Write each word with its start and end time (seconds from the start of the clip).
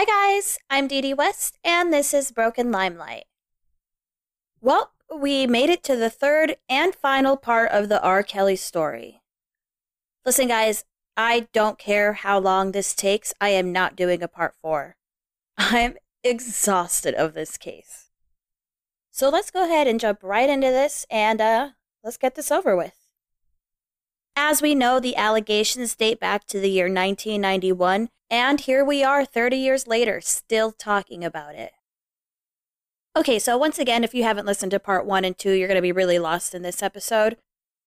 Hi 0.00 0.06
guys, 0.06 0.58
I'm 0.70 0.88
Dee 0.88 1.02
Dee 1.02 1.12
West, 1.12 1.58
and 1.62 1.92
this 1.92 2.14
is 2.14 2.32
Broken 2.32 2.72
Limelight. 2.72 3.24
Well, 4.62 4.92
we 5.14 5.46
made 5.46 5.68
it 5.68 5.84
to 5.84 5.94
the 5.94 6.08
third 6.08 6.56
and 6.70 6.94
final 6.94 7.36
part 7.36 7.70
of 7.70 7.90
the 7.90 8.00
R. 8.00 8.22
Kelly 8.22 8.56
story. 8.56 9.20
Listen, 10.24 10.48
guys, 10.48 10.86
I 11.18 11.48
don't 11.52 11.78
care 11.78 12.14
how 12.14 12.38
long 12.38 12.72
this 12.72 12.94
takes, 12.94 13.34
I 13.42 13.50
am 13.50 13.72
not 13.72 13.94
doing 13.94 14.22
a 14.22 14.26
part 14.26 14.54
four. 14.62 14.96
I'm 15.58 15.98
exhausted 16.24 17.12
of 17.14 17.34
this 17.34 17.58
case. 17.58 18.08
So 19.10 19.28
let's 19.28 19.50
go 19.50 19.64
ahead 19.64 19.86
and 19.86 20.00
jump 20.00 20.20
right 20.22 20.48
into 20.48 20.68
this 20.68 21.04
and 21.10 21.42
uh, 21.42 21.68
let's 22.02 22.16
get 22.16 22.36
this 22.36 22.50
over 22.50 22.74
with. 22.74 22.99
As 24.36 24.62
we 24.62 24.74
know, 24.74 25.00
the 25.00 25.16
allegations 25.16 25.94
date 25.94 26.20
back 26.20 26.46
to 26.46 26.60
the 26.60 26.70
year 26.70 26.86
1991, 26.86 28.08
and 28.30 28.60
here 28.60 28.84
we 28.84 29.02
are 29.02 29.24
30 29.24 29.56
years 29.56 29.86
later, 29.86 30.20
still 30.20 30.72
talking 30.72 31.24
about 31.24 31.54
it. 31.54 31.72
Okay, 33.16 33.38
so 33.40 33.58
once 33.58 33.78
again, 33.78 34.04
if 34.04 34.14
you 34.14 34.22
haven't 34.22 34.46
listened 34.46 34.70
to 34.70 34.78
part 34.78 35.04
one 35.04 35.24
and 35.24 35.36
two, 35.36 35.52
you're 35.52 35.66
going 35.66 35.74
to 35.76 35.82
be 35.82 35.92
really 35.92 36.18
lost 36.18 36.54
in 36.54 36.62
this 36.62 36.82
episode. 36.82 37.36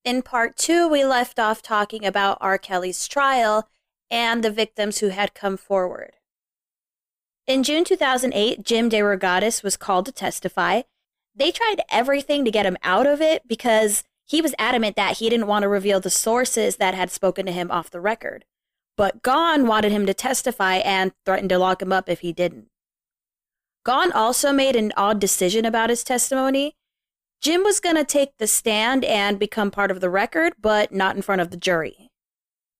In 0.04 0.22
part 0.22 0.58
two, 0.58 0.88
we 0.88 1.06
left 1.06 1.40
off 1.40 1.62
talking 1.62 2.06
about 2.06 2.38
R. 2.42 2.58
Kelly's 2.58 3.08
trial 3.08 3.70
and 4.12 4.44
the 4.44 4.52
victims 4.52 5.00
who 5.00 5.10
had 5.10 5.34
come 5.34 5.56
forward. 5.56 6.14
In 7.48 7.64
June 7.64 7.86
2008, 7.86 8.64
Jim 8.64 8.90
DeRogatis 8.90 9.64
was 9.64 9.78
called 9.78 10.06
to 10.08 10.12
testify. 10.12 10.82
They 11.34 11.52
tried 11.52 11.82
everything 11.90 12.44
to 12.44 12.52
get 12.52 12.66
him 12.66 12.78
out 12.84 13.08
of 13.08 13.22
it 13.22 13.48
because 13.48 14.04
he 14.34 14.42
was 14.42 14.56
adamant 14.58 14.95
that 14.95 15.20
he 15.20 15.30
didn't 15.30 15.45
want 15.45 15.62
to 15.62 15.67
reveal 15.67 16.00
the 16.00 16.09
sources 16.09 16.78
that 16.78 16.95
had 16.95 17.12
spoken 17.12 17.45
to 17.45 17.52
him 17.52 17.70
off 17.70 17.92
the 17.92 18.02
record. 18.02 18.45
But 18.98 19.22
Gaughan 19.22 19.67
wanted 19.67 19.92
him 19.92 20.08
to 20.08 20.14
testify 20.16 20.78
and 20.78 21.12
threatened 21.23 21.50
to 21.50 21.59
lock 21.59 21.84
him 21.84 21.94
up 21.94 22.09
if 22.09 22.22
he 22.22 22.34
didn't. 22.34 22.66
Gaughan 23.86 24.12
also 24.12 24.52
made 24.52 24.75
an 24.75 24.92
odd 24.98 25.20
decision 25.20 25.66
about 25.66 25.92
his 25.92 26.03
testimony. 26.03 26.73
Jim 27.42 27.62
was 27.64 27.80
going 27.80 27.95
to 27.95 28.03
take 28.03 28.31
the 28.40 28.48
stand 28.48 29.06
and 29.06 29.38
become 29.38 29.70
part 29.70 29.92
of 29.92 30.02
the 30.02 30.09
record, 30.09 30.53
but 30.59 30.92
not 30.92 31.16
in 31.16 31.22
front 31.22 31.42
of 31.42 31.52
the 31.52 31.58
jury. 31.58 32.09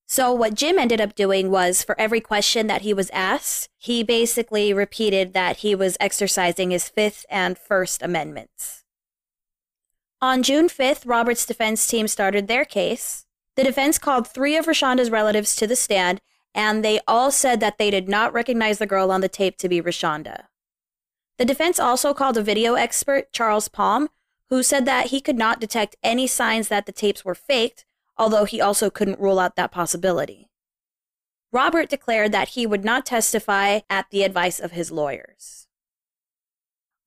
So, 0.08 0.34
what 0.34 0.56
Jim 0.56 0.80
ended 0.80 1.00
up 1.00 1.14
doing 1.14 1.52
was 1.52 1.84
for 1.84 2.00
every 2.02 2.20
question 2.20 2.66
that 2.66 2.82
he 2.82 2.96
was 2.96 3.12
asked, 3.12 3.70
he 3.78 4.02
basically 4.02 4.74
repeated 4.74 5.34
that 5.34 5.58
he 5.58 5.76
was 5.76 5.98
exercising 6.00 6.72
his 6.72 6.90
Fifth 6.90 7.28
and 7.30 7.60
First 7.60 8.02
Amendments. 8.02 8.83
On 10.24 10.42
June 10.42 10.70
5th, 10.70 11.02
Robert's 11.06 11.46
defense 11.46 11.86
team 11.86 12.08
started 12.08 12.48
their 12.48 12.64
case. 12.64 13.26
The 13.58 13.64
defense 13.66 13.98
called 13.98 14.26
three 14.26 14.56
of 14.56 14.68
Rashonda's 14.68 15.12
relatives 15.12 15.54
to 15.58 15.68
the 15.68 15.76
stand, 15.76 16.22
and 16.56 16.82
they 16.82 17.02
all 17.06 17.30
said 17.30 17.60
that 17.60 17.78
they 17.78 17.92
did 17.92 18.08
not 18.08 18.32
recognize 18.32 18.78
the 18.78 18.86
girl 18.86 19.12
on 19.12 19.20
the 19.20 19.28
tape 19.28 19.58
to 19.58 19.68
be 19.68 19.82
Rashonda. 19.82 20.46
The 21.38 21.44
defense 21.44 21.78
also 21.78 22.14
called 22.14 22.38
a 22.38 22.42
video 22.42 22.76
expert, 22.76 23.34
Charles 23.34 23.68
Palm, 23.68 24.08
who 24.50 24.64
said 24.64 24.86
that 24.86 25.08
he 25.08 25.20
could 25.20 25.38
not 25.38 25.60
detect 25.60 25.98
any 26.02 26.26
signs 26.26 26.70
that 26.70 26.86
the 26.86 26.94
tapes 26.94 27.26
were 27.26 27.36
faked, 27.36 27.84
although 28.18 28.46
he 28.46 28.62
also 28.62 28.90
couldn't 28.90 29.20
rule 29.20 29.40
out 29.40 29.58
that 29.58 29.74
possibility. 29.74 30.48
Robert 31.52 31.90
declared 31.90 32.32
that 32.32 32.50
he 32.50 32.66
would 32.66 32.86
not 32.86 33.06
testify 33.06 33.82
at 33.90 34.06
the 34.10 34.24
advice 34.24 34.62
of 34.62 34.72
his 34.72 34.90
lawyers. 34.90 35.68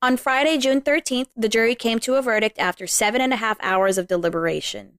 On 0.02 0.18
Friday, 0.18 0.58
June 0.58 0.82
13th, 0.82 1.28
the 1.34 1.48
jury 1.48 1.74
came 1.74 1.98
to 2.00 2.16
a 2.16 2.22
verdict 2.22 2.58
after 2.58 2.86
seven 2.86 3.22
and 3.22 3.32
a 3.32 3.36
half 3.36 3.56
hours 3.62 3.96
of 3.96 4.06
deliberation. 4.06 4.98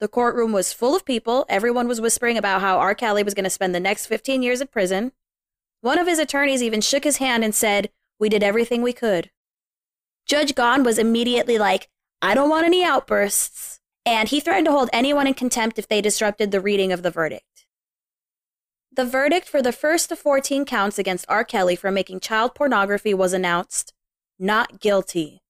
The 0.00 0.08
courtroom 0.08 0.52
was 0.52 0.72
full 0.72 0.96
of 0.96 1.04
people. 1.04 1.46
Everyone 1.48 1.86
was 1.86 2.00
whispering 2.00 2.36
about 2.36 2.60
how 2.60 2.78
R. 2.78 2.94
Kelly 2.96 3.22
was 3.22 3.32
going 3.32 3.44
to 3.44 3.50
spend 3.50 3.74
the 3.74 3.80
next 3.80 4.06
15 4.06 4.42
years 4.42 4.60
in 4.60 4.66
prison. 4.66 5.12
One 5.82 5.98
of 5.98 6.08
his 6.08 6.18
attorneys 6.18 6.62
even 6.62 6.80
shook 6.80 7.04
his 7.04 7.18
hand 7.18 7.44
and 7.44 7.54
said, 7.54 7.90
We 8.18 8.28
did 8.28 8.42
everything 8.42 8.82
we 8.82 8.92
could. 8.92 9.30
Judge 10.26 10.54
Gaughan 10.54 10.84
was 10.84 10.98
immediately 10.98 11.56
like, 11.56 11.88
I 12.20 12.34
don't 12.34 12.50
want 12.50 12.66
any 12.66 12.82
outbursts. 12.82 13.80
And 14.04 14.28
he 14.28 14.40
threatened 14.40 14.66
to 14.66 14.72
hold 14.72 14.90
anyone 14.92 15.28
in 15.28 15.34
contempt 15.34 15.78
if 15.78 15.86
they 15.86 16.00
disrupted 16.00 16.50
the 16.50 16.60
reading 16.60 16.92
of 16.92 17.02
the 17.02 17.10
verdict. 17.10 17.55
The 18.96 19.04
verdict 19.04 19.46
for 19.46 19.60
the 19.60 19.72
first 19.72 20.10
of 20.10 20.18
14 20.18 20.64
counts 20.64 20.98
against 20.98 21.26
R. 21.28 21.44
Kelly 21.44 21.76
for 21.76 21.90
making 21.90 22.20
child 22.20 22.54
pornography 22.54 23.12
was 23.12 23.34
announced 23.34 23.92
not 24.38 24.80
guilty. 24.80 25.42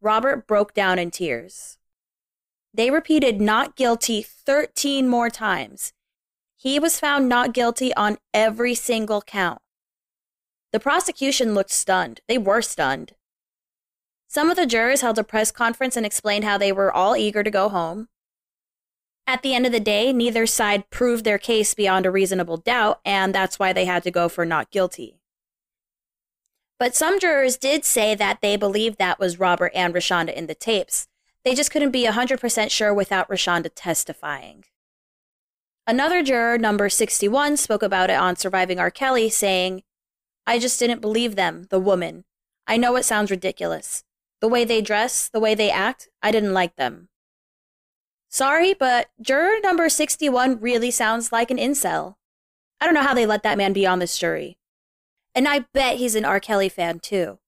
Robert 0.00 0.46
broke 0.46 0.72
down 0.72 0.98
in 0.98 1.10
tears. 1.10 1.76
They 2.72 2.90
repeated 2.90 3.42
not 3.42 3.76
guilty 3.76 4.22
13 4.22 5.06
more 5.06 5.28
times. 5.28 5.92
He 6.56 6.78
was 6.78 6.98
found 6.98 7.28
not 7.28 7.52
guilty 7.52 7.94
on 7.94 8.16
every 8.32 8.74
single 8.74 9.20
count. 9.20 9.60
The 10.72 10.80
prosecution 10.80 11.52
looked 11.52 11.72
stunned. 11.72 12.20
They 12.26 12.38
were 12.38 12.62
stunned. 12.62 13.12
Some 14.28 14.48
of 14.48 14.56
the 14.56 14.64
jurors 14.64 15.02
held 15.02 15.18
a 15.18 15.24
press 15.24 15.50
conference 15.50 15.94
and 15.94 16.06
explained 16.06 16.44
how 16.44 16.56
they 16.56 16.72
were 16.72 16.90
all 16.90 17.18
eager 17.18 17.42
to 17.42 17.50
go 17.50 17.68
home. 17.68 18.08
At 19.32 19.40
the 19.40 19.54
end 19.54 19.64
of 19.64 19.72
the 19.72 19.80
day, 19.80 20.12
neither 20.12 20.44
side 20.46 20.90
proved 20.90 21.24
their 21.24 21.38
case 21.38 21.72
beyond 21.72 22.04
a 22.04 22.10
reasonable 22.10 22.58
doubt, 22.58 23.00
and 23.02 23.34
that's 23.34 23.58
why 23.58 23.72
they 23.72 23.86
had 23.86 24.02
to 24.02 24.10
go 24.10 24.28
for 24.28 24.44
not 24.44 24.70
guilty. 24.70 25.16
But 26.78 26.94
some 26.94 27.18
jurors 27.18 27.56
did 27.56 27.86
say 27.86 28.14
that 28.14 28.42
they 28.42 28.58
believed 28.58 28.98
that 28.98 29.18
was 29.18 29.40
Robert 29.40 29.72
and 29.74 29.94
Rashonda 29.94 30.34
in 30.34 30.48
the 30.48 30.54
tapes. 30.54 31.08
They 31.46 31.54
just 31.54 31.70
couldn't 31.70 31.92
be 31.92 32.04
100% 32.04 32.70
sure 32.70 32.92
without 32.92 33.26
Rashonda 33.30 33.70
testifying. 33.74 34.64
Another 35.86 36.22
juror, 36.22 36.58
number 36.58 36.90
61, 36.90 37.56
spoke 37.56 37.82
about 37.82 38.10
it 38.10 38.18
on 38.18 38.36
Surviving 38.36 38.78
R. 38.78 38.90
Kelly, 38.90 39.30
saying, 39.30 39.82
I 40.46 40.58
just 40.58 40.78
didn't 40.78 41.00
believe 41.00 41.36
them, 41.36 41.68
the 41.70 41.80
woman. 41.80 42.26
I 42.66 42.76
know 42.76 42.96
it 42.96 43.06
sounds 43.06 43.30
ridiculous. 43.30 44.04
The 44.42 44.48
way 44.48 44.66
they 44.66 44.82
dress, 44.82 45.30
the 45.30 45.40
way 45.40 45.54
they 45.54 45.70
act, 45.70 46.10
I 46.22 46.32
didn't 46.32 46.52
like 46.52 46.76
them. 46.76 47.08
Sorry, 48.32 48.72
but 48.72 49.10
juror 49.20 49.60
number 49.62 49.90
61 49.90 50.58
really 50.58 50.90
sounds 50.90 51.32
like 51.32 51.50
an 51.50 51.58
incel. 51.58 52.14
I 52.80 52.86
don't 52.86 52.94
know 52.94 53.02
how 53.02 53.12
they 53.12 53.26
let 53.26 53.42
that 53.42 53.58
man 53.58 53.74
be 53.74 53.86
on 53.86 53.98
this 53.98 54.16
jury. 54.16 54.56
And 55.34 55.46
I 55.46 55.66
bet 55.74 55.98
he's 55.98 56.14
an 56.14 56.24
R. 56.24 56.40
Kelly 56.40 56.70
fan 56.70 56.98
too. 56.98 57.40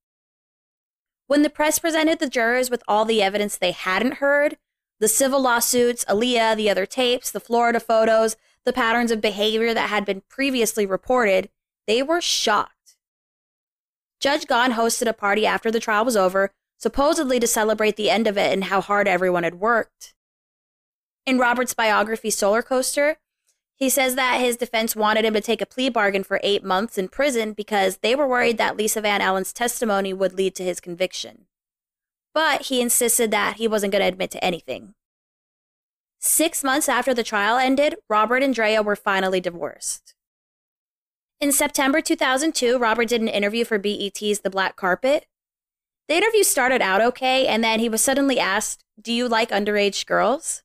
When 1.26 1.40
the 1.40 1.48
press 1.48 1.78
presented 1.78 2.18
the 2.18 2.28
jurors 2.28 2.68
with 2.68 2.82
all 2.86 3.06
the 3.06 3.22
evidence 3.22 3.56
they 3.56 3.70
hadn't 3.70 4.16
heard 4.16 4.58
the 5.00 5.08
civil 5.08 5.40
lawsuits, 5.40 6.04
Aaliyah, 6.04 6.54
the 6.54 6.68
other 6.68 6.84
tapes, 6.84 7.30
the 7.30 7.40
Florida 7.40 7.80
photos, 7.80 8.36
the 8.66 8.72
patterns 8.72 9.10
of 9.10 9.22
behavior 9.22 9.72
that 9.72 9.88
had 9.88 10.04
been 10.04 10.22
previously 10.28 10.84
reported 10.84 11.48
they 11.86 12.02
were 12.02 12.20
shocked. 12.20 12.96
Judge 14.20 14.46
Gaughan 14.46 14.72
hosted 14.72 15.08
a 15.08 15.14
party 15.14 15.46
after 15.46 15.70
the 15.70 15.80
trial 15.80 16.04
was 16.04 16.16
over, 16.16 16.52
supposedly 16.78 17.40
to 17.40 17.46
celebrate 17.46 17.96
the 17.96 18.10
end 18.10 18.26
of 18.26 18.36
it 18.36 18.52
and 18.52 18.64
how 18.64 18.82
hard 18.82 19.08
everyone 19.08 19.44
had 19.44 19.54
worked. 19.54 20.14
In 21.26 21.38
Robert's 21.38 21.74
biography, 21.74 22.30
Soulacoaster, 22.30 23.16
he 23.76 23.88
says 23.88 24.14
that 24.14 24.40
his 24.40 24.56
defense 24.56 24.94
wanted 24.94 25.24
him 25.24 25.34
to 25.34 25.40
take 25.40 25.60
a 25.60 25.66
plea 25.66 25.88
bargain 25.88 26.22
for 26.22 26.40
eight 26.42 26.62
months 26.62 26.98
in 26.98 27.08
prison 27.08 27.52
because 27.52 27.98
they 27.98 28.14
were 28.14 28.28
worried 28.28 28.58
that 28.58 28.76
Lisa 28.76 29.00
Van 29.00 29.20
Allen's 29.20 29.52
testimony 29.52 30.12
would 30.12 30.34
lead 30.34 30.54
to 30.56 30.64
his 30.64 30.80
conviction. 30.80 31.46
But 32.34 32.62
he 32.62 32.80
insisted 32.80 33.30
that 33.30 33.56
he 33.56 33.66
wasn't 33.66 33.92
going 33.92 34.02
to 34.02 34.08
admit 34.08 34.30
to 34.32 34.44
anything. 34.44 34.94
Six 36.20 36.64
months 36.64 36.88
after 36.88 37.14
the 37.14 37.22
trial 37.22 37.58
ended, 37.58 37.96
Robert 38.08 38.42
and 38.42 38.54
Drea 38.54 38.82
were 38.82 38.96
finally 38.96 39.40
divorced. 39.40 40.14
In 41.40 41.52
September 41.52 42.00
2002, 42.00 42.78
Robert 42.78 43.08
did 43.08 43.20
an 43.20 43.28
interview 43.28 43.64
for 43.64 43.78
BET's 43.78 44.40
The 44.40 44.50
Black 44.50 44.76
Carpet. 44.76 45.26
The 46.08 46.16
interview 46.16 46.42
started 46.42 46.80
out 46.80 47.00
okay, 47.00 47.46
and 47.46 47.62
then 47.62 47.80
he 47.80 47.88
was 47.88 48.02
suddenly 48.02 48.38
asked, 48.38 48.84
Do 49.00 49.12
you 49.12 49.28
like 49.28 49.50
underage 49.50 50.06
girls? 50.06 50.63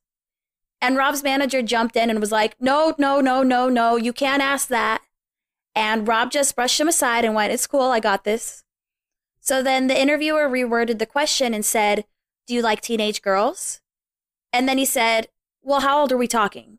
And 0.80 0.96
Rob's 0.96 1.22
manager 1.22 1.62
jumped 1.62 1.96
in 1.96 2.10
and 2.10 2.20
was 2.20 2.32
like, 2.32 2.56
No, 2.60 2.94
no, 2.98 3.20
no, 3.20 3.42
no, 3.42 3.68
no, 3.68 3.96
you 3.96 4.12
can't 4.12 4.42
ask 4.42 4.68
that. 4.68 5.02
And 5.74 6.08
Rob 6.08 6.30
just 6.30 6.56
brushed 6.56 6.80
him 6.80 6.88
aside 6.88 7.24
and 7.24 7.34
went, 7.34 7.52
It's 7.52 7.66
cool, 7.66 7.90
I 7.90 8.00
got 8.00 8.24
this. 8.24 8.64
So 9.40 9.62
then 9.62 9.86
the 9.86 10.00
interviewer 10.00 10.48
reworded 10.48 10.98
the 10.98 11.06
question 11.06 11.54
and 11.54 11.64
said, 11.64 12.04
Do 12.46 12.54
you 12.54 12.62
like 12.62 12.80
teenage 12.80 13.22
girls? 13.22 13.80
And 14.52 14.68
then 14.68 14.78
he 14.78 14.84
said, 14.84 15.28
Well, 15.62 15.80
how 15.80 16.00
old 16.00 16.12
are 16.12 16.18
we 16.18 16.28
talking? 16.28 16.78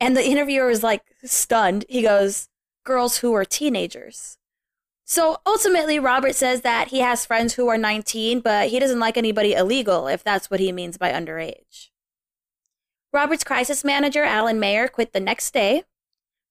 And 0.00 0.16
the 0.16 0.26
interviewer 0.26 0.66
was 0.66 0.82
like 0.82 1.02
stunned. 1.24 1.84
He 1.88 2.02
goes, 2.02 2.48
Girls 2.84 3.18
who 3.18 3.34
are 3.34 3.44
teenagers. 3.44 4.38
So 5.04 5.38
ultimately, 5.46 5.98
Robert 5.98 6.34
says 6.34 6.60
that 6.60 6.88
he 6.88 7.00
has 7.00 7.24
friends 7.24 7.54
who 7.54 7.66
are 7.68 7.78
19, 7.78 8.40
but 8.40 8.68
he 8.68 8.78
doesn't 8.78 9.00
like 9.00 9.16
anybody 9.16 9.54
illegal, 9.54 10.06
if 10.06 10.22
that's 10.22 10.50
what 10.50 10.60
he 10.60 10.70
means 10.70 10.98
by 10.98 11.12
underage. 11.12 11.88
Robert's 13.12 13.44
crisis 13.44 13.84
manager, 13.84 14.22
Alan 14.22 14.60
Mayer, 14.60 14.86
quit 14.88 15.12
the 15.12 15.20
next 15.20 15.54
day, 15.54 15.84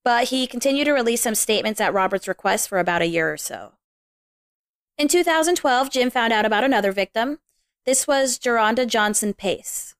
but 0.03 0.29
he 0.29 0.47
continued 0.47 0.85
to 0.85 0.93
release 0.93 1.21
some 1.21 1.35
statements 1.35 1.79
at 1.79 1.93
Robert's 1.93 2.27
request 2.27 2.67
for 2.67 2.79
about 2.79 3.01
a 3.01 3.07
year 3.07 3.31
or 3.31 3.37
so. 3.37 3.73
In 4.97 5.07
2012, 5.07 5.91
Jim 5.91 6.09
found 6.09 6.33
out 6.33 6.45
about 6.45 6.63
another 6.63 6.91
victim. 6.91 7.39
This 7.85 8.07
was 8.07 8.39
Jerhonda 8.39 8.87
Johnson 8.87 9.33
Pace. 9.33 9.95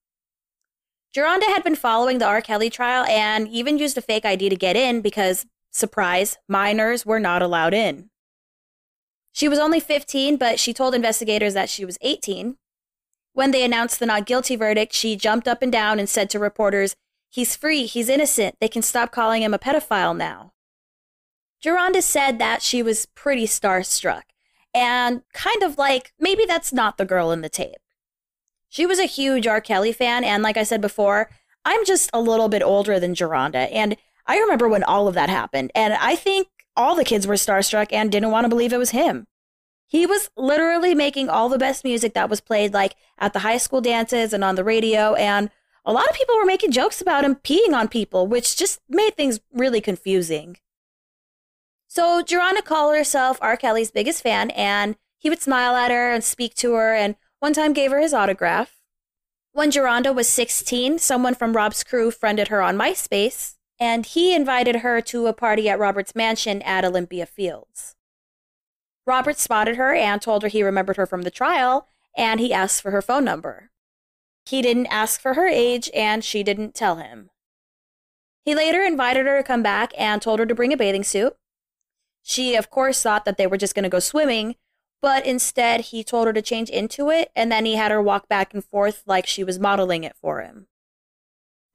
Jerhonda 1.15 1.47
had 1.47 1.63
been 1.63 1.75
following 1.75 2.17
the 2.17 2.25
R. 2.25 2.41
Kelly 2.41 2.69
trial 2.69 3.05
and 3.05 3.47
even 3.47 3.77
used 3.77 3.97
a 3.97 4.01
fake 4.01 4.25
ID 4.25 4.49
to 4.49 4.55
get 4.55 4.75
in 4.75 5.01
because, 5.01 5.45
surprise, 5.71 6.37
minors 6.47 7.05
were 7.05 7.19
not 7.19 7.41
allowed 7.41 7.73
in. 7.73 8.09
She 9.31 9.47
was 9.47 9.59
only 9.59 9.79
15, 9.79 10.37
but 10.37 10.59
she 10.59 10.73
told 10.73 10.95
investigators 10.95 11.53
that 11.53 11.69
she 11.69 11.85
was 11.85 11.99
18. 12.01 12.57
When 13.37 13.51
they 13.51 13.63
announced 13.63 13.99
the 13.99 14.07
not 14.07 14.25
guilty 14.25 14.55
verdict, 14.55 14.93
she 14.93 15.15
jumped 15.15 15.47
up 15.47 15.61
and 15.61 15.71
down 15.71 15.99
and 15.99 16.09
said 16.09 16.27
to 16.31 16.39
reporters, 16.39 16.95
He's 17.29 17.55
free, 17.55 17.85
he's 17.85 18.09
innocent, 18.09 18.55
they 18.59 18.67
can 18.67 18.81
stop 18.81 19.11
calling 19.11 19.43
him 19.43 19.53
a 19.53 19.59
pedophile 19.59 20.17
now. 20.17 20.53
Jerhonda 21.63 22.01
said 22.01 22.39
that 22.39 22.63
she 22.63 22.81
was 22.81 23.05
pretty 23.05 23.45
starstruck 23.45 24.23
and 24.73 25.21
kind 25.35 25.61
of 25.61 25.77
like, 25.77 26.13
maybe 26.19 26.45
that's 26.47 26.73
not 26.73 26.97
the 26.97 27.05
girl 27.05 27.29
in 27.31 27.41
the 27.41 27.47
tape. 27.47 27.75
She 28.69 28.87
was 28.87 28.97
a 28.97 29.05
huge 29.05 29.45
R. 29.45 29.61
Kelly 29.61 29.93
fan, 29.93 30.23
and 30.23 30.41
like 30.41 30.57
I 30.57 30.63
said 30.63 30.81
before, 30.81 31.29
I'm 31.63 31.85
just 31.85 32.09
a 32.13 32.19
little 32.19 32.49
bit 32.49 32.63
older 32.63 32.99
than 32.99 33.13
Jerhonda, 33.13 33.69
and 33.71 33.97
I 34.25 34.39
remember 34.39 34.67
when 34.67 34.83
all 34.83 35.07
of 35.07 35.13
that 35.13 35.29
happened, 35.29 35.69
and 35.75 35.93
I 35.93 36.15
think 36.15 36.47
all 36.75 36.95
the 36.95 37.05
kids 37.05 37.27
were 37.27 37.35
starstruck 37.35 37.93
and 37.93 38.11
didn't 38.11 38.31
want 38.31 38.45
to 38.45 38.49
believe 38.49 38.73
it 38.73 38.79
was 38.79 38.89
him. 38.89 39.27
He 39.87 40.05
was 40.05 40.29
literally 40.35 40.93
making 40.93 41.29
all 41.29 41.49
the 41.49 41.57
best 41.57 41.83
music 41.83 42.13
that 42.13 42.29
was 42.29 42.41
played 42.41 42.73
like 42.73 42.95
at 43.17 43.33
the 43.33 43.39
high 43.39 43.57
school 43.57 43.81
dances 43.81 44.33
and 44.33 44.43
on 44.43 44.55
the 44.55 44.63
radio 44.63 45.15
and 45.15 45.49
a 45.87 45.93
lot 45.93 46.09
of 46.09 46.15
people 46.15 46.35
were 46.35 46.45
making 46.45 46.71
jokes 46.71 46.99
about 46.99 47.23
him 47.23 47.35
peeing 47.35 47.73
on 47.73 47.87
people, 47.87 48.27
which 48.27 48.57
just 48.57 48.81
made 48.89 49.15
things 49.15 49.39
really 49.53 49.79
confusing. 49.79 50.57
So 51.87 52.21
Jerhonda 52.21 52.63
called 52.65 52.93
herself 52.93 53.37
R. 53.41 53.55
Kelly's 53.55 53.89
biggest 53.89 54.21
fan, 54.21 54.51
and 54.51 54.97
he 55.17 55.29
would 55.29 55.41
smile 55.41 55.75
at 55.77 55.89
her 55.89 56.11
and 56.11 56.25
speak 56.25 56.53
to 56.55 56.73
her, 56.73 56.93
and 56.93 57.15
one 57.39 57.53
time 57.53 57.71
gave 57.71 57.91
her 57.91 58.01
his 58.01 58.13
autograph. 58.13 58.81
When 59.53 59.71
Jerhonda 59.71 60.13
was 60.13 60.27
16, 60.27 60.99
someone 60.99 61.33
from 61.33 61.53
Rob's 61.53 61.85
crew 61.85 62.11
friended 62.11 62.49
her 62.49 62.61
on 62.61 62.77
MySpace, 62.77 63.55
and 63.79 64.05
he 64.05 64.35
invited 64.35 64.77
her 64.77 64.99
to 65.01 65.27
a 65.27 65.33
party 65.33 65.69
at 65.69 65.79
Robert's 65.79 66.13
mansion 66.13 66.61
at 66.63 66.83
Olympia 66.83 67.25
Fields. 67.25 67.95
Robert 69.07 69.39
spotted 69.39 69.77
her 69.77 69.95
and 69.95 70.21
told 70.21 70.43
her 70.43 70.49
he 70.49 70.61
remembered 70.61 70.97
her 70.97 71.05
from 71.05 71.21
the 71.21 71.31
trial, 71.31 71.87
and 72.15 72.39
he 72.41 72.53
asked 72.53 72.81
for 72.81 72.91
her 72.91 73.01
phone 73.01 73.23
number. 73.23 73.71
He 74.45 74.61
didn't 74.61 74.87
ask 74.87 75.21
for 75.21 75.33
her 75.33 75.47
age, 75.47 75.89
and 75.95 76.23
she 76.23 76.43
didn't 76.43 76.75
tell 76.75 76.97
him. 76.97 77.29
He 78.43 78.53
later 78.53 78.81
invited 78.81 79.25
her 79.25 79.37
to 79.37 79.43
come 79.43 79.63
back 79.63 79.93
and 79.97 80.21
told 80.21 80.39
her 80.39 80.45
to 80.45 80.55
bring 80.55 80.73
a 80.73 80.77
bathing 80.77 81.03
suit. 81.03 81.35
She, 82.21 82.55
of 82.55 82.69
course, 82.69 83.01
thought 83.01 83.23
that 83.25 83.37
they 83.37 83.47
were 83.47 83.57
just 83.57 83.73
going 83.73 83.83
to 83.83 83.89
go 83.89 83.99
swimming, 83.99 84.55
but 85.01 85.25
instead 85.25 85.81
he 85.81 86.03
told 86.03 86.27
her 86.27 86.33
to 86.33 86.41
change 86.41 86.69
into 86.69 87.09
it, 87.09 87.31
and 87.35 87.49
then 87.49 87.65
he 87.65 87.75
had 87.75 87.91
her 87.91 88.01
walk 88.01 88.27
back 88.27 88.53
and 88.53 88.63
forth 88.63 89.03
like 89.05 89.25
she 89.25 89.43
was 89.43 89.59
modeling 89.59 90.03
it 90.03 90.15
for 90.15 90.41
him. 90.41 90.67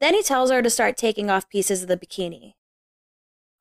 Then 0.00 0.14
he 0.14 0.22
tells 0.22 0.50
her 0.50 0.60
to 0.60 0.68
start 0.70 0.96
taking 0.96 1.30
off 1.30 1.48
pieces 1.48 1.82
of 1.82 1.88
the 1.88 1.96
bikini. 1.96 2.54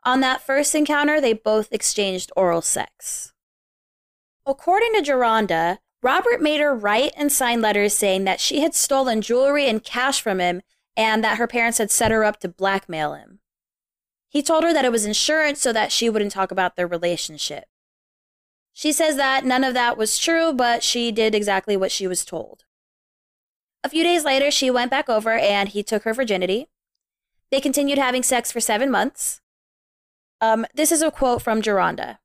On 0.04 0.20
that 0.22 0.42
first 0.42 0.74
encounter, 0.74 1.22
they 1.22 1.34
both 1.34 1.72
exchanged 1.72 2.32
oral 2.36 2.62
sex. 2.62 3.31
According 4.46 4.94
to 4.94 5.02
Jerhonda, 5.02 5.78
Robert 6.04 6.42
made 6.42 6.62
her 6.62 6.76
write 6.76 7.14
and 7.16 7.32
sign 7.32 7.62
letters 7.62 7.94
saying 7.94 8.24
that 8.24 8.40
she 8.40 8.62
had 8.62 8.74
stolen 8.74 9.22
jewelry 9.22 9.68
and 9.68 9.84
cash 9.84 10.22
from 10.22 10.40
him 10.40 10.62
and 10.98 11.24
that 11.24 11.38
her 11.38 11.48
parents 11.48 11.78
had 11.78 11.92
set 11.92 12.12
her 12.12 12.24
up 12.24 12.40
to 12.40 12.50
blackmail 12.50 13.14
him. 13.14 13.40
He 14.30 14.42
told 14.42 14.64
her 14.64 14.74
that 14.74 14.86
it 14.86 14.92
was 14.92 15.06
insurance 15.06 15.62
so 15.62 15.72
that 15.74 15.92
she 15.92 16.10
wouldn't 16.10 16.32
talk 16.32 16.52
about 16.52 16.76
their 16.76 16.88
relationship. 16.88 17.66
She 18.74 18.92
says 18.92 19.16
that 19.18 19.46
none 19.46 19.64
of 19.64 19.74
that 19.74 19.98
was 19.98 20.18
true, 20.18 20.54
but 20.54 20.84
she 20.84 21.12
did 21.12 21.36
exactly 21.36 21.78
what 21.78 21.92
she 21.92 22.08
was 22.08 22.26
told. 22.26 22.64
A 23.84 23.90
few 23.90 24.04
days 24.04 24.24
later, 24.24 24.50
she 24.50 24.72
went 24.72 24.90
back 24.90 25.10
over 25.10 25.32
and 25.32 25.70
he 25.70 25.84
took 25.84 26.04
her 26.04 26.14
virginity. 26.14 26.68
They 27.52 27.60
continued 27.60 27.98
having 27.98 28.24
sex 28.24 28.52
for 28.52 28.62
seven 28.62 28.90
months. 28.90 29.42
Um, 30.40 30.66
this 30.74 30.92
is 30.92 31.02
a 31.02 31.12
quote 31.12 31.42
from 31.42 31.62
Jerhonda. 31.62 32.18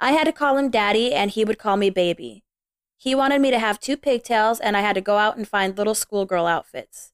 I 0.00 0.12
had 0.12 0.24
to 0.24 0.32
call 0.32 0.56
him 0.56 0.70
daddy, 0.70 1.12
and 1.12 1.30
he 1.30 1.44
would 1.44 1.58
call 1.58 1.76
me 1.76 1.90
baby. 1.90 2.42
He 2.96 3.14
wanted 3.14 3.40
me 3.40 3.50
to 3.50 3.58
have 3.58 3.78
two 3.78 3.96
pigtails, 3.96 4.58
and 4.58 4.76
I 4.76 4.80
had 4.80 4.94
to 4.94 5.00
go 5.00 5.18
out 5.18 5.36
and 5.36 5.46
find 5.46 5.76
little 5.76 5.94
schoolgirl 5.94 6.46
outfits. 6.46 7.12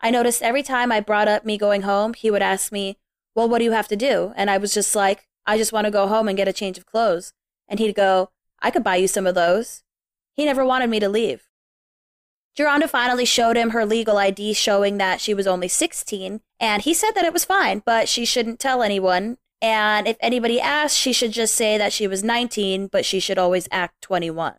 I 0.00 0.10
noticed 0.10 0.42
every 0.42 0.62
time 0.62 0.90
I 0.90 1.00
brought 1.00 1.28
up 1.28 1.44
me 1.44 1.58
going 1.58 1.82
home, 1.82 2.14
he 2.14 2.30
would 2.30 2.42
ask 2.42 2.72
me, 2.72 2.98
Well, 3.34 3.48
what 3.48 3.58
do 3.58 3.64
you 3.64 3.72
have 3.72 3.88
to 3.88 3.96
do? 3.96 4.32
And 4.36 4.48
I 4.48 4.58
was 4.58 4.72
just 4.72 4.94
like, 4.94 5.28
I 5.44 5.58
just 5.58 5.72
want 5.72 5.86
to 5.86 5.90
go 5.90 6.06
home 6.06 6.28
and 6.28 6.36
get 6.36 6.48
a 6.48 6.52
change 6.52 6.78
of 6.78 6.86
clothes. 6.86 7.32
And 7.68 7.78
he'd 7.78 7.94
go, 7.94 8.30
I 8.60 8.70
could 8.70 8.84
buy 8.84 8.96
you 8.96 9.08
some 9.08 9.26
of 9.26 9.34
those. 9.34 9.82
He 10.34 10.44
never 10.44 10.64
wanted 10.64 10.90
me 10.90 11.00
to 11.00 11.08
leave. 11.08 11.48
Jerhonda 12.58 12.88
finally 12.88 13.24
showed 13.24 13.56
him 13.56 13.70
her 13.70 13.86
legal 13.86 14.18
ID 14.18 14.52
showing 14.54 14.98
that 14.98 15.20
she 15.20 15.34
was 15.34 15.46
only 15.46 15.68
16, 15.68 16.40
and 16.58 16.82
he 16.82 16.92
said 16.92 17.12
that 17.12 17.24
it 17.24 17.32
was 17.32 17.44
fine, 17.44 17.82
but 17.84 18.08
she 18.08 18.24
shouldn't 18.24 18.58
tell 18.58 18.82
anyone, 18.82 19.38
and 19.62 20.08
if 20.08 20.16
anybody 20.20 20.60
asks, 20.60 20.96
she 20.96 21.12
should 21.12 21.32
just 21.32 21.54
say 21.54 21.76
that 21.76 21.92
she 21.92 22.06
was 22.06 22.24
19, 22.24 22.86
but 22.86 23.04
she 23.04 23.20
should 23.20 23.38
always 23.38 23.68
act 23.70 24.00
21. 24.02 24.54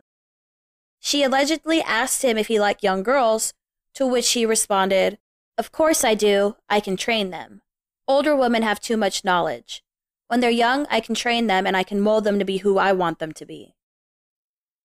She 1.00 1.24
allegedly 1.24 1.82
asked 1.82 2.22
him 2.22 2.38
if 2.38 2.46
he 2.46 2.60
liked 2.60 2.84
young 2.84 3.02
girls, 3.02 3.54
to 3.94 4.06
which 4.06 4.30
he 4.32 4.46
responded, 4.46 5.18
Of 5.58 5.72
course 5.72 6.04
I 6.04 6.14
do. 6.14 6.56
I 6.68 6.78
can 6.78 6.96
train 6.96 7.30
them. 7.30 7.62
Older 8.06 8.36
women 8.36 8.62
have 8.62 8.80
too 8.80 8.96
much 8.96 9.24
knowledge. 9.24 9.82
When 10.28 10.40
they're 10.40 10.50
young, 10.50 10.86
I 10.90 11.00
can 11.00 11.14
train 11.14 11.46
them 11.46 11.66
and 11.66 11.76
I 11.76 11.82
can 11.82 12.00
mold 12.00 12.24
them 12.24 12.38
to 12.38 12.44
be 12.44 12.58
who 12.58 12.78
I 12.78 12.92
want 12.92 13.18
them 13.18 13.32
to 13.32 13.44
be. 13.44 13.74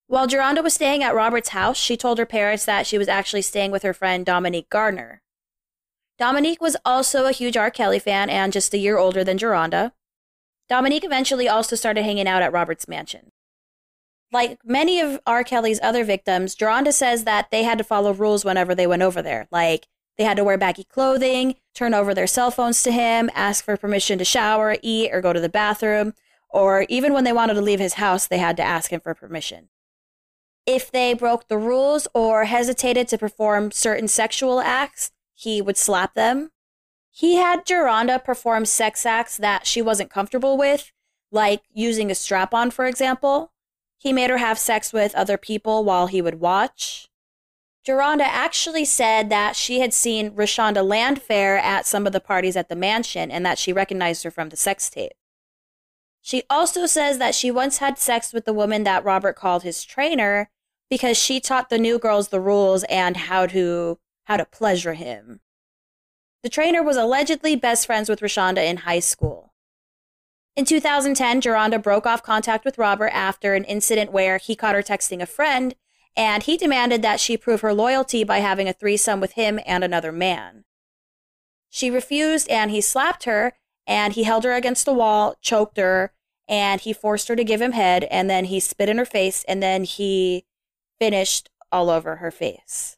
While 0.07 0.27
Jerhonda 0.27 0.63
was 0.63 0.73
staying 0.73 1.03
at 1.03 1.13
Robert's 1.13 1.49
house, 1.49 1.77
she 1.77 1.97
told 1.97 2.17
her 2.17 2.25
parents 2.25 2.65
that 2.65 2.87
she 2.87 2.97
was 2.97 3.07
actually 3.07 3.41
staying 3.41 3.71
with 3.71 3.83
her 3.83 3.93
friend 3.93 4.25
Dominique 4.25 4.69
Gardner. 4.69 5.21
Dominique 6.17 6.61
was 6.61 6.77
also 6.83 7.25
a 7.25 7.31
huge 7.31 7.57
R. 7.57 7.69
Kelly 7.69 7.99
fan 7.99 8.29
and 8.29 8.51
just 8.51 8.73
a 8.73 8.77
year 8.77 8.97
older 8.97 9.23
than 9.23 9.37
Jerhonda. 9.37 9.91
Dominique 10.69 11.03
eventually 11.05 11.47
also 11.47 11.75
started 11.75 12.03
hanging 12.03 12.27
out 12.27 12.41
at 12.41 12.51
Robert's 12.51 12.87
mansion. 12.87 13.31
Like 14.31 14.59
many 14.65 14.99
of 14.99 15.21
R. 15.25 15.43
Kelly's 15.43 15.79
other 15.81 16.03
victims, 16.03 16.55
Jerhonda 16.55 16.93
says 16.93 17.23
that 17.23 17.49
they 17.49 17.63
had 17.63 17.77
to 17.77 17.83
follow 17.83 18.13
rules 18.13 18.43
whenever 18.43 18.75
they 18.75 18.87
went 18.87 19.01
over 19.01 19.21
there. 19.21 19.47
Like 19.51 19.87
they 20.17 20.25
had 20.25 20.37
to 20.37 20.43
wear 20.43 20.57
baggy 20.57 20.83
clothing, 20.83 21.55
turn 21.73 21.93
over 21.93 22.13
their 22.13 22.27
cell 22.27 22.51
phones 22.51 22.83
to 22.83 22.91
him, 22.91 23.29
ask 23.33 23.63
for 23.63 23.77
permission 23.77 24.17
to 24.17 24.25
shower, 24.25 24.75
eat, 24.81 25.11
or 25.13 25.21
go 25.21 25.31
to 25.31 25.39
the 25.39 25.47
bathroom, 25.47 26.13
or 26.49 26.85
even 26.89 27.13
when 27.13 27.23
they 27.23 27.33
wanted 27.33 27.53
to 27.53 27.61
leave 27.61 27.79
his 27.79 27.93
house, 27.93 28.27
they 28.27 28.39
had 28.39 28.57
to 28.57 28.63
ask 28.63 28.91
him 28.91 28.99
for 28.99 29.13
permission. 29.13 29.69
If 30.65 30.91
they 30.91 31.13
broke 31.13 31.47
the 31.47 31.57
rules 31.57 32.07
or 32.13 32.45
hesitated 32.45 33.07
to 33.09 33.17
perform 33.17 33.71
certain 33.71 34.09
sexual 34.09 34.59
acts, 34.59 35.11
he 35.33 35.61
would 35.61 35.77
slap 35.77 36.13
them 36.13 36.51
he 37.17 37.37
had 37.37 37.65
Jerhonda 37.65 38.23
perform 38.23 38.65
sex 38.65 39.03
acts 39.03 39.37
that 39.37 39.65
she 39.65 39.81
wasn't 39.81 40.11
comfortable 40.11 40.55
with, 40.55 40.91
like 41.31 41.63
using 41.73 42.11
a 42.11 42.15
strap 42.15 42.53
on, 42.53 42.69
for 42.69 42.85
example. 42.85 43.51
He 43.97 44.13
made 44.13 44.29
her 44.29 44.37
have 44.37 44.59
sex 44.59 44.93
with 44.93 45.15
other 45.15 45.35
people 45.35 45.83
while 45.83 46.05
he 46.05 46.21
would 46.21 46.39
watch. 46.39 47.09
Jerhonda 47.83 48.21
actually 48.21 48.85
said 48.85 49.31
that 49.31 49.55
she 49.55 49.79
had 49.79 49.95
seen 49.95 50.29
Rashonda 50.29 50.85
Landfair 50.85 51.59
at 51.59 51.87
some 51.87 52.05
of 52.05 52.13
the 52.13 52.19
parties 52.19 52.55
at 52.55 52.69
the 52.69 52.75
mansion 52.75 53.31
and 53.31 53.43
that 53.43 53.57
she 53.57 53.73
recognized 53.73 54.23
her 54.23 54.29
from 54.29 54.49
the 54.49 54.55
sex 54.55 54.87
tape. 54.87 55.13
She 56.21 56.43
also 56.51 56.85
says 56.85 57.17
that 57.17 57.33
she 57.33 57.49
once 57.49 57.79
had 57.79 57.97
sex 57.97 58.31
with 58.31 58.45
the 58.45 58.53
woman 58.53 58.83
that 58.83 59.03
Robert 59.03 59.35
called 59.35 59.63
his 59.63 59.83
trainer 59.83 60.51
because 60.87 61.17
she 61.17 61.39
taught 61.39 61.71
the 61.71 61.79
new 61.79 61.97
girls 61.97 62.27
the 62.27 62.39
rules 62.39 62.83
and 62.83 63.17
how 63.17 63.47
to 63.47 63.97
how 64.25 64.37
to 64.37 64.45
pleasure 64.45 64.93
him. 64.93 65.39
The 66.47 66.51
trainer 66.51 66.81
was 66.81 66.95
allegedly 66.95 67.57
best 67.57 67.85
friends 67.85 68.07
with 68.07 68.21
Rashonda 68.21 68.65
in 68.65 68.77
high 68.77 69.01
school. 69.01 69.51
In 70.55 70.63
2010, 70.63 71.41
Jerhonda 71.41 71.83
broke 71.83 72.05
off 72.05 72.23
contact 72.23 72.63
with 72.63 72.77
Robert 72.77 73.09
after 73.09 73.53
an 73.53 73.65
incident 73.65 74.13
where 74.13 74.37
he 74.37 74.55
caught 74.55 74.73
her 74.73 74.81
texting 74.81 75.21
a 75.21 75.25
friend, 75.25 75.75
and 76.15 76.43
he 76.43 76.55
demanded 76.55 77.01
that 77.01 77.19
she 77.19 77.35
prove 77.35 77.59
her 77.59 77.73
loyalty 77.73 78.23
by 78.23 78.37
having 78.37 78.69
a 78.69 78.71
threesome 78.71 79.19
with 79.19 79.33
him 79.33 79.59
and 79.65 79.83
another 79.83 80.13
man. 80.13 80.63
She 81.69 81.91
refused, 81.91 82.47
and 82.47 82.71
he 82.71 82.79
slapped 82.79 83.25
her, 83.25 83.57
and 83.85 84.13
he 84.13 84.23
held 84.23 84.45
her 84.45 84.53
against 84.53 84.85
the 84.85 84.93
wall, 84.93 85.35
choked 85.41 85.75
her, 85.75 86.13
and 86.47 86.79
he 86.79 86.93
forced 86.93 87.27
her 87.27 87.35
to 87.35 87.43
give 87.43 87.61
him 87.61 87.73
head, 87.73 88.05
and 88.05 88.29
then 88.29 88.45
he 88.45 88.61
spit 88.61 88.87
in 88.87 88.99
her 88.99 89.05
face, 89.05 89.43
and 89.49 89.61
then 89.61 89.83
he 89.83 90.45
finished 90.97 91.49
all 91.73 91.89
over 91.89 92.15
her 92.15 92.31
face. 92.31 92.96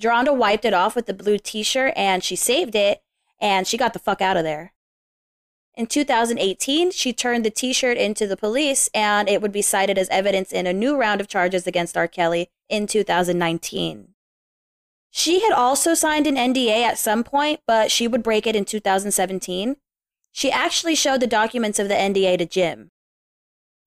Jerhonda 0.00 0.36
wiped 0.36 0.64
it 0.64 0.74
off 0.74 0.96
with 0.96 1.06
the 1.06 1.14
blue 1.14 1.38
t 1.38 1.62
shirt 1.62 1.92
and 1.96 2.22
she 2.22 2.36
saved 2.36 2.74
it, 2.74 3.02
and 3.40 3.66
she 3.66 3.76
got 3.76 3.92
the 3.92 3.98
fuck 3.98 4.20
out 4.20 4.36
of 4.36 4.44
there. 4.44 4.72
In 5.76 5.86
2018, 5.86 6.92
she 6.92 7.12
turned 7.12 7.44
the 7.44 7.50
t 7.50 7.72
shirt 7.72 7.96
into 7.96 8.26
the 8.26 8.36
police, 8.36 8.88
and 8.94 9.28
it 9.28 9.42
would 9.42 9.52
be 9.52 9.62
cited 9.62 9.98
as 9.98 10.08
evidence 10.08 10.52
in 10.52 10.66
a 10.66 10.72
new 10.72 10.96
round 10.96 11.20
of 11.20 11.28
charges 11.28 11.66
against 11.66 11.96
R. 11.96 12.06
Kelly 12.06 12.50
in 12.68 12.86
2019. 12.86 14.14
She 15.10 15.40
had 15.40 15.52
also 15.52 15.94
signed 15.94 16.26
an 16.26 16.36
NDA 16.36 16.82
at 16.82 16.98
some 16.98 17.22
point, 17.22 17.60
but 17.66 17.90
she 17.90 18.08
would 18.08 18.22
break 18.22 18.46
it 18.46 18.56
in 18.56 18.64
2017. 18.64 19.76
She 20.32 20.50
actually 20.50 20.96
showed 20.96 21.20
the 21.20 21.28
documents 21.28 21.78
of 21.78 21.88
the 21.88 21.94
NDA 21.94 22.38
to 22.38 22.46
Jim. 22.46 22.90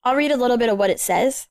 I'll 0.04 0.16
read 0.16 0.32
a 0.32 0.38
little 0.38 0.58
bit 0.58 0.70
of 0.70 0.78
what 0.78 0.90
it 0.90 1.02
says. 1.02 1.50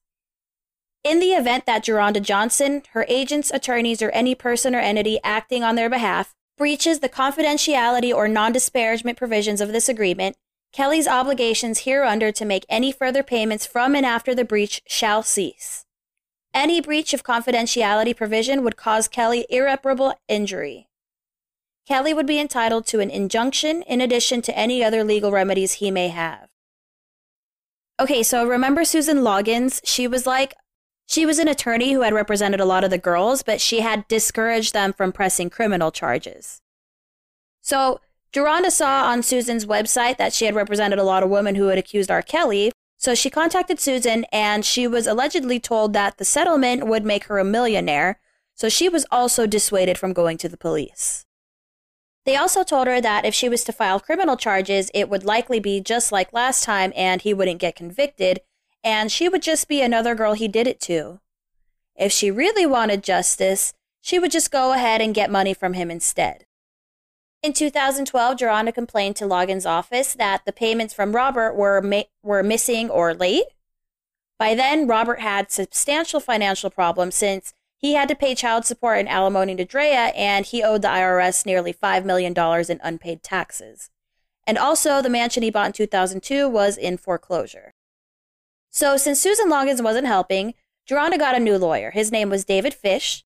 In 1.04 1.20
the 1.20 1.32
event 1.32 1.66
that 1.66 1.84
Jerhonda 1.84 2.20
Johnson, 2.20 2.82
her 2.92 3.06
agents, 3.08 3.50
attorneys, 3.52 4.02
or 4.02 4.10
any 4.10 4.34
person 4.34 4.74
or 4.74 4.80
entity 4.80 5.20
acting 5.22 5.62
on 5.62 5.76
their 5.76 5.90
behalf 5.90 6.34
breaches 6.58 7.00
the 7.00 7.08
confidentiality 7.08 8.14
or 8.14 8.28
non 8.28 8.52
disparagement 8.52 9.18
provisions 9.18 9.60
of 9.60 9.72
this 9.72 9.88
agreement, 9.88 10.36
Kelly's 10.72 11.08
obligations 11.08 11.80
hereunder 11.80 12.32
to 12.32 12.44
make 12.44 12.66
any 12.68 12.92
further 12.92 13.22
payments 13.22 13.66
from 13.66 13.94
and 13.94 14.04
after 14.04 14.34
the 14.34 14.44
breach 14.44 14.82
shall 14.86 15.22
cease. 15.22 15.86
Any 16.52 16.80
breach 16.80 17.14
of 17.14 17.22
confidentiality 17.22 18.16
provision 18.16 18.64
would 18.64 18.76
cause 18.76 19.08
Kelly 19.08 19.46
irreparable 19.48 20.14
injury. 20.28 20.88
Kelly 21.86 22.12
would 22.12 22.26
be 22.26 22.40
entitled 22.40 22.86
to 22.88 23.00
an 23.00 23.10
injunction 23.10 23.82
in 23.82 24.00
addition 24.00 24.42
to 24.42 24.58
any 24.58 24.82
other 24.82 25.04
legal 25.04 25.30
remedies 25.30 25.74
he 25.74 25.90
may 25.90 26.08
have. 26.08 26.48
Okay, 28.00 28.22
so 28.22 28.46
remember 28.46 28.84
Susan 28.84 29.18
Loggins? 29.18 29.80
She 29.84 30.08
was 30.08 30.26
like, 30.26 30.54
she 31.06 31.24
was 31.24 31.38
an 31.38 31.48
attorney 31.48 31.92
who 31.92 32.02
had 32.02 32.12
represented 32.12 32.60
a 32.60 32.64
lot 32.64 32.84
of 32.84 32.90
the 32.90 32.98
girls, 32.98 33.42
but 33.42 33.60
she 33.60 33.80
had 33.80 34.06
discouraged 34.08 34.74
them 34.74 34.92
from 34.92 35.12
pressing 35.12 35.48
criminal 35.48 35.90
charges. 35.92 36.60
So, 37.60 38.00
Jerhonda 38.32 38.70
saw 38.70 39.04
on 39.04 39.22
Susan's 39.22 39.64
website 39.64 40.18
that 40.18 40.32
she 40.32 40.44
had 40.44 40.54
represented 40.54 40.98
a 40.98 41.04
lot 41.04 41.22
of 41.22 41.30
women 41.30 41.54
who 41.54 41.68
had 41.68 41.78
accused 41.78 42.10
R. 42.10 42.22
Kelly, 42.22 42.72
so 42.98 43.14
she 43.14 43.30
contacted 43.30 43.78
Susan 43.78 44.24
and 44.32 44.64
she 44.64 44.86
was 44.86 45.06
allegedly 45.06 45.60
told 45.60 45.92
that 45.92 46.18
the 46.18 46.24
settlement 46.24 46.86
would 46.86 47.04
make 47.04 47.24
her 47.24 47.38
a 47.38 47.44
millionaire, 47.44 48.18
so 48.54 48.68
she 48.68 48.88
was 48.88 49.06
also 49.10 49.46
dissuaded 49.46 49.96
from 49.96 50.12
going 50.12 50.38
to 50.38 50.48
the 50.48 50.56
police. 50.56 51.24
They 52.24 52.36
also 52.36 52.64
told 52.64 52.88
her 52.88 53.00
that 53.00 53.24
if 53.24 53.34
she 53.34 53.48
was 53.48 53.62
to 53.64 53.72
file 53.72 54.00
criminal 54.00 54.36
charges, 54.36 54.90
it 54.92 55.08
would 55.08 55.24
likely 55.24 55.60
be 55.60 55.80
just 55.80 56.10
like 56.10 56.32
last 56.32 56.64
time 56.64 56.92
and 56.96 57.22
he 57.22 57.32
wouldn't 57.32 57.60
get 57.60 57.76
convicted, 57.76 58.40
and 58.86 59.10
she 59.10 59.28
would 59.28 59.42
just 59.42 59.66
be 59.66 59.82
another 59.82 60.14
girl 60.14 60.34
he 60.34 60.46
did 60.46 60.68
it 60.68 60.78
to. 60.78 61.18
If 61.96 62.12
she 62.12 62.30
really 62.30 62.64
wanted 62.64 63.02
justice, 63.02 63.74
she 64.00 64.20
would 64.20 64.30
just 64.30 64.52
go 64.52 64.72
ahead 64.72 65.00
and 65.00 65.12
get 65.12 65.28
money 65.28 65.52
from 65.52 65.72
him 65.72 65.90
instead. 65.90 66.46
In 67.42 67.52
2012, 67.52 68.38
Jerhonda 68.38 68.72
complained 68.72 69.16
to 69.16 69.26
Logan's 69.26 69.66
office 69.66 70.14
that 70.14 70.44
the 70.44 70.52
payments 70.52 70.94
from 70.94 71.16
Robert 71.16 71.56
were, 71.56 71.82
ma- 71.82 72.04
were 72.22 72.44
missing 72.44 72.88
or 72.88 73.12
late. 73.12 73.46
By 74.38 74.54
then, 74.54 74.86
Robert 74.86 75.18
had 75.18 75.50
substantial 75.50 76.20
financial 76.20 76.70
problems 76.70 77.16
since 77.16 77.54
he 77.76 77.94
had 77.94 78.08
to 78.08 78.14
pay 78.14 78.36
child 78.36 78.66
support 78.66 79.00
and 79.00 79.08
alimony 79.08 79.56
to 79.56 79.64
Drea, 79.64 80.12
and 80.14 80.46
he 80.46 80.62
owed 80.62 80.82
the 80.82 80.88
IRS 80.88 81.44
nearly 81.44 81.74
$5 81.74 82.04
million 82.04 82.32
in 82.68 82.80
unpaid 82.84 83.24
taxes. 83.24 83.90
And 84.46 84.56
also, 84.56 85.02
the 85.02 85.10
mansion 85.10 85.42
he 85.42 85.50
bought 85.50 85.66
in 85.66 85.72
2002 85.72 86.48
was 86.48 86.76
in 86.76 86.96
foreclosure. 86.98 87.74
So, 88.76 88.98
since 88.98 89.18
Susan 89.18 89.48
Loggins 89.48 89.82
wasn't 89.82 90.06
helping, 90.06 90.52
Jerhonda 90.86 91.18
got 91.18 91.34
a 91.34 91.40
new 91.40 91.56
lawyer. 91.56 91.92
His 91.92 92.12
name 92.12 92.28
was 92.28 92.44
David 92.44 92.74
Fish. 92.74 93.24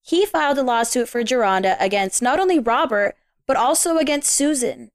He 0.00 0.24
filed 0.24 0.56
a 0.56 0.62
lawsuit 0.62 1.06
for 1.06 1.22
Jerhonda 1.22 1.76
against 1.78 2.22
not 2.22 2.40
only 2.40 2.58
Robert, 2.58 3.14
but 3.46 3.58
also 3.58 3.98
against 3.98 4.32
Susan. 4.32 4.90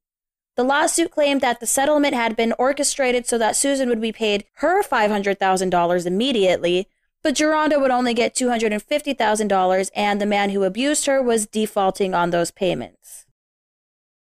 The 0.57 0.63
lawsuit 0.63 1.11
claimed 1.11 1.41
that 1.41 1.59
the 1.59 1.67
settlement 1.67 2.15
had 2.15 2.35
been 2.35 2.55
orchestrated 2.57 3.27
so 3.27 3.37
that 3.37 3.55
Susan 3.55 3.89
would 3.89 4.01
be 4.01 4.11
paid 4.11 4.45
her 4.53 4.81
$500,000 4.81 6.05
immediately, 6.07 6.87
but 7.21 7.35
Jerhonda 7.35 7.79
would 7.79 7.91
only 7.91 8.15
get 8.15 8.33
$250,000 8.33 9.91
and 9.95 10.19
the 10.19 10.25
man 10.25 10.49
who 10.49 10.63
abused 10.63 11.05
her 11.05 11.21
was 11.21 11.45
defaulting 11.45 12.15
on 12.15 12.31
those 12.31 12.49
payments. 12.49 13.27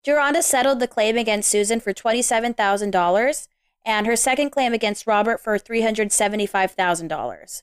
Jerhonda 0.07 0.41
settled 0.41 0.79
the 0.79 0.87
claim 0.87 1.17
against 1.17 1.49
Susan 1.49 1.81
for 1.81 1.91
$27,000 1.91 3.47
and 3.85 4.07
her 4.07 4.15
second 4.15 4.49
claim 4.49 4.73
against 4.73 5.07
Robert 5.07 5.39
for 5.39 5.57
$375,000. 5.59 7.61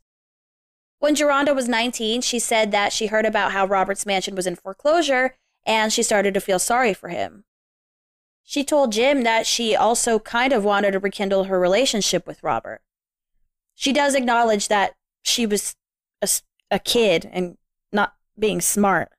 When 1.01 1.17
Jerhonda 1.17 1.55
was 1.55 1.69
19, 1.69 2.21
she 2.21 2.39
said 2.39 2.71
that 2.71 2.93
she 2.93 3.09
heard 3.09 3.27
about 3.27 3.51
how 3.51 3.67
Robert's 3.67 4.07
mansion 4.07 4.37
was 4.37 4.47
in 4.47 4.55
foreclosure 4.55 5.35
and 5.67 5.93
she 5.93 6.03
started 6.03 6.33
to 6.35 6.41
feel 6.41 6.61
sorry 6.61 6.95
for 6.95 7.09
him. 7.09 7.45
She 8.45 8.65
told 8.65 8.93
Jim 8.93 9.23
that 9.23 9.47
she 9.47 9.75
also 9.75 10.19
kind 10.19 10.53
of 10.53 10.65
wanted 10.65 10.93
to 10.93 10.99
rekindle 10.99 11.45
her 11.45 11.59
relationship 11.59 12.27
with 12.27 12.43
Robert. 12.43 12.83
She 13.75 13.93
does 13.93 14.15
acknowledge 14.15 14.69
that 14.69 14.95
she 15.23 15.47
was 15.47 15.75
a, 16.21 16.29
a 16.71 16.79
kid 16.79 17.29
and 17.33 17.57
not 17.93 18.15
being 18.39 18.61
smart. 18.61 19.11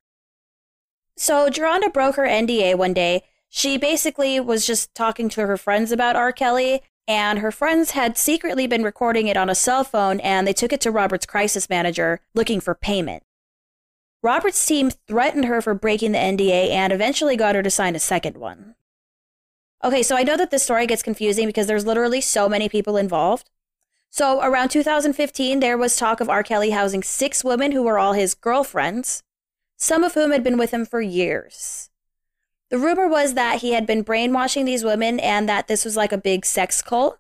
So 1.18 1.50
Jerhonda 1.50 1.92
broke 1.92 2.16
her 2.16 2.28
NDA 2.28 2.78
one 2.78 2.94
day. 2.94 3.24
She 3.50 3.78
basically 3.78 4.40
was 4.40 4.66
just 4.66 4.94
talking 4.96 5.30
to 5.30 5.46
her 5.46 5.58
friends 5.58 5.92
about 5.92 6.16
R. 6.16 6.32
Kelly, 6.32 6.82
and 7.08 7.40
her 7.40 7.52
friends 7.52 7.92
had 7.92 8.18
secretly 8.18 8.68
been 8.68 8.84
recording 8.84 9.28
it 9.28 9.38
on 9.38 9.50
a 9.50 9.56
cell 9.56 9.84
phone, 9.84 10.20
and 10.22 10.48
they 10.48 10.54
took 10.54 10.72
it 10.72 10.82
to 10.82 10.92
Robert's 10.92 11.26
crisis 11.26 11.70
manager 11.70 12.22
looking 12.34 12.60
for 12.60 12.74
payment. 12.74 13.24
Robert's 14.22 14.66
team 14.66 14.90
threatened 14.90 15.46
her 15.46 15.62
for 15.62 15.74
breaking 15.74 16.14
the 16.14 16.18
NDA 16.18 16.70
and 16.70 16.94
eventually 16.94 17.36
got 17.36 17.56
her 17.56 17.64
to 17.64 17.70
sign 17.70 17.96
a 17.96 18.00
second 18.00 18.38
one. 18.38 18.76
Okay, 19.84 20.02
so 20.02 20.16
I 20.16 20.24
know 20.24 20.38
that 20.38 20.50
this 20.50 20.64
story 20.64 20.88
gets 20.88 21.04
confusing 21.04 21.46
because 21.46 21.68
there's 21.68 21.86
literally 21.86 22.22
so 22.22 22.48
many 22.48 22.70
people 22.70 22.96
involved. 22.96 23.50
So 24.10 24.42
around 24.42 24.70
2015, 24.70 25.60
there 25.60 25.78
was 25.78 25.98
talk 25.98 26.22
of 26.22 26.30
R. 26.30 26.42
Kelly 26.42 26.70
housing 26.70 27.04
six 27.04 27.44
women 27.44 27.74
who 27.74 27.84
were 27.84 28.00
all 28.00 28.14
his 28.14 28.34
girlfriends, 28.34 29.24
some 29.76 30.06
of 30.06 30.14
whom 30.14 30.32
had 30.32 30.44
been 30.44 30.58
with 30.58 30.72
him 30.72 30.86
for 30.86 31.02
years. 31.02 31.90
The 32.74 32.80
rumor 32.80 33.08
was 33.08 33.36
that 33.36 33.62
he 33.62 33.74
had 33.74 33.86
been 33.86 34.02
brainwashing 34.02 34.66
these 34.66 34.84
women 34.84 35.20
and 35.20 35.48
that 35.48 35.68
this 35.68 35.86
was 35.86 35.96
like 35.96 36.12
a 36.12 36.18
big 36.18 36.44
sex 36.44 36.82
cult. 36.82 37.20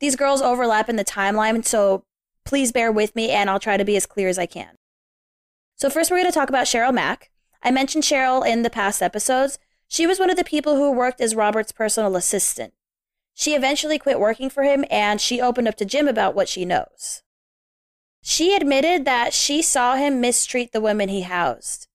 These 0.00 0.16
girls 0.16 0.42
overlap 0.42 0.88
in 0.88 0.96
the 0.96 1.04
timeline, 1.04 1.64
so 1.64 2.02
please 2.44 2.72
bear 2.72 2.90
with 2.90 3.14
me 3.14 3.30
and 3.30 3.48
I'll 3.48 3.60
try 3.60 3.76
to 3.76 3.84
be 3.84 3.96
as 3.96 4.04
clear 4.04 4.28
as 4.28 4.36
I 4.36 4.46
can. 4.46 4.76
So, 5.76 5.88
first, 5.88 6.10
we're 6.10 6.16
going 6.16 6.28
to 6.28 6.34
talk 6.34 6.48
about 6.48 6.66
Cheryl 6.66 6.92
Mack. 6.92 7.30
I 7.62 7.70
mentioned 7.70 8.02
Cheryl 8.02 8.44
in 8.44 8.62
the 8.62 8.68
past 8.68 9.00
episodes. 9.00 9.60
She 9.86 10.08
was 10.08 10.18
one 10.18 10.28
of 10.28 10.36
the 10.36 10.42
people 10.42 10.74
who 10.74 10.90
worked 10.90 11.20
as 11.20 11.36
Robert's 11.36 11.70
personal 11.70 12.16
assistant. 12.16 12.74
She 13.32 13.54
eventually 13.54 14.00
quit 14.00 14.18
working 14.18 14.50
for 14.50 14.64
him 14.64 14.84
and 14.90 15.20
she 15.20 15.40
opened 15.40 15.68
up 15.68 15.76
to 15.76 15.84
Jim 15.84 16.08
about 16.08 16.34
what 16.34 16.48
she 16.48 16.64
knows. 16.64 17.22
She 18.22 18.56
admitted 18.56 19.04
that 19.04 19.34
she 19.34 19.62
saw 19.62 19.94
him 19.94 20.20
mistreat 20.20 20.72
the 20.72 20.80
women 20.80 21.10
he 21.10 21.20
housed. 21.20 21.86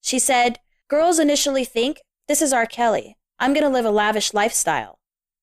She 0.00 0.18
said, 0.18 0.58
Girls 0.88 1.20
initially 1.20 1.64
think, 1.64 2.00
this 2.26 2.40
is 2.40 2.52
R. 2.52 2.66
Kelly. 2.66 3.16
I'm 3.38 3.52
going 3.52 3.64
to 3.64 3.68
live 3.68 3.84
a 3.84 3.90
lavish 3.90 4.32
lifestyle. 4.32 4.98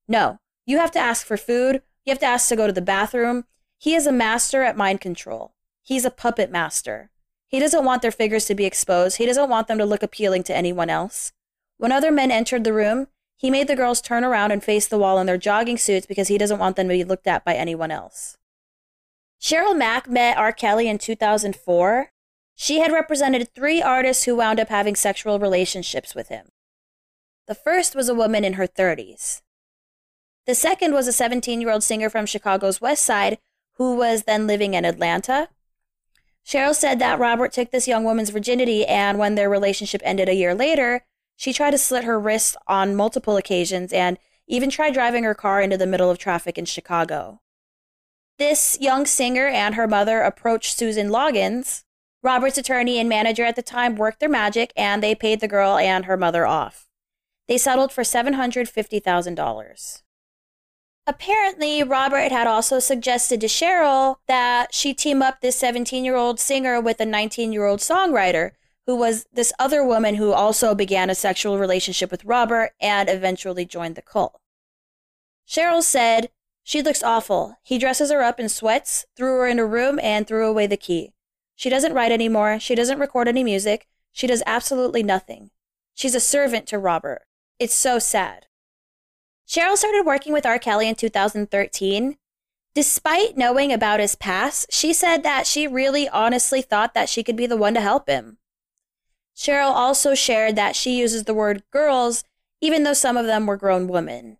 No, 0.07 0.39
you 0.65 0.77
have 0.77 0.91
to 0.91 0.99
ask 0.99 1.25
for 1.25 1.37
food. 1.37 1.81
You 2.05 2.11
have 2.11 2.19
to 2.19 2.25
ask 2.25 2.49
to 2.49 2.55
go 2.55 2.67
to 2.67 2.73
the 2.73 2.81
bathroom. 2.81 3.45
He 3.77 3.93
is 3.93 4.07
a 4.07 4.11
master 4.11 4.63
at 4.63 4.77
mind 4.77 5.01
control. 5.01 5.53
He's 5.83 6.05
a 6.05 6.11
puppet 6.11 6.51
master. 6.51 7.11
He 7.47 7.59
doesn't 7.59 7.85
want 7.85 8.01
their 8.01 8.11
figures 8.11 8.45
to 8.45 8.55
be 8.55 8.65
exposed. 8.65 9.17
He 9.17 9.25
doesn't 9.25 9.49
want 9.49 9.67
them 9.67 9.77
to 9.77 9.85
look 9.85 10.03
appealing 10.03 10.43
to 10.43 10.55
anyone 10.55 10.89
else. 10.89 11.33
When 11.77 11.91
other 11.91 12.11
men 12.11 12.31
entered 12.31 12.63
the 12.63 12.73
room, 12.73 13.07
he 13.37 13.49
made 13.49 13.67
the 13.67 13.75
girls 13.75 14.01
turn 14.01 14.23
around 14.23 14.51
and 14.51 14.63
face 14.63 14.87
the 14.87 14.99
wall 14.99 15.19
in 15.19 15.27
their 15.27 15.37
jogging 15.37 15.77
suits 15.77 16.05
because 16.05 16.27
he 16.27 16.37
doesn't 16.37 16.59
want 16.59 16.75
them 16.75 16.87
to 16.87 16.93
be 16.93 17.03
looked 17.03 17.27
at 17.27 17.43
by 17.43 17.55
anyone 17.55 17.91
else. 17.91 18.37
Cheryl 19.41 19.75
Mack 19.75 20.07
met 20.07 20.37
R. 20.37 20.51
Kelly 20.51 20.87
in 20.87 20.99
2004. 20.99 22.11
She 22.55 22.79
had 22.79 22.91
represented 22.91 23.53
three 23.53 23.81
artists 23.81 24.25
who 24.25 24.35
wound 24.35 24.59
up 24.59 24.69
having 24.69 24.95
sexual 24.95 25.39
relationships 25.39 26.13
with 26.13 26.29
him. 26.29 26.49
The 27.47 27.55
first 27.55 27.95
was 27.95 28.09
a 28.09 28.15
woman 28.15 28.43
in 28.43 28.53
her 28.53 28.67
30s. 28.67 29.41
The 30.45 30.55
second 30.55 30.93
was 30.93 31.07
a 31.07 31.13
17 31.13 31.61
year 31.61 31.71
old 31.71 31.83
singer 31.83 32.09
from 32.09 32.25
Chicago's 32.25 32.81
West 32.81 33.05
Side 33.05 33.37
who 33.81 33.95
was 33.95 34.23
then 34.23 34.47
living 34.47 34.73
in 34.73 34.85
Atlanta. 34.85 35.49
Cheryl 36.45 36.75
said 36.75 36.99
that 36.99 37.19
Robert 37.19 37.51
took 37.53 37.71
this 37.71 37.87
young 37.87 38.03
woman's 38.03 38.29
virginity, 38.29 38.85
and 38.85 39.17
when 39.17 39.35
their 39.35 39.49
relationship 39.49 40.01
ended 40.03 40.27
a 40.27 40.35
year 40.35 40.53
later, 40.53 41.05
she 41.35 41.53
tried 41.53 41.71
to 41.71 41.77
slit 41.77 42.03
her 42.03 42.19
wrists 42.19 42.55
on 42.67 42.95
multiple 42.95 43.37
occasions 43.37 43.93
and 43.93 44.17
even 44.47 44.69
tried 44.69 44.93
driving 44.93 45.23
her 45.23 45.33
car 45.33 45.61
into 45.61 45.77
the 45.77 45.87
middle 45.87 46.09
of 46.09 46.17
traffic 46.17 46.57
in 46.57 46.65
Chicago. 46.65 47.41
This 48.37 48.77
young 48.81 49.05
singer 49.05 49.47
and 49.47 49.75
her 49.75 49.87
mother 49.87 50.21
approached 50.21 50.77
Susan 50.77 51.09
Loggins. 51.09 51.83
Robert's 52.23 52.57
attorney 52.57 52.99
and 52.99 53.09
manager 53.09 53.43
at 53.43 53.55
the 53.55 53.61
time 53.63 53.95
worked 53.95 54.19
their 54.19 54.29
magic 54.29 54.73
and 54.75 55.01
they 55.01 55.15
paid 55.15 55.39
the 55.39 55.47
girl 55.47 55.77
and 55.77 56.05
her 56.05 56.17
mother 56.17 56.45
off. 56.45 56.87
They 57.51 57.57
settled 57.57 57.91
for 57.91 58.03
$750,000. 58.03 60.01
Apparently, 61.05 61.83
Robert 61.83 62.31
had 62.31 62.47
also 62.47 62.79
suggested 62.79 63.41
to 63.41 63.47
Cheryl 63.47 64.19
that 64.27 64.73
she 64.73 64.93
team 64.93 65.21
up 65.21 65.41
this 65.41 65.57
17 65.57 66.05
year 66.05 66.15
old 66.15 66.39
singer 66.39 66.79
with 66.79 67.01
a 67.01 67.05
19 67.05 67.51
year 67.51 67.65
old 67.65 67.81
songwriter, 67.81 68.51
who 68.85 68.95
was 68.95 69.25
this 69.33 69.51
other 69.59 69.83
woman 69.83 70.15
who 70.15 70.31
also 70.31 70.73
began 70.73 71.09
a 71.09 71.13
sexual 71.13 71.59
relationship 71.59 72.09
with 72.09 72.23
Robert 72.23 72.71
and 72.79 73.09
eventually 73.09 73.65
joined 73.65 73.95
the 73.95 74.01
cult. 74.01 74.39
Cheryl 75.45 75.83
said, 75.83 76.29
She 76.63 76.81
looks 76.81 77.03
awful. 77.03 77.57
He 77.63 77.77
dresses 77.77 78.11
her 78.11 78.21
up 78.21 78.39
in 78.39 78.47
sweats, 78.47 79.05
threw 79.17 79.39
her 79.39 79.47
in 79.47 79.59
a 79.59 79.65
room, 79.65 79.99
and 80.01 80.25
threw 80.25 80.47
away 80.47 80.67
the 80.67 80.77
key. 80.77 81.11
She 81.57 81.69
doesn't 81.69 81.93
write 81.93 82.13
anymore. 82.13 82.61
She 82.61 82.75
doesn't 82.75 82.99
record 82.99 83.27
any 83.27 83.43
music. 83.43 83.89
She 84.13 84.25
does 84.25 84.41
absolutely 84.45 85.03
nothing. 85.03 85.51
She's 85.93 86.15
a 86.15 86.21
servant 86.21 86.65
to 86.67 86.79
Robert. 86.79 87.23
It's 87.61 87.75
so 87.75 87.99
sad. 87.99 88.47
Cheryl 89.47 89.77
started 89.77 90.03
working 90.03 90.33
with 90.33 90.47
R. 90.47 90.57
Kelly 90.57 90.89
in 90.89 90.95
2013. 90.95 92.17
Despite 92.73 93.37
knowing 93.37 93.71
about 93.71 93.99
his 93.99 94.15
past, 94.15 94.73
she 94.73 94.93
said 94.93 95.21
that 95.21 95.45
she 95.45 95.67
really 95.67 96.09
honestly 96.09 96.63
thought 96.63 96.95
that 96.95 97.07
she 97.07 97.21
could 97.21 97.35
be 97.35 97.45
the 97.45 97.55
one 97.55 97.75
to 97.75 97.79
help 97.79 98.09
him. 98.09 98.39
Cheryl 99.37 99.69
also 99.69 100.15
shared 100.15 100.55
that 100.55 100.75
she 100.75 100.97
uses 100.97 101.25
the 101.25 101.35
word 101.35 101.61
girls, 101.69 102.23
even 102.61 102.81
though 102.81 102.93
some 102.93 103.15
of 103.15 103.27
them 103.27 103.45
were 103.45 103.57
grown 103.57 103.87
women. 103.87 104.37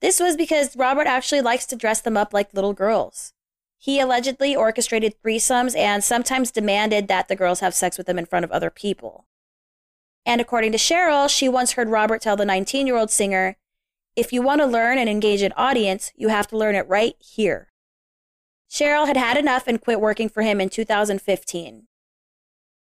This 0.00 0.18
was 0.18 0.34
because 0.34 0.74
Robert 0.74 1.06
actually 1.06 1.42
likes 1.42 1.66
to 1.66 1.76
dress 1.76 2.00
them 2.00 2.16
up 2.16 2.32
like 2.32 2.54
little 2.54 2.72
girls. 2.72 3.34
He 3.76 4.00
allegedly 4.00 4.56
orchestrated 4.56 5.22
threesomes 5.22 5.76
and 5.76 6.02
sometimes 6.02 6.50
demanded 6.50 7.06
that 7.08 7.28
the 7.28 7.36
girls 7.36 7.60
have 7.60 7.74
sex 7.74 7.98
with 7.98 8.08
him 8.08 8.18
in 8.18 8.24
front 8.24 8.46
of 8.46 8.50
other 8.50 8.70
people. 8.70 9.26
And 10.26 10.40
according 10.40 10.72
to 10.72 10.78
Cheryl, 10.78 11.28
she 11.28 11.48
once 11.48 11.72
heard 11.72 11.88
Robert 11.88 12.22
tell 12.22 12.36
the 12.36 12.44
19 12.44 12.86
year 12.86 12.96
old 12.96 13.10
singer 13.10 13.56
if 14.16 14.32
you 14.32 14.42
want 14.42 14.60
to 14.60 14.66
learn 14.66 14.98
and 14.98 15.08
engage 15.08 15.40
an 15.40 15.52
audience, 15.56 16.12
you 16.16 16.28
have 16.28 16.46
to 16.48 16.56
learn 16.58 16.74
it 16.74 16.88
right 16.88 17.14
here. 17.18 17.68
Cheryl 18.70 19.06
had 19.06 19.16
had 19.16 19.36
enough 19.36 19.66
and 19.66 19.80
quit 19.80 20.00
working 20.00 20.28
for 20.28 20.42
him 20.42 20.60
in 20.60 20.68
2015. 20.68 21.86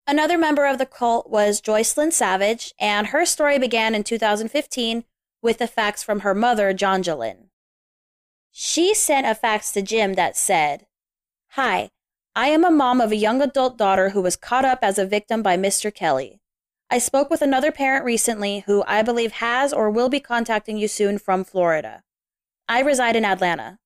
Another 0.08 0.38
member 0.38 0.66
of 0.66 0.80
the 0.80 0.86
cult 0.86 1.30
was 1.30 1.62
Joycelyn 1.62 2.12
Savage, 2.12 2.74
and 2.80 3.08
her 3.08 3.26
story 3.26 3.60
began 3.60 3.94
in 3.94 4.04
2015 4.04 5.04
with 5.42 5.62
a 5.62 5.68
fax 5.68 6.04
from 6.04 6.22
her 6.22 6.34
mother, 6.34 6.74
Jonjelyn. 6.74 7.50
She 8.52 8.94
sent 8.94 9.28
a 9.28 9.36
fax 9.36 9.72
to 9.74 9.82
Jim 9.82 10.14
that 10.14 10.36
said, 10.36 10.88
Hi, 11.52 11.92
I 12.36 12.48
am 12.48 12.66
a 12.66 12.72
mom 12.72 13.02
of 13.02 13.12
a 13.12 13.16
young 13.16 13.42
adult 13.42 13.78
daughter 13.78 14.10
who 14.10 14.22
was 14.22 14.36
caught 14.36 14.66
up 14.66 14.80
as 14.82 14.98
a 14.98 15.06
victim 15.06 15.44
by 15.44 15.58
Mr. 15.58 15.94
Kelly. 15.94 16.42
I 16.92 16.98
spoke 16.98 17.30
with 17.30 17.44
another 17.44 17.72
parent 17.72 18.04
recently 18.04 18.64
who 18.66 18.84
I 18.88 19.04
believe 19.04 19.34
has 19.34 19.72
or 19.72 19.92
will 19.92 20.10
be 20.10 20.20
contacting 20.20 20.78
you 20.78 20.88
soon 20.88 21.20
from 21.20 21.44
Florida. 21.44 22.02
I 22.68 22.82
reside 22.82 23.16
in 23.16 23.26
Atlanta. 23.26 23.78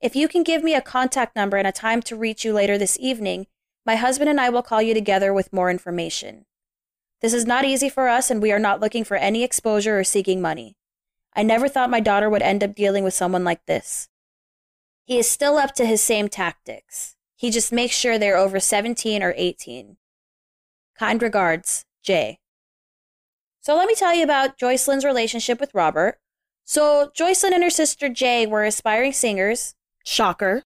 If 0.00 0.14
you 0.14 0.28
can 0.28 0.44
give 0.44 0.62
me 0.62 0.74
a 0.74 0.80
contact 0.80 1.34
number 1.34 1.56
and 1.56 1.66
a 1.66 1.72
time 1.72 2.00
to 2.02 2.14
reach 2.14 2.44
you 2.44 2.52
later 2.52 2.78
this 2.78 2.96
evening, 3.00 3.48
my 3.84 3.96
husband 3.96 4.30
and 4.30 4.40
I 4.40 4.48
will 4.48 4.62
call 4.62 4.80
you 4.80 4.94
together 4.94 5.32
with 5.32 5.52
more 5.52 5.70
information. 5.70 6.46
This 7.20 7.34
is 7.34 7.46
not 7.46 7.64
easy 7.64 7.88
for 7.88 8.08
us, 8.08 8.30
and 8.30 8.40
we 8.40 8.52
are 8.52 8.58
not 8.58 8.80
looking 8.80 9.04
for 9.04 9.16
any 9.16 9.42
exposure 9.42 9.98
or 9.98 10.04
seeking 10.04 10.40
money. 10.40 10.76
I 11.34 11.42
never 11.42 11.68
thought 11.68 11.90
my 11.90 12.00
daughter 12.00 12.30
would 12.30 12.42
end 12.42 12.62
up 12.62 12.74
dealing 12.74 13.02
with 13.02 13.12
someone 13.12 13.44
like 13.44 13.66
this. 13.66 14.08
He 15.04 15.18
is 15.18 15.28
still 15.28 15.58
up 15.58 15.74
to 15.74 15.84
his 15.84 16.00
same 16.00 16.28
tactics. 16.28 17.16
He 17.36 17.50
just 17.50 17.72
makes 17.72 17.94
sure 17.94 18.18
they're 18.18 18.36
over 18.36 18.60
17 18.60 19.22
or 19.22 19.34
18. 19.36 19.96
Kind 20.96 21.22
regards, 21.22 21.84
Jay. 22.02 22.38
So 23.60 23.76
let 23.76 23.86
me 23.86 23.94
tell 23.94 24.14
you 24.14 24.24
about 24.24 24.58
Joycelyn's 24.58 25.04
relationship 25.04 25.60
with 25.60 25.74
Robert. 25.74 26.18
So 26.64 27.10
Joycelyn 27.16 27.52
and 27.52 27.62
her 27.62 27.70
sister 27.70 28.08
Jay 28.08 28.46
were 28.46 28.64
aspiring 28.64 29.12
singers, 29.12 29.74
shocker, 30.04 30.62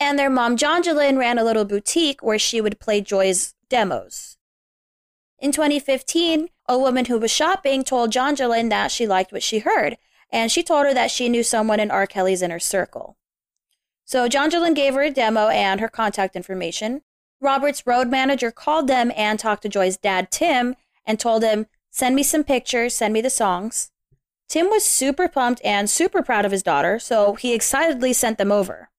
and 0.00 0.18
their 0.18 0.30
mom 0.30 0.56
Jonjelyn 0.56 1.18
ran 1.18 1.38
a 1.38 1.44
little 1.44 1.64
boutique 1.64 2.22
where 2.22 2.38
she 2.38 2.60
would 2.60 2.80
play 2.80 3.00
Joy's 3.00 3.54
demos. 3.68 4.36
In 5.38 5.52
2015, 5.52 6.48
a 6.68 6.78
woman 6.78 7.06
who 7.06 7.18
was 7.18 7.30
shopping 7.30 7.84
told 7.84 8.12
Jonjelyn 8.12 8.70
that 8.70 8.90
she 8.90 9.06
liked 9.06 9.32
what 9.32 9.42
she 9.42 9.60
heard, 9.60 9.96
and 10.30 10.50
she 10.50 10.62
told 10.62 10.86
her 10.86 10.94
that 10.94 11.10
she 11.10 11.28
knew 11.28 11.42
someone 11.42 11.80
in 11.80 11.90
R. 11.90 12.06
Kelly's 12.06 12.42
inner 12.42 12.58
circle. 12.58 13.16
So 14.04 14.28
Jonjelyn 14.28 14.74
gave 14.74 14.94
her 14.94 15.02
a 15.02 15.10
demo 15.10 15.48
and 15.48 15.80
her 15.80 15.88
contact 15.88 16.34
information, 16.34 17.02
Robert's 17.40 17.86
road 17.86 18.08
manager 18.08 18.50
called 18.50 18.88
them 18.88 19.12
and 19.16 19.38
talked 19.38 19.62
to 19.62 19.68
Joy's 19.68 19.96
dad, 19.96 20.30
Tim, 20.30 20.76
and 21.06 21.18
told 21.20 21.42
him, 21.42 21.66
Send 21.90 22.14
me 22.14 22.22
some 22.22 22.44
pictures, 22.44 22.94
send 22.94 23.14
me 23.14 23.20
the 23.20 23.30
songs. 23.30 23.90
Tim 24.48 24.70
was 24.70 24.84
super 24.84 25.28
pumped 25.28 25.60
and 25.64 25.90
super 25.90 26.22
proud 26.22 26.44
of 26.44 26.52
his 26.52 26.62
daughter, 26.62 26.98
so 26.98 27.34
he 27.34 27.54
excitedly 27.54 28.12
sent 28.12 28.38
them 28.38 28.50
over. 28.50 28.90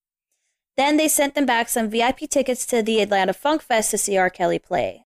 Then 0.78 0.98
they 0.98 1.08
sent 1.08 1.36
them 1.36 1.46
back 1.46 1.70
some 1.70 1.90
VIP 1.90 2.30
tickets 2.30 2.66
to 2.68 2.82
the 2.82 3.02
Atlanta 3.02 3.34
Funk 3.34 3.62
Fest 3.62 3.92
to 3.92 3.98
see 3.98 4.18
R. 4.18 4.30
Kelly 4.30 4.60
play. 4.60 5.06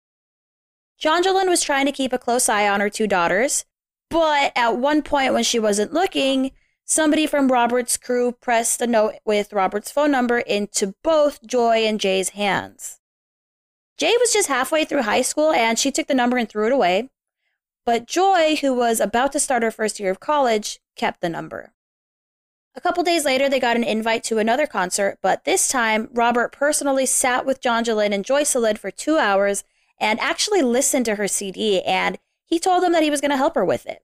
Jonjelyn 1.02 1.48
was 1.48 1.62
trying 1.62 1.86
to 1.86 1.92
keep 1.92 2.12
a 2.12 2.18
close 2.18 2.48
eye 2.48 2.68
on 2.68 2.80
her 2.80 2.90
two 2.90 3.06
daughters, 3.06 3.64
but 4.10 4.52
at 4.54 4.76
one 4.76 5.02
point 5.02 5.32
when 5.32 5.42
she 5.42 5.58
wasn't 5.58 5.92
looking, 5.92 6.52
somebody 6.84 7.26
from 7.26 7.50
Robert's 7.50 7.96
crew 7.96 8.32
pressed 8.32 8.80
a 8.80 8.86
note 8.86 9.14
with 9.24 9.52
Robert's 9.52 9.90
phone 9.90 10.12
number 10.12 10.38
into 10.38 10.94
both 11.02 11.44
Joy 11.44 11.78
and 11.78 11.98
Jay's 11.98 12.30
hands. 12.30 13.00
Jay 13.96 14.14
was 14.18 14.32
just 14.32 14.48
halfway 14.48 14.84
through 14.84 15.02
high 15.02 15.22
school 15.22 15.52
and 15.52 15.78
she 15.78 15.90
took 15.90 16.06
the 16.06 16.14
number 16.14 16.36
and 16.36 16.48
threw 16.48 16.66
it 16.66 16.72
away. 16.72 17.10
But 17.86 18.06
Joy, 18.06 18.56
who 18.56 18.74
was 18.74 18.98
about 18.98 19.32
to 19.32 19.40
start 19.40 19.62
her 19.62 19.70
first 19.70 20.00
year 20.00 20.10
of 20.10 20.20
college, 20.20 20.80
kept 20.96 21.20
the 21.20 21.28
number. 21.28 21.72
A 22.76 22.80
couple 22.80 23.04
days 23.04 23.24
later, 23.24 23.48
they 23.48 23.60
got 23.60 23.76
an 23.76 23.84
invite 23.84 24.24
to 24.24 24.38
another 24.38 24.66
concert, 24.66 25.18
but 25.22 25.44
this 25.44 25.68
time, 25.68 26.08
Robert 26.12 26.50
personally 26.50 27.06
sat 27.06 27.46
with 27.46 27.60
John 27.60 27.84
Jonjelyn 27.84 28.12
and 28.12 28.24
Joy 28.24 28.42
Joycelyn 28.42 28.78
for 28.78 28.90
two 28.90 29.16
hours 29.16 29.62
and 29.98 30.18
actually 30.18 30.62
listened 30.62 31.04
to 31.04 31.14
her 31.14 31.28
CD, 31.28 31.82
and 31.82 32.18
he 32.44 32.58
told 32.58 32.82
them 32.82 32.92
that 32.92 33.04
he 33.04 33.10
was 33.10 33.20
going 33.20 33.30
to 33.30 33.36
help 33.36 33.54
her 33.54 33.64
with 33.64 33.86
it. 33.86 34.02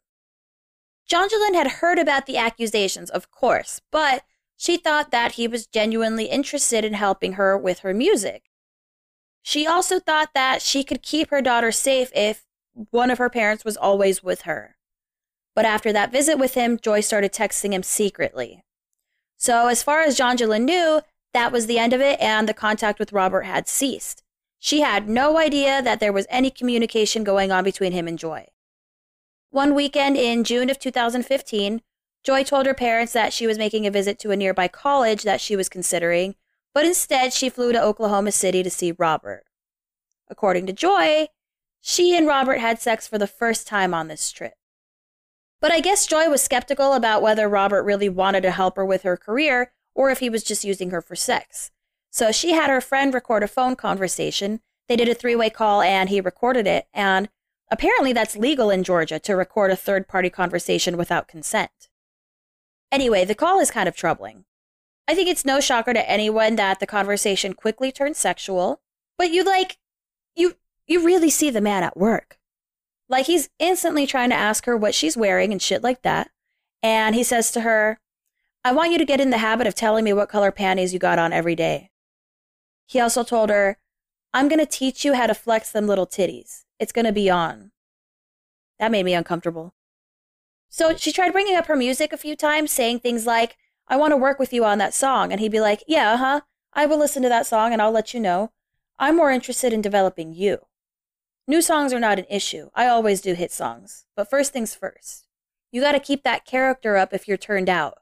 John 1.08 1.28
Jonjelyn 1.28 1.56
had 1.56 1.66
heard 1.66 1.98
about 1.98 2.26
the 2.26 2.36
accusations, 2.36 3.10
of 3.10 3.32
course, 3.32 3.80
but 3.90 4.22
she 4.56 4.76
thought 4.76 5.10
that 5.10 5.32
he 5.32 5.48
was 5.48 5.66
genuinely 5.66 6.26
interested 6.26 6.84
in 6.84 6.94
helping 6.94 7.32
her 7.32 7.58
with 7.58 7.80
her 7.80 7.92
music. 7.92 8.49
She 9.42 9.66
also 9.66 9.98
thought 9.98 10.34
that 10.34 10.62
she 10.62 10.84
could 10.84 11.02
keep 11.02 11.30
her 11.30 11.42
daughter 11.42 11.72
safe 11.72 12.10
if 12.14 12.44
one 12.90 13.10
of 13.10 13.18
her 13.18 13.30
parents 13.30 13.64
was 13.64 13.76
always 13.76 14.22
with 14.22 14.42
her. 14.42 14.76
But 15.54 15.64
after 15.64 15.92
that 15.92 16.12
visit 16.12 16.38
with 16.38 16.54
him, 16.54 16.78
Joy 16.80 17.00
started 17.00 17.32
texting 17.32 17.72
him 17.72 17.82
secretly. 17.82 18.62
So, 19.36 19.68
as 19.68 19.82
far 19.82 20.02
as 20.02 20.18
Jonjelyn 20.18 20.64
knew, 20.64 21.00
that 21.32 21.52
was 21.52 21.66
the 21.66 21.78
end 21.78 21.92
of 21.92 22.00
it, 22.00 22.20
and 22.20 22.48
the 22.48 22.54
contact 22.54 22.98
with 22.98 23.12
Robert 23.12 23.42
had 23.42 23.68
ceased. 23.68 24.22
She 24.58 24.80
had 24.80 25.08
no 25.08 25.38
idea 25.38 25.80
that 25.80 26.00
there 26.00 26.12
was 26.12 26.26
any 26.28 26.50
communication 26.50 27.24
going 27.24 27.50
on 27.50 27.64
between 27.64 27.92
him 27.92 28.06
and 28.06 28.18
Joy. 28.18 28.48
One 29.50 29.74
weekend 29.74 30.16
in 30.16 30.44
June 30.44 30.70
of 30.70 30.78
2015, 30.78 31.80
Joy 32.22 32.44
told 32.44 32.66
her 32.66 32.74
parents 32.74 33.14
that 33.14 33.32
she 33.32 33.46
was 33.46 33.58
making 33.58 33.86
a 33.86 33.90
visit 33.90 34.18
to 34.20 34.30
a 34.30 34.36
nearby 34.36 34.68
college 34.68 35.22
that 35.22 35.40
she 35.40 35.56
was 35.56 35.70
considering, 35.70 36.34
but 36.74 36.84
instead 36.84 37.32
she 37.32 37.48
flew 37.48 37.72
to 37.72 37.82
Oklahoma 37.82 38.32
City 38.32 38.62
to 38.62 38.70
see 38.70 38.92
Robert. 38.92 39.44
According 40.28 40.66
to 40.66 40.72
Joy, 40.72 41.28
she 41.80 42.16
and 42.16 42.26
Robert 42.26 42.58
had 42.58 42.80
sex 42.80 43.08
for 43.08 43.18
the 43.18 43.26
first 43.26 43.66
time 43.66 43.94
on 43.94 44.08
this 44.08 44.30
trip. 44.30 44.54
But 45.60 45.72
I 45.72 45.80
guess 45.80 46.06
Joy 46.06 46.28
was 46.28 46.42
skeptical 46.42 46.94
about 46.94 47.22
whether 47.22 47.48
Robert 47.48 47.82
really 47.82 48.08
wanted 48.08 48.42
to 48.42 48.50
help 48.50 48.76
her 48.76 48.84
with 48.84 49.02
her 49.02 49.16
career 49.16 49.72
or 49.94 50.10
if 50.10 50.20
he 50.20 50.30
was 50.30 50.42
just 50.42 50.64
using 50.64 50.90
her 50.90 51.02
for 51.02 51.16
sex. 51.16 51.70
So 52.10 52.32
she 52.32 52.52
had 52.52 52.70
her 52.70 52.80
friend 52.80 53.12
record 53.12 53.42
a 53.42 53.48
phone 53.48 53.76
conversation. 53.76 54.60
They 54.88 54.96
did 54.96 55.08
a 55.08 55.14
three 55.14 55.36
way 55.36 55.50
call 55.50 55.82
and 55.82 56.08
he 56.08 56.20
recorded 56.20 56.66
it. 56.66 56.86
And 56.94 57.28
apparently 57.70 58.12
that's 58.12 58.36
legal 58.36 58.70
in 58.70 58.82
Georgia 58.82 59.18
to 59.20 59.36
record 59.36 59.70
a 59.70 59.76
third 59.76 60.08
party 60.08 60.30
conversation 60.30 60.96
without 60.96 61.28
consent. 61.28 61.88
Anyway, 62.90 63.24
the 63.24 63.34
call 63.34 63.60
is 63.60 63.70
kind 63.70 63.88
of 63.88 63.94
troubling. 63.94 64.44
I 65.10 65.14
think 65.16 65.28
it's 65.28 65.44
no 65.44 65.58
shocker 65.58 65.92
to 65.92 66.08
anyone 66.08 66.54
that 66.54 66.78
the 66.78 66.86
conversation 66.86 67.52
quickly 67.52 67.90
turns 67.90 68.16
sexual, 68.16 68.80
but 69.18 69.32
you 69.32 69.42
like, 69.42 69.76
you, 70.36 70.54
you 70.86 71.04
really 71.04 71.30
see 71.30 71.50
the 71.50 71.60
man 71.60 71.82
at 71.82 71.96
work. 71.96 72.38
Like 73.08 73.26
he's 73.26 73.48
instantly 73.58 74.06
trying 74.06 74.30
to 74.30 74.36
ask 74.36 74.66
her 74.66 74.76
what 74.76 74.94
she's 74.94 75.16
wearing 75.16 75.50
and 75.50 75.60
shit 75.60 75.82
like 75.82 76.02
that. 76.02 76.30
And 76.80 77.16
he 77.16 77.24
says 77.24 77.50
to 77.50 77.62
her, 77.62 77.98
I 78.64 78.70
want 78.70 78.92
you 78.92 78.98
to 78.98 79.04
get 79.04 79.20
in 79.20 79.30
the 79.30 79.38
habit 79.38 79.66
of 79.66 79.74
telling 79.74 80.04
me 80.04 80.12
what 80.12 80.28
color 80.28 80.52
panties 80.52 80.92
you 80.92 81.00
got 81.00 81.18
on 81.18 81.32
every 81.32 81.56
day. 81.56 81.90
He 82.86 83.00
also 83.00 83.24
told 83.24 83.50
her, 83.50 83.78
I'm 84.32 84.46
going 84.46 84.60
to 84.60 84.64
teach 84.64 85.04
you 85.04 85.14
how 85.14 85.26
to 85.26 85.34
flex 85.34 85.72
them 85.72 85.88
little 85.88 86.06
titties. 86.06 86.66
It's 86.78 86.92
going 86.92 87.06
to 87.06 87.12
be 87.12 87.28
on. 87.28 87.72
That 88.78 88.92
made 88.92 89.06
me 89.06 89.14
uncomfortable. 89.14 89.74
So 90.68 90.94
she 90.94 91.10
tried 91.10 91.32
bringing 91.32 91.56
up 91.56 91.66
her 91.66 91.74
music 91.74 92.12
a 92.12 92.16
few 92.16 92.36
times, 92.36 92.70
saying 92.70 93.00
things 93.00 93.26
like, 93.26 93.56
I 93.90 93.96
want 93.96 94.12
to 94.12 94.16
work 94.16 94.38
with 94.38 94.52
you 94.52 94.64
on 94.64 94.78
that 94.78 94.94
song. 94.94 95.32
And 95.32 95.40
he'd 95.40 95.52
be 95.52 95.60
like, 95.60 95.82
Yeah, 95.86 96.12
uh 96.12 96.16
huh. 96.16 96.40
I 96.72 96.86
will 96.86 96.98
listen 96.98 97.22
to 97.24 97.28
that 97.28 97.46
song 97.46 97.72
and 97.72 97.82
I'll 97.82 97.90
let 97.90 98.14
you 98.14 98.20
know. 98.20 98.52
I'm 98.98 99.16
more 99.16 99.32
interested 99.32 99.72
in 99.72 99.82
developing 99.82 100.32
you. 100.32 100.66
New 101.48 101.60
songs 101.60 101.92
are 101.92 101.98
not 101.98 102.20
an 102.20 102.26
issue. 102.30 102.70
I 102.74 102.86
always 102.86 103.20
do 103.20 103.34
hit 103.34 103.50
songs. 103.50 104.06
But 104.14 104.30
first 104.30 104.52
things 104.52 104.74
first. 104.74 105.26
You 105.72 105.80
got 105.80 105.92
to 105.92 106.00
keep 106.00 106.22
that 106.22 106.44
character 106.44 106.96
up 106.96 107.12
if 107.12 107.26
you're 107.26 107.36
turned 107.36 107.68
out. 107.68 107.98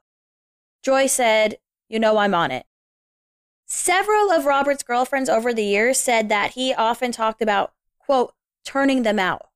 Joy 0.83 1.07
said, 1.07 1.57
You 1.89 1.99
know, 1.99 2.17
I'm 2.17 2.35
on 2.35 2.51
it. 2.51 2.67
Several 3.65 4.31
of 4.31 4.45
Robert's 4.45 4.83
girlfriends 4.83 5.29
over 5.29 5.53
the 5.53 5.63
years 5.63 5.99
said 5.99 6.29
that 6.29 6.51
he 6.51 6.73
often 6.73 7.11
talked 7.11 7.41
about, 7.41 7.73
quote, 7.99 8.33
turning 8.63 9.01
them 9.01 9.17
out. 9.17 9.49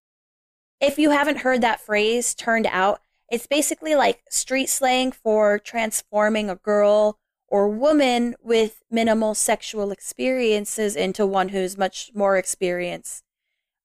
If 0.80 0.98
you 0.98 1.12
haven't 1.12 1.40
heard 1.40 1.62
that 1.62 1.80
phrase, 1.80 2.34
turned 2.34 2.68
out, 2.68 3.02
it's 3.34 3.48
basically 3.48 3.96
like 3.96 4.22
street 4.30 4.70
slang 4.70 5.12
for 5.12 5.58
transforming 5.58 6.52
a 6.52 6.56
girl 6.56 7.18
or 7.48 7.68
woman 7.68 8.36
with 8.44 8.84
minimal 8.92 9.34
sexual 9.34 9.92
experiences 9.92 10.96
into 10.96 11.26
one 11.26 11.50
who's 11.50 11.76
much 11.76 12.12
more 12.14 12.38
experienced. 12.38 13.24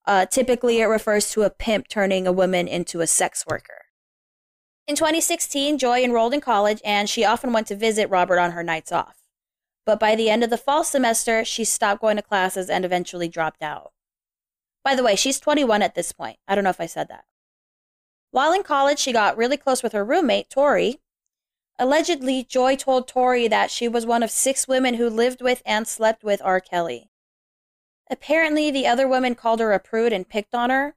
Uh, 0.04 0.26
typically, 0.26 0.80
it 0.80 0.84
refers 0.84 1.30
to 1.30 1.44
a 1.44 1.50
pimp 1.50 1.88
turning 1.88 2.26
a 2.26 2.32
woman 2.32 2.68
into 2.68 3.00
a 3.00 3.06
sex 3.06 3.46
worker. 3.48 3.87
In 4.87 4.94
2016, 4.94 5.78
Joy 5.78 6.04
enrolled 6.04 6.34
in 6.34 6.42
college 6.42 6.82
and 6.84 7.08
she 7.08 7.24
often 7.24 7.54
went 7.54 7.68
to 7.68 7.74
visit 7.74 8.11
Robert 8.11 8.38
on 8.38 8.50
her 8.50 8.62
nights 8.62 8.92
off. 8.92 9.16
But 9.87 9.98
by 9.98 10.14
the 10.14 10.28
end 10.28 10.44
of 10.44 10.50
the 10.50 10.58
fall 10.58 10.84
semester, 10.84 11.42
she 11.42 11.64
stopped 11.64 12.02
going 12.02 12.16
to 12.16 12.22
classes 12.22 12.68
and 12.68 12.84
eventually 12.84 13.28
dropped 13.28 13.62
out. 13.62 13.92
By 14.84 14.94
the 14.94 15.02
way, 15.02 15.16
she's 15.16 15.40
21 15.40 15.80
at 15.80 15.94
this 15.94 16.12
point. 16.12 16.37
I 16.46 16.54
don't 16.54 16.64
know 16.64 16.70
if 16.70 16.82
I 16.82 16.87
said 16.87 17.08
that. 17.08 17.24
While 18.30 18.52
in 18.52 18.62
college, 18.62 18.98
she 18.98 19.12
got 19.12 19.36
really 19.36 19.56
close 19.56 19.82
with 19.82 19.92
her 19.92 20.04
roommate, 20.04 20.50
Tori. 20.50 21.00
Allegedly, 21.78 22.44
Joy 22.44 22.76
told 22.76 23.08
Tori 23.08 23.48
that 23.48 23.70
she 23.70 23.88
was 23.88 24.04
one 24.04 24.22
of 24.22 24.30
six 24.30 24.66
women 24.68 24.94
who 24.94 25.08
lived 25.08 25.40
with 25.40 25.62
and 25.64 25.86
slept 25.86 26.22
with 26.22 26.42
R. 26.44 26.60
Kelly. 26.60 27.10
Apparently, 28.10 28.70
the 28.70 28.86
other 28.86 29.06
women 29.06 29.34
called 29.34 29.60
her 29.60 29.72
a 29.72 29.78
prude 29.78 30.12
and 30.12 30.28
picked 30.28 30.54
on 30.54 30.70
her. 30.70 30.94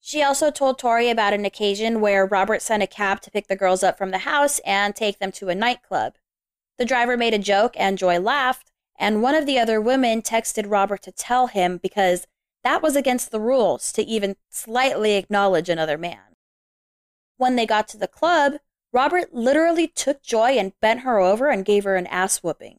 She 0.00 0.22
also 0.22 0.50
told 0.50 0.78
Tori 0.78 1.10
about 1.10 1.32
an 1.32 1.44
occasion 1.44 2.00
where 2.00 2.26
Robert 2.26 2.62
sent 2.62 2.82
a 2.82 2.88
cab 2.88 3.20
to 3.20 3.30
pick 3.30 3.46
the 3.46 3.56
girls 3.56 3.84
up 3.84 3.96
from 3.96 4.10
the 4.10 4.18
house 4.18 4.58
and 4.66 4.96
take 4.96 5.18
them 5.18 5.30
to 5.32 5.48
a 5.48 5.54
nightclub. 5.54 6.14
The 6.78 6.84
driver 6.84 7.16
made 7.16 7.34
a 7.34 7.38
joke 7.38 7.74
and 7.76 7.98
Joy 7.98 8.18
laughed, 8.18 8.72
and 8.98 9.22
one 9.22 9.36
of 9.36 9.46
the 9.46 9.58
other 9.58 9.80
women 9.80 10.22
texted 10.22 10.68
Robert 10.68 11.02
to 11.02 11.12
tell 11.12 11.46
him 11.46 11.78
because 11.80 12.26
that 12.64 12.82
was 12.82 12.96
against 12.96 13.30
the 13.30 13.40
rules 13.40 13.92
to 13.92 14.02
even 14.02 14.36
slightly 14.50 15.14
acknowledge 15.14 15.68
another 15.68 15.98
man. 15.98 16.31
When 17.42 17.56
they 17.56 17.66
got 17.66 17.88
to 17.88 17.96
the 17.96 18.06
club, 18.06 18.58
Robert 18.92 19.34
literally 19.34 19.88
took 19.88 20.22
Joy 20.22 20.50
and 20.50 20.78
bent 20.80 21.00
her 21.00 21.18
over 21.18 21.48
and 21.50 21.64
gave 21.64 21.82
her 21.82 21.96
an 21.96 22.06
ass 22.06 22.40
whooping. 22.40 22.78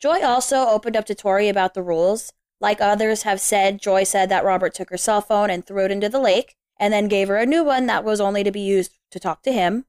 Joy 0.00 0.22
also 0.22 0.66
opened 0.66 0.96
up 0.96 1.04
to 1.04 1.14
Tori 1.14 1.46
about 1.50 1.74
the 1.74 1.82
rules. 1.82 2.32
Like 2.58 2.80
others 2.80 3.24
have 3.24 3.38
said, 3.38 3.82
Joy 3.82 4.04
said 4.04 4.30
that 4.30 4.46
Robert 4.46 4.72
took 4.72 4.88
her 4.88 4.96
cell 4.96 5.20
phone 5.20 5.50
and 5.50 5.62
threw 5.62 5.84
it 5.84 5.90
into 5.90 6.08
the 6.08 6.18
lake, 6.18 6.56
and 6.78 6.90
then 6.90 7.06
gave 7.06 7.28
her 7.28 7.36
a 7.36 7.44
new 7.44 7.62
one 7.62 7.84
that 7.84 8.02
was 8.02 8.18
only 8.18 8.42
to 8.44 8.50
be 8.50 8.62
used 8.62 8.98
to 9.10 9.20
talk 9.20 9.42
to 9.42 9.52
him. 9.52 9.84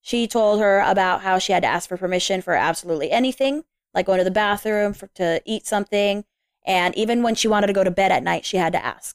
She 0.00 0.26
told 0.26 0.60
her 0.60 0.80
about 0.80 1.20
how 1.20 1.38
she 1.38 1.52
had 1.52 1.62
to 1.64 1.68
ask 1.68 1.90
for 1.90 1.98
permission 1.98 2.40
for 2.40 2.54
absolutely 2.54 3.10
anything, 3.10 3.64
like 3.92 4.06
going 4.06 4.16
to 4.16 4.24
the 4.24 4.30
bathroom, 4.30 4.94
for, 4.94 5.08
to 5.08 5.42
eat 5.44 5.66
something, 5.66 6.24
and 6.64 6.96
even 6.96 7.22
when 7.22 7.34
she 7.34 7.48
wanted 7.48 7.66
to 7.66 7.74
go 7.74 7.84
to 7.84 7.90
bed 7.90 8.12
at 8.12 8.22
night, 8.22 8.46
she 8.46 8.56
had 8.56 8.72
to 8.72 8.82
ask. 8.82 9.14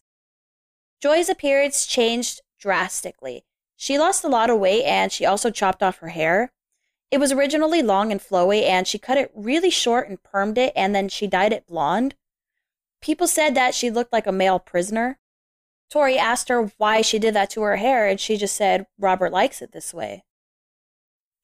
Joy's 1.01 1.27
appearance 1.27 1.87
changed 1.87 2.41
drastically. 2.59 3.45
She 3.81 3.97
lost 3.97 4.25
a 4.25 4.27
lot 4.27 4.49
of 4.49 4.59
weight 4.59 4.83
and 4.83 5.09
she 5.09 5.25
also 5.25 5.49
chopped 5.49 5.81
off 5.81 5.99
her 5.99 6.09
hair. 6.09 6.51
It 7.11 7.17
was 7.17 7.31
originally 7.31 7.81
long 7.81 8.11
and 8.11 8.19
flowy 8.19 8.63
and 8.63 8.85
she 8.85 8.99
cut 8.99 9.17
it 9.17 9.31
really 9.33 9.69
short 9.69 10.09
and 10.09 10.21
permed 10.21 10.57
it 10.57 10.73
and 10.75 10.93
then 10.93 11.07
she 11.07 11.27
dyed 11.27 11.53
it 11.53 11.65
blonde. 11.65 12.15
People 13.01 13.25
said 13.25 13.55
that 13.55 13.73
she 13.73 13.89
looked 13.89 14.11
like 14.11 14.27
a 14.27 14.33
male 14.33 14.59
prisoner. 14.59 15.17
Tori 15.89 16.17
asked 16.17 16.49
her 16.49 16.73
why 16.75 17.01
she 17.01 17.19
did 17.19 17.33
that 17.35 17.49
to 17.51 17.61
her 17.61 17.77
hair 17.77 18.05
and 18.05 18.19
she 18.19 18.35
just 18.35 18.57
said 18.57 18.85
Robert 18.99 19.31
likes 19.31 19.61
it 19.61 19.71
this 19.71 19.93
way. 19.93 20.25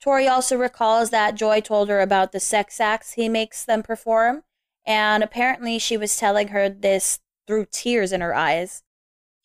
Tori 0.02 0.28
also 0.28 0.58
recalls 0.58 1.12
that 1.12 1.36
Joy 1.36 1.62
told 1.62 1.88
her 1.88 2.02
about 2.02 2.34
the 2.34 2.42
sex 2.42 2.82
acts 2.82 3.14
he 3.14 3.30
makes 3.30 3.64
them 3.64 3.82
perform, 3.82 4.44
and 4.86 5.24
apparently 5.24 5.80
she 5.80 5.96
was 5.96 6.18
telling 6.18 6.50
her 6.50 6.68
this 6.68 7.20
through 7.48 7.68
tears 7.72 8.12
in 8.12 8.20
her 8.20 8.36
eyes. 8.36 8.84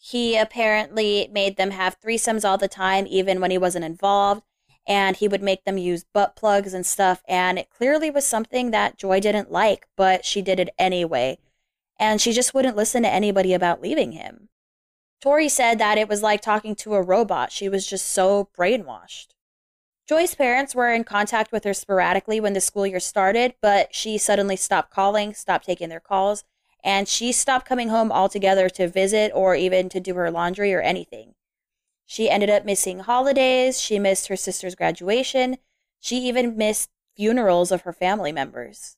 He 0.03 0.35
apparently 0.35 1.29
made 1.31 1.59
them 1.59 1.73
have 1.73 2.01
threesomes 2.01 2.43
all 2.43 2.57
the 2.57 2.69
time, 2.69 3.07
even 3.07 3.39
when 3.39 3.51
he 3.51 3.59
wasn't 3.59 3.85
involved. 3.85 4.43
And 4.87 5.15
he 5.15 5.29
would 5.29 5.43
make 5.43 5.65
them 5.65 5.77
use 5.77 6.05
butt 6.05 6.35
plugs 6.35 6.73
and 6.73 6.87
stuff. 6.87 7.23
And 7.29 7.59
it 7.59 7.69
clearly 7.69 8.11
was 8.11 8.25
something 8.25 8.71
that 8.71 8.97
Joy 8.97 9.21
didn't 9.21 9.53
like, 9.53 9.89
but 9.97 10.25
she 10.25 10.41
did 10.41 10.59
it 10.59 10.71
anyway. 10.79 11.39
And 11.99 12.19
she 12.19 12.33
just 12.33 12.55
wouldn't 12.55 12.79
listen 12.79 13.03
to 13.03 13.13
anybody 13.13 13.53
about 13.53 13.83
leaving 13.83 14.13
him. 14.13 14.49
Tori 15.21 15.51
said 15.51 15.79
that 15.79 15.99
it 15.99 16.09
was 16.09 16.23
like 16.23 16.41
talking 16.41 16.75
to 16.77 16.95
a 16.95 17.03
robot. 17.03 17.53
She 17.53 17.69
was 17.69 17.87
just 17.87 18.07
so 18.07 18.49
brainwashed. 18.59 19.35
Joy's 20.09 20.35
parents 20.35 20.75
were 20.75 20.91
in 20.91 21.05
contact 21.05 21.53
with 21.53 21.65
her 21.65 21.75
sporadically 21.75 22.41
when 22.41 22.55
the 22.55 22.61
school 22.63 22.87
year 22.87 23.01
started, 23.01 23.55
but 23.61 23.95
she 23.95 24.17
suddenly 24.17 24.57
stopped 24.57 24.91
calling, 24.91 25.35
stopped 25.35 25.67
taking 25.67 25.91
their 25.91 26.01
calls, 26.01 26.43
and 26.83 27.09
she 27.09 27.33
stopped 27.33 27.67
coming 27.67 27.89
home 27.89 28.11
altogether 28.11 28.69
to 28.71 28.89
visit 28.89 29.33
or 29.35 29.55
even 29.55 29.89
to 29.89 30.01
do 30.01 30.15
her 30.15 30.31
laundry 30.31 30.73
or 30.75 30.81
anything. 30.81 31.35
She 32.07 32.29
ended 32.29 32.51
up 32.51 32.65
missing 32.65 33.01
holidays, 33.01 33.81
she 33.81 33.99
missed 33.99 34.29
her 34.29 34.37
sister's 34.37 34.75
graduation, 34.75 35.59
she 36.01 36.19
even 36.27 36.57
missed 36.57 36.91
funerals 37.15 37.71
of 37.71 37.83
her 37.83 37.93
family 37.93 38.33
members. 38.33 38.97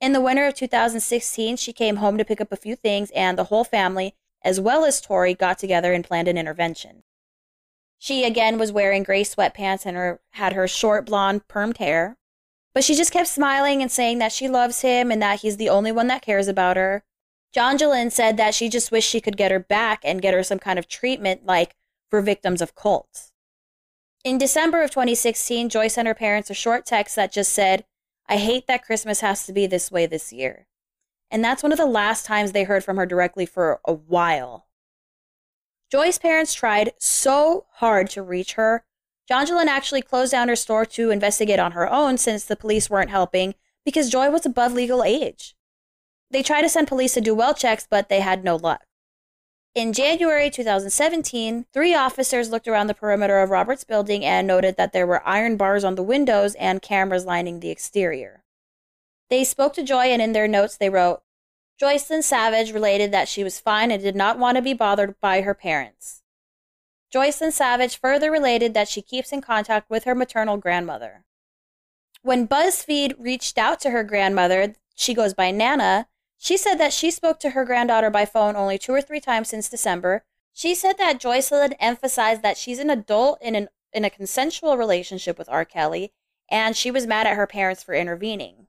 In 0.00 0.12
the 0.12 0.20
winter 0.20 0.46
of 0.46 0.54
2016, 0.54 1.56
she 1.56 1.72
came 1.72 1.96
home 1.96 2.16
to 2.16 2.24
pick 2.24 2.40
up 2.40 2.50
a 2.50 2.56
few 2.56 2.74
things, 2.74 3.10
and 3.10 3.36
the 3.36 3.44
whole 3.44 3.64
family, 3.64 4.14
as 4.42 4.58
well 4.58 4.86
as 4.86 5.00
Tori, 5.00 5.34
got 5.34 5.58
together 5.58 5.92
and 5.92 6.04
planned 6.04 6.26
an 6.26 6.38
intervention. 6.38 7.02
She 7.98 8.24
again 8.24 8.56
was 8.56 8.72
wearing 8.72 9.02
gray 9.02 9.24
sweatpants 9.24 9.84
and 9.84 9.94
her, 9.94 10.20
had 10.30 10.54
her 10.54 10.66
short 10.66 11.04
blonde 11.04 11.46
permed 11.48 11.76
hair. 11.76 12.16
But 12.72 12.84
she 12.84 12.94
just 12.94 13.12
kept 13.12 13.28
smiling 13.28 13.82
and 13.82 13.90
saying 13.90 14.18
that 14.18 14.32
she 14.32 14.48
loves 14.48 14.82
him 14.82 15.10
and 15.10 15.20
that 15.22 15.40
he's 15.40 15.56
the 15.56 15.68
only 15.68 15.92
one 15.92 16.06
that 16.06 16.22
cares 16.22 16.48
about 16.48 16.76
her. 16.76 17.02
John 17.52 17.76
Jonjelyn 17.76 18.12
said 18.12 18.36
that 18.36 18.54
she 18.54 18.68
just 18.68 18.92
wished 18.92 19.10
she 19.10 19.20
could 19.20 19.36
get 19.36 19.50
her 19.50 19.58
back 19.58 20.00
and 20.04 20.22
get 20.22 20.34
her 20.34 20.44
some 20.44 20.60
kind 20.60 20.78
of 20.78 20.86
treatment 20.86 21.44
like 21.44 21.74
for 22.08 22.20
victims 22.20 22.62
of 22.62 22.76
cults. 22.76 23.32
In 24.22 24.38
December 24.38 24.82
of 24.82 24.90
2016, 24.90 25.68
Joy 25.68 25.88
sent 25.88 26.06
her 26.06 26.14
parents 26.14 26.50
a 26.50 26.54
short 26.54 26.86
text 26.86 27.16
that 27.16 27.32
just 27.32 27.52
said, 27.52 27.84
I 28.28 28.36
hate 28.36 28.66
that 28.68 28.84
Christmas 28.84 29.20
has 29.20 29.46
to 29.46 29.52
be 29.52 29.66
this 29.66 29.90
way 29.90 30.06
this 30.06 30.32
year. 30.32 30.66
And 31.30 31.42
that's 31.42 31.62
one 31.62 31.72
of 31.72 31.78
the 31.78 31.86
last 31.86 32.24
times 32.26 32.52
they 32.52 32.64
heard 32.64 32.84
from 32.84 32.96
her 32.96 33.06
directly 33.06 33.46
for 33.46 33.80
a 33.84 33.92
while. 33.92 34.66
Joy's 35.90 36.18
parents 36.18 36.54
tried 36.54 36.92
so 36.98 37.66
hard 37.74 38.10
to 38.10 38.22
reach 38.22 38.52
her, 38.52 38.84
Jonjelyn 39.30 39.66
actually 39.66 40.02
closed 40.02 40.32
down 40.32 40.48
her 40.48 40.56
store 40.56 40.84
to 40.86 41.10
investigate 41.10 41.60
on 41.60 41.72
her 41.72 41.90
own 41.90 42.18
since 42.18 42.44
the 42.44 42.56
police 42.56 42.90
weren't 42.90 43.10
helping 43.10 43.54
because 43.84 44.10
Joy 44.10 44.28
was 44.28 44.44
above 44.44 44.72
legal 44.72 45.04
age. 45.04 45.54
They 46.30 46.42
tried 46.42 46.62
to 46.62 46.68
send 46.68 46.88
police 46.88 47.14
to 47.14 47.20
do 47.20 47.34
well 47.34 47.54
checks, 47.54 47.86
but 47.88 48.08
they 48.08 48.20
had 48.20 48.42
no 48.42 48.56
luck. 48.56 48.86
In 49.72 49.92
January 49.92 50.50
2017, 50.50 51.66
three 51.72 51.94
officers 51.94 52.50
looked 52.50 52.66
around 52.66 52.88
the 52.88 52.94
perimeter 52.94 53.38
of 53.38 53.50
Robert's 53.50 53.84
building 53.84 54.24
and 54.24 54.46
noted 54.46 54.76
that 54.76 54.92
there 54.92 55.06
were 55.06 55.26
iron 55.26 55.56
bars 55.56 55.84
on 55.84 55.94
the 55.94 56.02
windows 56.02 56.56
and 56.56 56.82
cameras 56.82 57.24
lining 57.24 57.60
the 57.60 57.70
exterior. 57.70 58.42
They 59.28 59.44
spoke 59.44 59.74
to 59.74 59.84
Joy, 59.84 60.06
and 60.06 60.20
in 60.20 60.32
their 60.32 60.48
notes 60.48 60.76
they 60.76 60.90
wrote 60.90 61.22
Joycelyn 61.80 62.24
Savage 62.24 62.72
related 62.72 63.12
that 63.12 63.28
she 63.28 63.44
was 63.44 63.60
fine 63.60 63.92
and 63.92 64.02
did 64.02 64.16
not 64.16 64.40
want 64.40 64.56
to 64.56 64.62
be 64.62 64.74
bothered 64.74 65.20
by 65.20 65.42
her 65.42 65.54
parents. 65.54 66.19
Joycelyn 67.12 67.52
Savage 67.52 67.98
further 67.98 68.30
related 68.30 68.72
that 68.74 68.88
she 68.88 69.02
keeps 69.02 69.32
in 69.32 69.40
contact 69.40 69.90
with 69.90 70.04
her 70.04 70.14
maternal 70.14 70.56
grandmother. 70.56 71.24
When 72.22 72.46
BuzzFeed 72.46 73.14
reached 73.18 73.58
out 73.58 73.80
to 73.80 73.90
her 73.90 74.04
grandmother, 74.04 74.74
she 74.94 75.14
goes 75.14 75.34
by 75.34 75.50
Nana, 75.50 76.06
she 76.42 76.56
said 76.56 76.76
that 76.76 76.92
she 76.92 77.10
spoke 77.10 77.38
to 77.40 77.50
her 77.50 77.66
granddaughter 77.66 78.08
by 78.08 78.24
phone 78.24 78.56
only 78.56 78.78
two 78.78 78.92
or 78.92 79.02
three 79.02 79.20
times 79.20 79.48
since 79.48 79.68
December. 79.68 80.24
She 80.52 80.74
said 80.74 80.96
that 80.98 81.20
Joycelyn 81.20 81.74
emphasized 81.78 82.42
that 82.42 82.56
she's 82.56 82.78
an 82.78 82.88
adult 82.88 83.40
in, 83.42 83.54
an, 83.54 83.68
in 83.92 84.04
a 84.04 84.10
consensual 84.10 84.78
relationship 84.78 85.38
with 85.38 85.50
R. 85.50 85.64
Kelly, 85.66 86.12
and 86.50 86.74
she 86.74 86.90
was 86.90 87.06
mad 87.06 87.26
at 87.26 87.36
her 87.36 87.46
parents 87.46 87.82
for 87.82 87.94
intervening. 87.94 88.68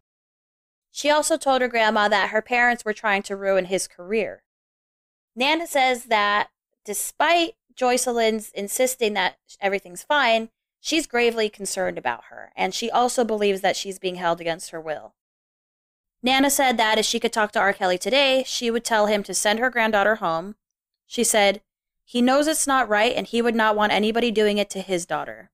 She 0.91 1.09
also 1.09 1.37
told 1.37 1.61
her 1.61 1.69
grandma 1.69 2.09
that 2.09 2.31
her 2.31 2.41
parents 2.41 2.83
were 2.83 2.93
trying 2.93 3.23
to 3.23 3.37
ruin 3.37 3.65
his 3.65 3.87
career. 3.87 4.43
Nana 5.33 5.65
says 5.65 6.05
that 6.05 6.49
despite 6.83 7.55
Joycelyn's 7.81 8.51
insisting 8.51 9.13
that 9.13 9.37
everything's 9.59 10.03
fine, 10.03 10.49
she's 10.79 11.07
gravely 11.07 11.49
concerned 11.49 11.97
about 11.97 12.25
her, 12.25 12.51
and 12.55 12.75
she 12.75 12.91
also 12.91 13.23
believes 13.23 13.61
that 13.61 13.75
she's 13.75 13.97
being 13.97 14.15
held 14.15 14.39
against 14.39 14.69
her 14.69 14.79
will. 14.79 15.15
Nana 16.21 16.51
said 16.51 16.77
that 16.77 16.99
if 16.99 17.05
she 17.05 17.19
could 17.19 17.33
talk 17.33 17.51
to 17.53 17.59
R. 17.59 17.73
Kelly 17.73 17.97
today, 17.97 18.43
she 18.45 18.69
would 18.69 18.85
tell 18.85 19.07
him 19.07 19.23
to 19.23 19.33
send 19.33 19.57
her 19.57 19.71
granddaughter 19.71 20.15
home. 20.15 20.55
She 21.07 21.23
said, 21.23 21.61
He 22.05 22.21
knows 22.21 22.45
it's 22.45 22.67
not 22.67 22.87
right, 22.87 23.15
and 23.15 23.25
he 23.25 23.41
would 23.41 23.55
not 23.55 23.75
want 23.75 23.91
anybody 23.91 24.29
doing 24.29 24.59
it 24.59 24.69
to 24.71 24.81
his 24.81 25.07
daughter. 25.07 25.49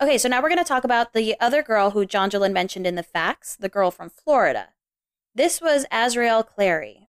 Okay, 0.00 0.18
so 0.18 0.28
now 0.28 0.42
we're 0.42 0.48
going 0.48 0.58
to 0.58 0.64
talk 0.64 0.82
about 0.82 1.12
the 1.12 1.36
other 1.40 1.62
girl 1.62 1.90
who 1.90 2.04
Jonjelyn 2.04 2.52
mentioned 2.52 2.86
in 2.86 2.96
the 2.96 3.04
fax, 3.04 3.54
the 3.54 3.68
girl 3.68 3.92
from 3.92 4.10
Florida. 4.10 4.70
This 5.32 5.60
was 5.60 5.86
Azriel 5.92 6.44
Clary. 6.44 7.08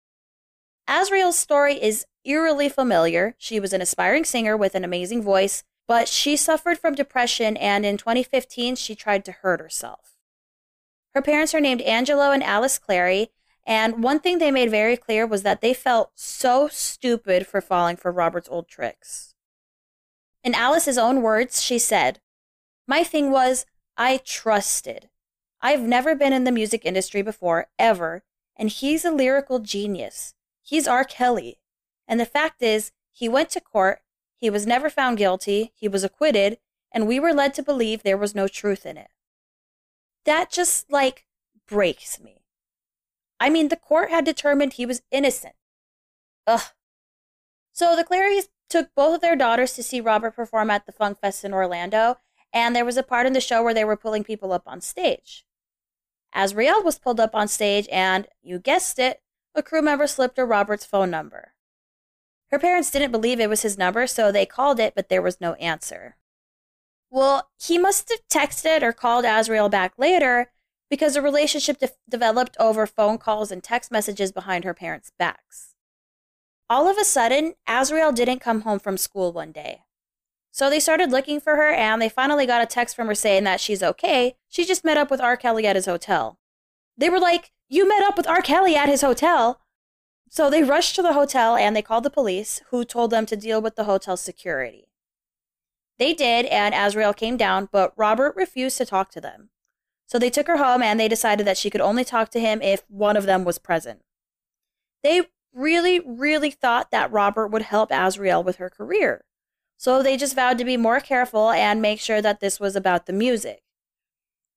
Azriel's 0.87 1.39
story 1.39 1.83
is 1.83 2.05
eerily 2.25 2.69
familiar. 2.69 3.35
She 3.39 3.61
was 3.61 3.73
an 3.73 3.83
aspiring 3.83 4.25
singer 4.25 4.57
with 4.57 4.75
an 4.75 4.85
amazing 4.85 5.23
voice, 5.23 5.63
but 5.87 6.09
she 6.09 6.37
suffered 6.37 6.79
from 6.79 6.95
depression 6.95 7.57
and 7.57 7.85
in 7.85 7.97
2015 7.97 8.77
she 8.77 8.95
tried 8.95 9.25
to 9.25 9.33
hurt 9.33 9.61
herself. 9.61 10.17
Her 11.15 11.23
parents 11.23 11.55
are 11.55 11.61
named 11.61 11.83
Angelo 11.83 12.31
and 12.33 12.43
Alice 12.43 12.79
Clary, 12.79 13.31
and 13.67 14.03
one 14.03 14.21
thing 14.21 14.39
they 14.39 14.51
made 14.51 14.71
very 14.71 14.97
clear 14.97 15.27
was 15.27 15.43
that 15.43 15.61
they 15.61 15.73
felt 15.73 16.11
so 16.15 16.69
stupid 16.69 17.47
for 17.47 17.61
falling 17.61 17.97
for 17.97 18.11
Robert's 18.11 18.49
old 18.49 18.69
tricks. 18.69 19.35
In 20.43 20.55
Alice's 20.55 20.99
own 20.99 21.23
words, 21.23 21.63
she 21.63 21.79
said, 21.79 22.21
My 22.87 23.05
thing 23.05 23.31
was, 23.31 23.65
I 23.97 24.19
trusted. 24.19 25.09
I've 25.63 25.81
never 25.81 26.15
been 26.15 26.35
in 26.35 26.45
the 26.45 26.53
music 26.53 26.85
industry 26.85 27.23
before, 27.23 27.69
ever, 27.79 28.23
and 28.57 28.69
he's 28.69 29.05
a 29.05 29.11
lyrical 29.11 29.61
genius. 29.61 30.35
He's 30.63 30.87
R. 30.87 31.05
Kelly. 31.05 31.59
And 32.07 32.21
the 32.21 32.27
fact 32.27 32.63
is, 32.63 32.93
he 33.13 33.29
went 33.29 33.51
to 33.51 33.61
court, 33.61 34.01
he 34.37 34.51
was 34.51 34.67
never 34.67 34.91
found 34.91 35.19
guilty, 35.19 35.73
he 35.75 35.89
was 35.89 36.05
acquitted, 36.05 36.59
and 36.93 37.07
we 37.07 37.19
were 37.19 37.33
led 37.33 37.55
to 37.55 37.63
believe 37.63 38.03
there 38.03 38.19
was 38.19 38.35
no 38.35 38.49
truth 38.49 38.85
in 38.85 38.97
it. 38.97 39.09
That 40.25 40.51
just, 40.51 40.91
like, 40.91 41.27
breaks 41.67 42.21
me. 42.21 42.45
I 43.41 43.51
mean, 43.51 43.69
the 43.69 43.77
court 43.77 44.11
had 44.11 44.25
determined 44.25 44.75
he 44.75 44.87
was 44.87 45.03
innocent. 45.11 45.55
Ugh. 46.47 46.63
So 47.73 47.97
the 47.97 48.05
Clarys 48.05 48.49
took 48.71 48.95
both 48.95 49.17
of 49.17 49.21
their 49.21 49.37
daughters 49.37 49.73
to 49.75 49.83
see 49.83 50.01
Robert 50.01 50.37
perform 50.37 50.71
at 50.71 50.87
the 50.87 50.93
Funk 50.93 51.21
Fest 51.21 51.45
in 51.45 51.53
Orlando, 51.53 52.19
and 52.53 52.75
there 52.75 52.85
was 52.85 52.97
a 52.97 53.03
part 53.03 53.27
in 53.27 53.33
the 53.33 53.41
show 53.41 53.63
where 53.63 53.75
they 53.75 53.85
were 53.85 53.97
pulling 53.97 54.25
people 54.25 54.53
up 54.53 54.63
on 54.67 54.81
stage. 54.81 55.45
Azriel 56.35 56.85
was 56.85 56.99
pulled 56.99 57.21
up 57.21 57.35
on 57.35 57.49
stage, 57.49 57.89
and, 57.91 58.27
you 58.43 58.59
guessed 58.59 58.99
it, 58.99 59.23
a 59.55 59.63
crew 59.63 59.83
member 59.83 60.07
slipped 60.07 60.37
her 60.37 60.47
Robert's 60.47 60.85
phone 60.85 61.11
number. 61.11 61.53
Her 62.51 62.59
parents 62.59 62.91
didn't 62.91 63.13
believe 63.13 63.41
it 63.41 63.49
was 63.49 63.63
his 63.63 63.79
number, 63.79 64.07
so 64.07 64.31
they 64.31 64.47
called 64.47 64.79
it, 64.79 64.95
but 64.95 65.09
there 65.09 65.23
was 65.23 65.41
no 65.41 65.55
answer. 65.55 66.17
Well, 67.11 67.49
he 67.61 67.79
must 67.79 68.11
have 68.11 68.21
texted 68.29 68.83
or 68.83 68.93
called 68.93 69.25
Azriel 69.25 69.71
back 69.71 69.95
later 69.99 70.51
because 70.91 71.15
the 71.15 71.23
relationship 71.23 71.79
de- 71.79 71.91
developed 72.09 72.57
over 72.59 72.87
phone 72.87 73.19
calls 73.19 73.51
and 73.51 73.63
text 73.63 73.91
messages 73.91 74.33
behind 74.33 74.65
her 74.65 74.75
parents' 74.75 75.13
backs. 75.19 75.75
All 76.69 76.89
of 76.89 76.99
a 76.99 77.05
sudden, 77.05 77.55
Azriel 77.69 78.15
didn't 78.15 78.41
come 78.41 78.63
home 78.63 78.79
from 78.79 78.97
school 78.97 79.33
one 79.33 79.53
day. 79.53 79.83
So 80.51 80.71
they 80.71 80.81
started 80.81 81.11
looking 81.11 81.41
for 81.41 81.57
her 81.57 81.71
and 81.71 82.01
they 82.01 82.09
finally 82.09 82.47
got 82.47 82.63
a 82.63 82.67
text 82.67 82.95
from 82.95 83.09
her 83.09 83.15
saying 83.15 83.45
that 83.45 83.61
she's 83.61 83.83
okay. 83.83 84.37
She 84.49 84.65
just 84.65 84.85
met 84.85 84.97
up 84.97 85.11
with 85.11 85.21
R. 85.21 85.37
Kelly 85.37 85.67
at 85.67 85.77
his 85.77 85.87
hotel. 85.87 86.39
They 86.97 87.11
were 87.11 87.19
like, 87.19 87.51
You 87.69 87.89
met 87.89 88.05
up 88.05 88.17
with 88.17 88.29
R. 88.29 88.41
Kelly 88.41 88.77
at 88.77 88.89
his 88.89 89.01
hotel? 89.03 89.61
So 90.35 90.51
they 90.51 90.65
rushed 90.65 90.97
to 90.97 91.03
the 91.03 91.13
hotel 91.13 91.55
and 91.55 91.77
they 91.77 91.83
called 91.83 92.03
the 92.03 92.11
police, 92.11 92.61
who 92.71 92.85
told 92.85 93.13
them 93.13 93.25
to 93.27 93.37
deal 93.37 93.63
with 93.63 93.77
the 93.77 93.85
hotel 93.85 94.17
security. 94.17 94.89
They 95.97 96.13
did, 96.13 96.47
and 96.47 96.75
Azriel 96.75 97.15
came 97.15 97.37
down, 97.37 97.69
but 97.71 97.93
Robert 97.97 98.35
refused 98.35 98.77
to 98.79 98.85
talk 98.85 99.13
to 99.13 99.21
them. 99.21 99.51
So 100.07 100.19
they 100.19 100.31
took 100.31 100.49
her 100.49 100.57
home 100.57 100.83
and 100.83 100.99
they 100.99 101.07
decided 101.07 101.47
that 101.47 101.57
she 101.57 101.71
could 101.71 101.81
only 101.81 102.03
talk 102.03 102.31
to 102.31 102.41
him 102.41 102.61
if 102.63 102.83
one 102.89 103.17
of 103.17 103.27
them 103.27 103.45
was 103.45 103.61
present. 103.61 104.01
They 105.05 105.23
really, 105.53 106.01
really 106.01 106.51
thought 106.51 106.91
that 106.91 107.13
Robert 107.13 107.47
would 107.47 107.63
help 107.63 107.91
Azriel 107.91 108.45
with 108.45 108.57
her 108.57 108.69
career. 108.69 109.25
So 109.77 110.03
they 110.03 110.17
just 110.17 110.35
vowed 110.35 110.59
to 110.59 110.65
be 110.65 110.77
more 110.77 110.99
careful 110.99 111.53
and 111.53 111.81
make 111.81 112.01
sure 112.01 112.21
that 112.21 112.41
this 112.41 112.59
was 112.59 112.75
about 112.75 113.07
the 113.07 113.13
music. 113.13 113.63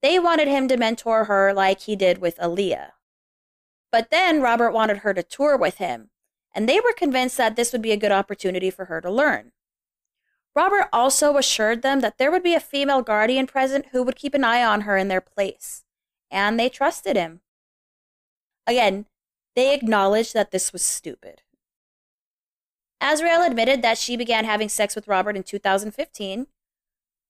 They 0.01 0.17
wanted 0.17 0.47
him 0.47 0.67
to 0.69 0.77
mentor 0.77 1.25
her 1.25 1.53
like 1.53 1.81
he 1.81 1.95
did 1.95 2.17
with 2.17 2.37
Aaliyah. 2.37 2.93
But 3.91 4.11
then 4.11 4.41
Robert 4.41 4.71
wanted 4.71 4.97
her 4.99 5.13
to 5.13 5.23
tour 5.23 5.57
with 5.57 5.77
him, 5.77 6.09
and 6.53 6.67
they 6.67 6.79
were 6.79 6.93
convinced 6.93 7.37
that 7.37 7.55
this 7.55 7.71
would 7.71 7.81
be 7.81 7.91
a 7.91 7.97
good 7.97 8.11
opportunity 8.11 8.69
for 8.69 8.85
her 8.85 9.01
to 9.01 9.11
learn. 9.11 9.51
Robert 10.55 10.87
also 10.91 11.37
assured 11.37 11.83
them 11.83 11.99
that 11.99 12.17
there 12.17 12.31
would 12.31 12.43
be 12.43 12.55
a 12.55 12.59
female 12.59 13.03
guardian 13.03 13.45
present 13.45 13.87
who 13.91 14.01
would 14.03 14.15
keep 14.15 14.33
an 14.33 14.43
eye 14.43 14.63
on 14.63 14.81
her 14.81 14.97
in 14.97 15.07
their 15.07 15.21
place, 15.21 15.83
and 16.31 16.59
they 16.59 16.67
trusted 16.67 17.15
him. 17.15 17.41
Again, 18.65 19.05
they 19.55 19.73
acknowledged 19.73 20.33
that 20.33 20.51
this 20.51 20.73
was 20.73 20.81
stupid. 20.81 21.43
Azriel 23.01 23.45
admitted 23.45 23.81
that 23.83 23.97
she 23.97 24.17
began 24.17 24.45
having 24.45 24.69
sex 24.69 24.95
with 24.95 25.07
Robert 25.07 25.35
in 25.35 25.43
2015. 25.43 26.47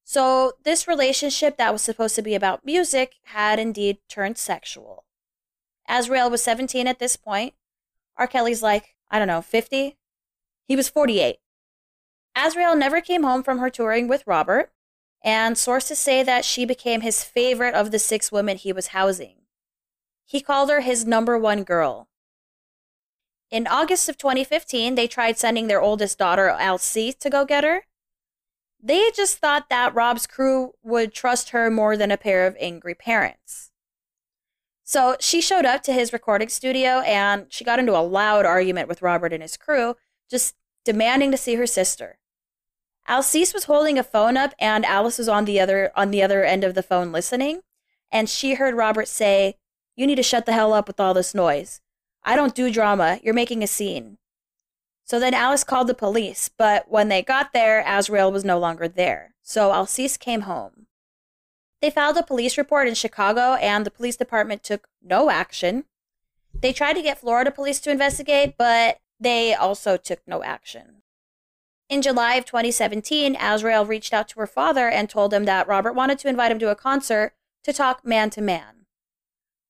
So, 0.05 0.53
this 0.63 0.87
relationship 0.87 1.57
that 1.57 1.73
was 1.73 1.81
supposed 1.81 2.15
to 2.15 2.21
be 2.21 2.33
about 2.33 2.65
music 2.65 3.15
had 3.23 3.59
indeed 3.59 3.97
turned 4.07 4.37
sexual. 4.37 5.03
Azriel 5.89 6.29
was 6.29 6.43
17 6.43 6.87
at 6.87 6.99
this 6.99 7.15
point. 7.15 7.53
R. 8.17 8.27
Kelly's 8.27 8.63
like, 8.63 8.95
I 9.09 9.19
don't 9.19 9.27
know, 9.27 9.41
50? 9.41 9.97
He 10.67 10.75
was 10.75 10.89
48. 10.89 11.37
Azriel 12.35 12.77
never 12.77 13.01
came 13.01 13.23
home 13.23 13.41
from 13.41 13.59
her 13.59 13.69
touring 13.69 14.07
with 14.07 14.27
Robert, 14.27 14.71
and 15.23 15.57
sources 15.57 15.97
say 15.97 16.23
that 16.23 16.45
she 16.45 16.65
became 16.65 17.01
his 17.01 17.23
favorite 17.23 17.73
of 17.73 17.91
the 17.91 17.99
six 17.99 18.31
women 18.31 18.57
he 18.57 18.71
was 18.71 18.87
housing. 18.87 19.35
He 20.25 20.41
called 20.41 20.69
her 20.69 20.81
his 20.81 21.05
number 21.05 21.37
one 21.37 21.63
girl. 21.63 22.09
In 23.49 23.65
August 23.65 24.09
of 24.09 24.17
2015, 24.17 24.95
they 24.95 25.07
tried 25.07 25.37
sending 25.37 25.67
their 25.67 25.81
oldest 25.81 26.17
daughter, 26.17 26.49
Elsie, 26.49 27.13
to 27.13 27.29
go 27.29 27.45
get 27.45 27.63
her. 27.63 27.83
They 28.81 29.09
just 29.15 29.37
thought 29.37 29.69
that 29.69 29.95
Rob's 29.95 30.27
crew 30.27 30.73
would 30.83 31.13
trust 31.13 31.49
her 31.49 31.71
more 31.71 31.95
than 31.95 32.11
a 32.11 32.17
pair 32.17 32.45
of 32.45 32.57
angry 32.59 32.93
parents. 32.93 33.66
So 34.87 35.17
she 35.19 35.41
showed 35.41 35.65
up 35.65 35.83
to 35.83 35.91
his 35.91 36.13
recording 36.13 36.47
studio 36.47 37.01
and 37.01 37.47
she 37.49 37.65
got 37.65 37.77
into 37.77 37.97
a 37.97 37.99
loud 37.99 38.45
argument 38.45 38.87
with 38.87 39.01
Robert 39.01 39.33
and 39.33 39.41
his 39.41 39.57
crew, 39.57 39.97
just 40.31 40.55
demanding 40.85 41.29
to 41.31 41.37
see 41.37 41.55
her 41.55 41.67
sister. 41.67 42.19
Alcee 43.05 43.53
was 43.53 43.65
holding 43.65 43.99
a 43.99 44.03
phone 44.03 44.37
up 44.37 44.53
and 44.57 44.85
Alice 44.85 45.17
was 45.17 45.27
on 45.27 45.43
the 45.43 45.59
other 45.59 45.91
on 45.93 46.11
the 46.11 46.23
other 46.23 46.45
end 46.45 46.63
of 46.63 46.73
the 46.73 46.81
phone 46.81 47.11
listening, 47.11 47.63
and 48.13 48.29
she 48.29 48.53
heard 48.53 48.75
Robert 48.75 49.09
say, 49.09 49.55
"You 49.97 50.07
need 50.07 50.15
to 50.15 50.23
shut 50.23 50.45
the 50.45 50.53
hell 50.53 50.71
up 50.71 50.87
with 50.87 51.01
all 51.01 51.13
this 51.13 51.35
noise. 51.35 51.81
I 52.23 52.37
don't 52.37 52.55
do 52.55 52.71
drama. 52.71 53.19
You're 53.21 53.33
making 53.33 53.63
a 53.63 53.67
scene. 53.67 54.17
So 55.03 55.19
then 55.19 55.33
Alice 55.33 55.65
called 55.65 55.87
the 55.87 55.95
police, 55.95 56.49
but 56.57 56.89
when 56.89 57.09
they 57.09 57.21
got 57.21 57.51
there, 57.51 57.83
Azriel 57.83 58.31
was 58.31 58.45
no 58.45 58.57
longer 58.57 58.87
there. 58.87 59.35
So 59.41 59.73
Alcee 59.73 60.17
came 60.17 60.41
home. 60.41 60.86
They 61.81 61.89
filed 61.89 62.17
a 62.17 62.23
police 62.23 62.57
report 62.57 62.87
in 62.87 62.95
Chicago, 62.95 63.53
and 63.55 63.85
the 63.85 63.91
police 63.91 64.15
department 64.15 64.63
took 64.63 64.87
no 65.01 65.29
action. 65.29 65.85
They 66.53 66.73
tried 66.73 66.93
to 66.93 67.03
get 67.03 67.19
Florida 67.19 67.51
police 67.51 67.79
to 67.81 67.91
investigate, 67.91 68.55
but 68.57 68.99
they 69.19 69.53
also 69.53 69.97
took 69.97 70.19
no 70.25 70.43
action. 70.43 71.03
In 71.89 72.01
July 72.01 72.35
of 72.35 72.45
2017, 72.45 73.35
Azriel 73.35 73.87
reached 73.87 74.13
out 74.13 74.27
to 74.29 74.39
her 74.39 74.47
father 74.47 74.89
and 74.89 75.09
told 75.09 75.33
him 75.33 75.45
that 75.45 75.67
Robert 75.67 75.93
wanted 75.93 76.19
to 76.19 76.27
invite 76.27 76.51
him 76.51 76.59
to 76.59 76.69
a 76.69 76.75
concert 76.75 77.33
to 77.63 77.71
talk 77.71 78.05
man 78.05 78.29
to 78.31 78.41
man. 78.41 78.85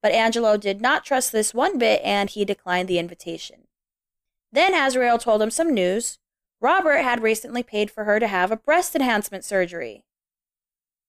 But 0.02 0.14
Angelo 0.14 0.58
did 0.58 0.82
not 0.82 1.06
trust 1.06 1.32
this 1.32 1.54
one 1.54 1.78
bit 1.78 2.02
and 2.04 2.30
he 2.30 2.46
declined 2.46 2.88
the 2.88 3.00
invitation. 3.00 3.68
Then 4.52 4.74
Azriel 4.74 5.20
told 5.20 5.42
him 5.42 5.52
some 5.52 5.74
news. 5.74 6.18
Robert 6.60 7.04
had 7.04 7.22
recently 7.22 7.62
paid 7.62 7.92
for 7.92 8.06
her 8.06 8.20
to 8.20 8.28
have 8.28 8.52
a 8.52 8.58
breast 8.58 8.96
enhancement 8.96 9.44
surgery. 9.44 10.04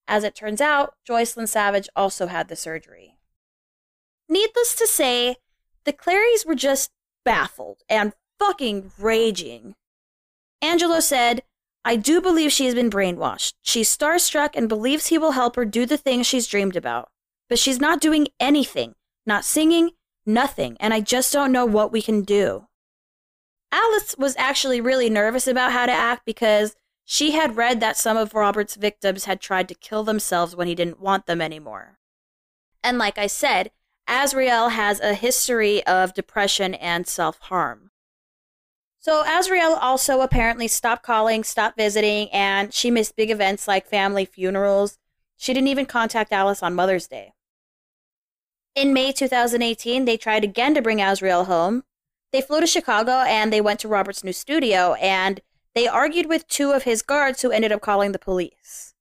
As 0.08 0.24
it 0.24 0.34
turns 0.34 0.60
out, 0.60 0.94
Joycelyn 1.08 1.46
Savage 1.46 1.88
also 1.94 2.26
had 2.26 2.48
the 2.48 2.56
surgery. 2.56 3.14
Needless 4.28 4.74
to 4.74 4.86
say, 4.88 5.36
the 5.84 5.92
Clarys 5.92 6.44
were 6.44 6.56
just 6.56 6.90
baffled 7.24 7.82
and 7.88 8.12
fucking 8.40 8.90
raging. 8.98 9.76
Angelo 10.60 10.98
said, 10.98 11.42
I 11.84 11.94
do 11.94 12.20
believe 12.20 12.50
she 12.50 12.66
has 12.66 12.74
been 12.74 12.90
brainwashed. 12.90 13.54
She's 13.62 13.96
starstruck 13.96 14.50
and 14.56 14.68
believes 14.68 15.06
he 15.06 15.18
will 15.18 15.32
help 15.32 15.54
her 15.54 15.64
do 15.64 15.86
the 15.86 15.96
things 15.96 16.26
she's 16.26 16.48
dreamed 16.48 16.74
about 16.74 17.10
but 17.48 17.58
she's 17.58 17.80
not 17.80 18.00
doing 18.00 18.28
anything, 18.38 18.94
not 19.26 19.44
singing, 19.44 19.90
nothing, 20.26 20.76
and 20.80 20.92
I 20.92 21.00
just 21.00 21.32
don't 21.32 21.52
know 21.52 21.64
what 21.64 21.92
we 21.92 22.02
can 22.02 22.22
do. 22.22 22.66
Alice 23.72 24.14
was 24.18 24.34
actually 24.36 24.80
really 24.80 25.10
nervous 25.10 25.46
about 25.46 25.72
how 25.72 25.86
to 25.86 25.92
act 25.92 26.22
because 26.24 26.74
she 27.10 27.30
had 27.30 27.56
read 27.56 27.80
that 27.80 27.96
some 27.96 28.18
of 28.18 28.34
Robert's 28.34 28.74
victims 28.74 29.24
had 29.24 29.40
tried 29.40 29.66
to 29.68 29.74
kill 29.74 30.04
themselves 30.04 30.54
when 30.54 30.68
he 30.68 30.74
didn't 30.74 31.00
want 31.00 31.24
them 31.24 31.40
anymore. 31.40 31.98
And 32.84 32.98
like 32.98 33.16
I 33.16 33.26
said, 33.26 33.70
Azriel 34.06 34.72
has 34.72 35.00
a 35.00 35.14
history 35.14 35.82
of 35.86 36.12
depression 36.12 36.74
and 36.74 37.06
self 37.06 37.38
harm. 37.38 37.92
So 38.98 39.24
Azriel 39.24 39.78
also 39.80 40.20
apparently 40.20 40.68
stopped 40.68 41.02
calling, 41.02 41.44
stopped 41.44 41.78
visiting, 41.78 42.28
and 42.28 42.74
she 42.74 42.90
missed 42.90 43.16
big 43.16 43.30
events 43.30 43.66
like 43.66 43.86
family 43.86 44.26
funerals. 44.26 44.98
She 45.38 45.54
didn't 45.54 45.68
even 45.68 45.86
contact 45.86 46.30
Alice 46.30 46.62
on 46.62 46.74
Mother's 46.74 47.06
Day. 47.06 47.32
In 48.74 48.92
May 48.92 49.12
2018, 49.12 50.04
they 50.04 50.18
tried 50.18 50.44
again 50.44 50.74
to 50.74 50.82
bring 50.82 50.98
Azriel 50.98 51.46
home. 51.46 51.84
They 52.32 52.42
flew 52.42 52.60
to 52.60 52.66
Chicago 52.66 53.22
and 53.26 53.50
they 53.50 53.62
went 53.62 53.80
to 53.80 53.88
Robert's 53.88 54.22
new 54.22 54.34
studio 54.34 54.92
and 55.00 55.40
they 55.78 55.86
argued 55.86 56.26
with 56.26 56.48
two 56.48 56.72
of 56.72 56.82
his 56.82 57.02
guards 57.02 57.40
who 57.40 57.52
ended 57.52 57.70
up 57.70 57.80
calling 57.80 58.10
the 58.10 58.18
police. 58.18 58.94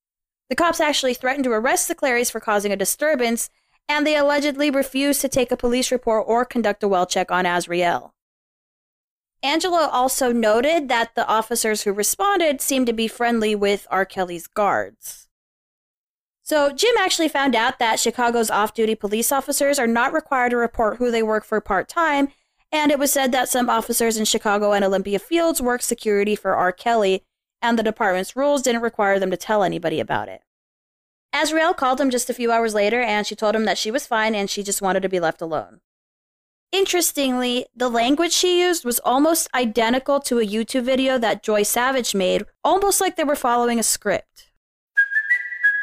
The 0.47 0.55
cops 0.55 0.79
actually 0.79 1.15
threatened 1.15 1.45
to 1.45 1.51
arrest 1.51 1.87
the 1.87 1.95
Clarys 1.95 2.31
for 2.31 2.39
causing 2.39 2.71
a 2.71 2.75
disturbance, 2.75 3.49
and 3.89 4.05
they 4.05 4.15
allegedly 4.15 4.69
refused 4.69 5.21
to 5.21 5.27
take 5.27 5.51
a 5.51 5.57
police 5.57 5.91
report 5.91 6.25
or 6.27 6.45
conduct 6.45 6.83
a 6.83 6.87
well 6.87 7.07
check 7.07 7.31
on 7.31 7.45
Azriel. 7.45 8.11
Angela 9.41 9.89
also 9.91 10.31
noted 10.31 10.87
that 10.87 11.15
the 11.15 11.27
officers 11.27 11.81
who 11.81 11.91
responded 11.91 12.61
seemed 12.61 12.85
to 12.85 12.93
be 12.93 13.07
friendly 13.07 13.55
with 13.55 13.87
R. 13.89 14.05
Kelly's 14.05 14.45
guards. 14.45 15.27
So, 16.43 16.71
Jim 16.71 16.93
actually 16.99 17.27
found 17.27 17.55
out 17.55 17.79
that 17.79 17.99
Chicago's 17.99 18.51
off 18.51 18.75
duty 18.75 18.93
police 18.93 19.31
officers 19.31 19.79
are 19.79 19.87
not 19.87 20.13
required 20.13 20.51
to 20.51 20.57
report 20.57 20.97
who 20.97 21.09
they 21.09 21.23
work 21.23 21.43
for 21.43 21.59
part 21.59 21.89
time, 21.89 22.27
and 22.71 22.91
it 22.91 22.99
was 22.99 23.11
said 23.11 23.31
that 23.31 23.49
some 23.49 23.69
officers 23.69 24.17
in 24.17 24.25
Chicago 24.25 24.73
and 24.73 24.83
Olympia 24.83 25.19
Fields 25.19 25.61
worked 25.61 25.83
security 25.83 26.35
for 26.35 26.55
R. 26.55 26.71
Kelly, 26.71 27.23
and 27.61 27.77
the 27.77 27.83
department's 27.83 28.35
rules 28.35 28.61
didn't 28.61 28.81
require 28.81 29.19
them 29.19 29.31
to 29.31 29.37
tell 29.37 29.63
anybody 29.63 29.99
about 29.99 30.29
it. 30.29 30.41
Azriel 31.33 31.75
called 31.75 31.99
him 31.99 32.09
just 32.09 32.29
a 32.29 32.33
few 32.33 32.51
hours 32.51 32.73
later 32.73 33.01
and 33.01 33.27
she 33.27 33.35
told 33.35 33.55
him 33.55 33.65
that 33.65 33.77
she 33.77 33.91
was 33.91 34.07
fine 34.07 34.33
and 34.33 34.49
she 34.49 34.63
just 34.63 34.81
wanted 34.81 35.01
to 35.01 35.09
be 35.09 35.19
left 35.19 35.41
alone. 35.41 35.81
Interestingly, 36.71 37.65
the 37.75 37.89
language 37.89 38.33
she 38.33 38.61
used 38.61 38.83
was 38.83 38.99
almost 38.99 39.47
identical 39.53 40.19
to 40.21 40.39
a 40.39 40.45
YouTube 40.45 40.83
video 40.83 41.17
that 41.17 41.43
Joy 41.43 41.63
Savage 41.63 42.13
made, 42.13 42.43
almost 42.63 42.99
like 42.99 43.15
they 43.15 43.23
were 43.23 43.35
following 43.35 43.79
a 43.79 43.83
script. 43.83 44.46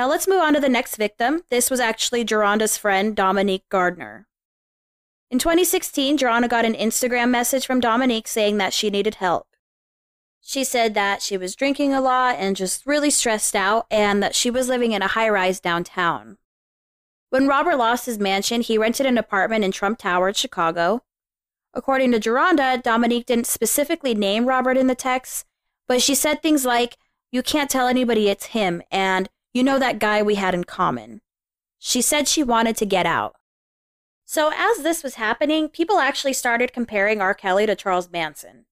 Now 0.00 0.08
let's 0.08 0.26
move 0.26 0.40
on 0.40 0.54
to 0.54 0.60
the 0.60 0.68
next 0.70 0.96
victim. 0.96 1.42
This 1.50 1.70
was 1.70 1.78
actually 1.78 2.24
Jerhonda's 2.24 2.78
friend, 2.78 3.14
Dominique 3.14 3.68
Gardner. 3.68 4.26
In 5.30 5.38
2016, 5.38 6.16
Jerhonda 6.16 6.48
got 6.48 6.64
an 6.64 6.72
Instagram 6.72 7.28
message 7.28 7.66
from 7.66 7.80
Dominique 7.80 8.26
saying 8.26 8.56
that 8.56 8.72
she 8.72 8.88
needed 8.88 9.16
help. 9.16 9.48
She 10.40 10.64
said 10.64 10.94
that 10.94 11.20
she 11.20 11.36
was 11.36 11.54
drinking 11.54 11.92
a 11.92 12.00
lot 12.00 12.36
and 12.36 12.56
just 12.56 12.86
really 12.86 13.10
stressed 13.10 13.54
out, 13.54 13.84
and 13.90 14.22
that 14.22 14.34
she 14.34 14.50
was 14.50 14.70
living 14.70 14.92
in 14.92 15.02
a 15.02 15.08
high 15.08 15.28
rise 15.28 15.60
downtown. 15.60 16.38
When 17.28 17.46
Robert 17.46 17.76
lost 17.76 18.06
his 18.06 18.18
mansion, 18.18 18.62
he 18.62 18.78
rented 18.78 19.04
an 19.04 19.18
apartment 19.18 19.66
in 19.66 19.70
Trump 19.70 19.98
Tower 19.98 20.32
Chicago. 20.32 21.02
According 21.74 22.12
to 22.12 22.20
Jerhonda, 22.20 22.82
Dominique 22.82 23.26
didn't 23.26 23.46
specifically 23.46 24.14
name 24.14 24.46
Robert 24.46 24.78
in 24.78 24.86
the 24.86 24.94
text, 24.94 25.44
but 25.86 26.00
she 26.00 26.14
said 26.14 26.40
things 26.40 26.64
like, 26.64 26.96
You 27.30 27.42
can't 27.42 27.68
tell 27.68 27.86
anybody 27.86 28.30
it's 28.30 28.46
him, 28.46 28.80
and 28.90 29.28
you 29.52 29.62
know 29.62 29.78
that 29.78 29.98
guy 29.98 30.22
we 30.22 30.36
had 30.36 30.54
in 30.54 30.64
common. 30.64 31.20
She 31.78 32.02
said 32.02 32.28
she 32.28 32.42
wanted 32.42 32.76
to 32.76 32.86
get 32.86 33.06
out. 33.06 33.34
So, 34.24 34.52
as 34.54 34.82
this 34.82 35.02
was 35.02 35.16
happening, 35.16 35.68
people 35.68 35.98
actually 35.98 36.34
started 36.34 36.72
comparing 36.72 37.20
R. 37.20 37.34
Kelly 37.34 37.66
to 37.66 37.74
Charles 37.74 38.10
Manson. 38.10 38.66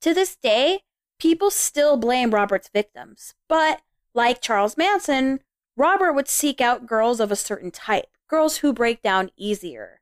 To 0.00 0.12
this 0.12 0.36
day, 0.36 0.80
people 1.20 1.50
still 1.50 1.96
blame 1.96 2.32
Robert's 2.32 2.68
victims, 2.68 3.34
but 3.48 3.82
like 4.14 4.40
Charles 4.40 4.76
Manson, 4.76 5.40
Robert 5.76 6.12
would 6.12 6.28
seek 6.28 6.60
out 6.60 6.86
girls 6.86 7.20
of 7.20 7.30
a 7.30 7.36
certain 7.36 7.70
type, 7.70 8.08
girls 8.28 8.58
who 8.58 8.72
break 8.72 9.02
down 9.02 9.30
easier. 9.36 10.00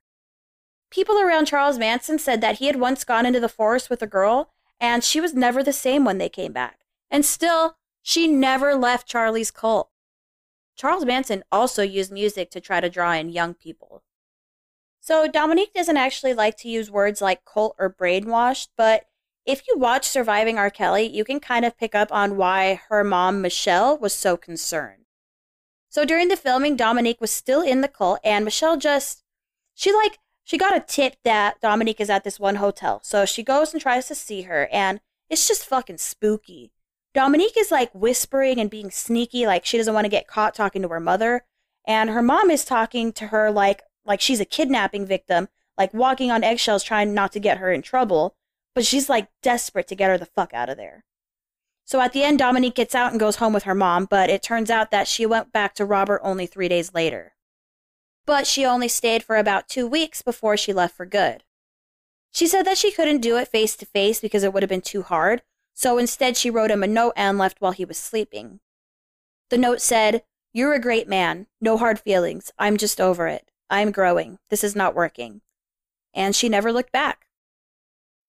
People 0.90 1.18
around 1.18 1.46
Charles 1.46 1.78
Manson 1.78 2.18
said 2.18 2.40
that 2.40 2.59
he 2.59 2.66
had 2.66 2.76
once 2.76 3.05
gone 3.05 3.24
into 3.24 3.40
the 3.40 3.48
forest 3.48 3.88
with 3.88 4.02
a 4.02 4.07
girl 4.07 4.50
and 4.81 5.05
she 5.05 5.20
was 5.20 5.33
never 5.33 5.62
the 5.62 5.72
same 5.72 6.05
when 6.05 6.18
they 6.18 6.28
came 6.28 6.52
back. 6.52 6.81
And 7.11 7.24
still, 7.24 7.76
she 8.03 8.29
never 8.29 8.75
left 8.75 9.07
Charlie's 9.07 9.51
cult. 9.51 9.88
Charles 10.77 11.05
Manson 11.05 11.45
also 11.53 11.83
used 11.83 12.11
music 12.11 12.51
to 12.51 12.61
try 12.61 12.81
to 12.81 12.91
draw 12.91 13.12
in 13.12 13.29
young 13.29 13.55
people. 13.55 14.03
So 15.01 15.27
Dominique 15.29 15.75
doesn't 15.75 15.97
actually 15.97 16.35
like 16.35 16.57
to 16.59 16.69
use 16.69 16.91
words 16.91 17.21
like 17.21 17.45
cult 17.45 17.75
or 17.79 17.93
brainwashed, 17.93 18.69
but 18.77 19.07
if 19.45 19.62
you 19.67 19.77
watch 19.77 20.07
Surviving 20.07 20.59
R. 20.59 20.71
Kelly, 20.71 21.05
you 21.05 21.25
can 21.25 21.41
kind 21.41 21.65
of 21.65 21.77
pick 21.77 21.95
up 21.95 22.12
on 22.12 22.37
why 22.37 22.81
her 22.88 23.03
mom, 23.03 23.43
Michelle, 23.43 23.99
was 23.99 24.15
so 24.15 24.37
concerned. 24.37 25.05
So 25.88 26.05
during 26.05 26.29
the 26.29 26.37
filming, 26.37 26.77
Dominique 26.77 27.21
was 27.21 27.31
still 27.31 27.61
in 27.61 27.81
the 27.81 27.88
cult, 27.88 28.21
and 28.23 28.45
Michelle 28.45 28.77
just, 28.77 29.25
she 29.75 29.93
like, 29.93 30.19
she 30.45 30.57
got 30.57 30.77
a 30.77 30.81
tip 30.81 31.17
that 31.25 31.61
Dominique 31.61 32.01
is 32.01 32.09
at 32.09 32.25
this 32.25 32.38
one 32.41 32.57
hotel. 32.57 33.01
So 33.03 33.27
she 33.27 33.43
goes 33.43 33.73
and 33.73 33.83
tries 33.83 34.07
to 34.09 34.15
see 34.15 34.43
her, 34.43 34.69
and 34.73 35.01
it's 35.29 35.49
just 35.49 35.67
fucking 35.67 35.99
spooky. 35.99 36.73
Dominique 37.14 37.57
is 37.59 37.70
like 37.70 37.90
whispering 37.94 38.59
and 38.59 38.70
being 38.70 38.90
sneaky, 38.90 39.46
like 39.46 39.64
she 39.64 39.77
doesn't 39.77 39.94
want 39.94 40.05
to 40.05 40.11
get 40.11 40.27
caught 40.27 40.55
talking 40.55 40.83
to 40.83 40.88
her 40.88 41.01
mother. 41.01 41.44
And 41.87 42.11
her 42.11 42.22
mom 42.22 42.51
is 42.51 42.64
talking 42.64 43.12
to 43.14 43.29
her 43.29 43.51
like 43.51 43.83
like 44.05 44.20
she's 44.20 44.40
a 44.40 44.44
kidnapping 44.44 45.07
victim, 45.07 45.48
like 45.77 45.94
walking 45.94 46.31
on 46.31 46.42
eggshells 46.42 46.83
trying 46.83 47.14
not 47.14 47.33
to 47.33 47.40
get 47.40 47.59
her 47.59 47.70
in 47.70 47.83
trouble. 47.83 48.35
But 48.75 48.87
she's 48.87 49.09
like 49.09 49.29
desperate 49.42 49.87
to 49.88 49.94
get 49.94 50.09
her 50.09 50.18
the 50.18 50.27
fuck 50.27 50.55
out 50.55 50.70
of 50.70 50.79
there. 50.79 51.05
So 51.85 52.01
at 52.01 52.12
the 52.12 52.22
end, 52.22 52.38
Dominique 52.38 52.75
gets 52.75 52.94
out 52.94 53.11
and 53.11 53.20
goes 53.20 53.37
home 53.37 53.53
with 53.53 53.64
her 53.64 53.75
mom, 53.75 54.07
but 54.07 54.31
it 54.31 54.42
turns 54.42 54.70
out 54.70 54.90
that 54.92 55.09
she 55.09 55.27
went 55.27 55.53
back 55.53 55.75
to 55.75 55.85
Robert 55.85 56.20
only 56.22 56.46
three 56.46 56.68
days 56.68 56.94
later. 56.94 57.35
But 58.25 58.46
she 58.46 58.64
only 58.64 58.88
stayed 58.88 59.22
for 59.22 59.37
about 59.37 59.68
two 59.68 59.87
weeks 59.87 60.22
before 60.22 60.57
she 60.57 60.72
left 60.72 60.96
for 60.96 61.05
good. 61.05 61.42
She 62.31 62.46
said 62.46 62.62
that 62.62 62.79
she 62.79 62.92
couldn't 62.92 63.20
do 63.20 63.37
it 63.37 63.48
face 63.48 63.77
to 63.77 63.85
face 63.85 64.20
because 64.20 64.42
it 64.42 64.55
would 64.55 64.62
have 64.62 64.70
been 64.70 64.81
too 64.81 65.03
hard, 65.03 65.42
so 65.75 65.99
instead 65.99 66.37
she 66.37 66.51
wrote 66.51 66.71
him 66.71 66.83
a 66.83 66.87
note 66.87 67.15
and 67.17 67.39
left 67.39 67.61
while 67.61 67.73
he 67.73 67.85
was 67.85 67.99
sleeping. 67.99 68.61
The 69.51 69.59
note 69.59 69.81
said, 69.81 70.23
You're 70.53 70.75
a 70.75 70.81
great 70.81 71.09
man. 71.09 71.47
No 71.61 71.77
hard 71.77 71.99
feelings. 71.99 72.51
I'm 72.59 72.77
just 72.77 73.01
over 73.01 73.29
it. 73.29 73.51
I'm 73.69 73.91
growing. 73.91 74.39
This 74.51 74.65
is 74.65 74.77
not 74.77 74.95
working. 74.95 75.41
And 76.15 76.37
she 76.37 76.49
never 76.49 76.73
looked 76.73 76.93
back. 76.93 77.27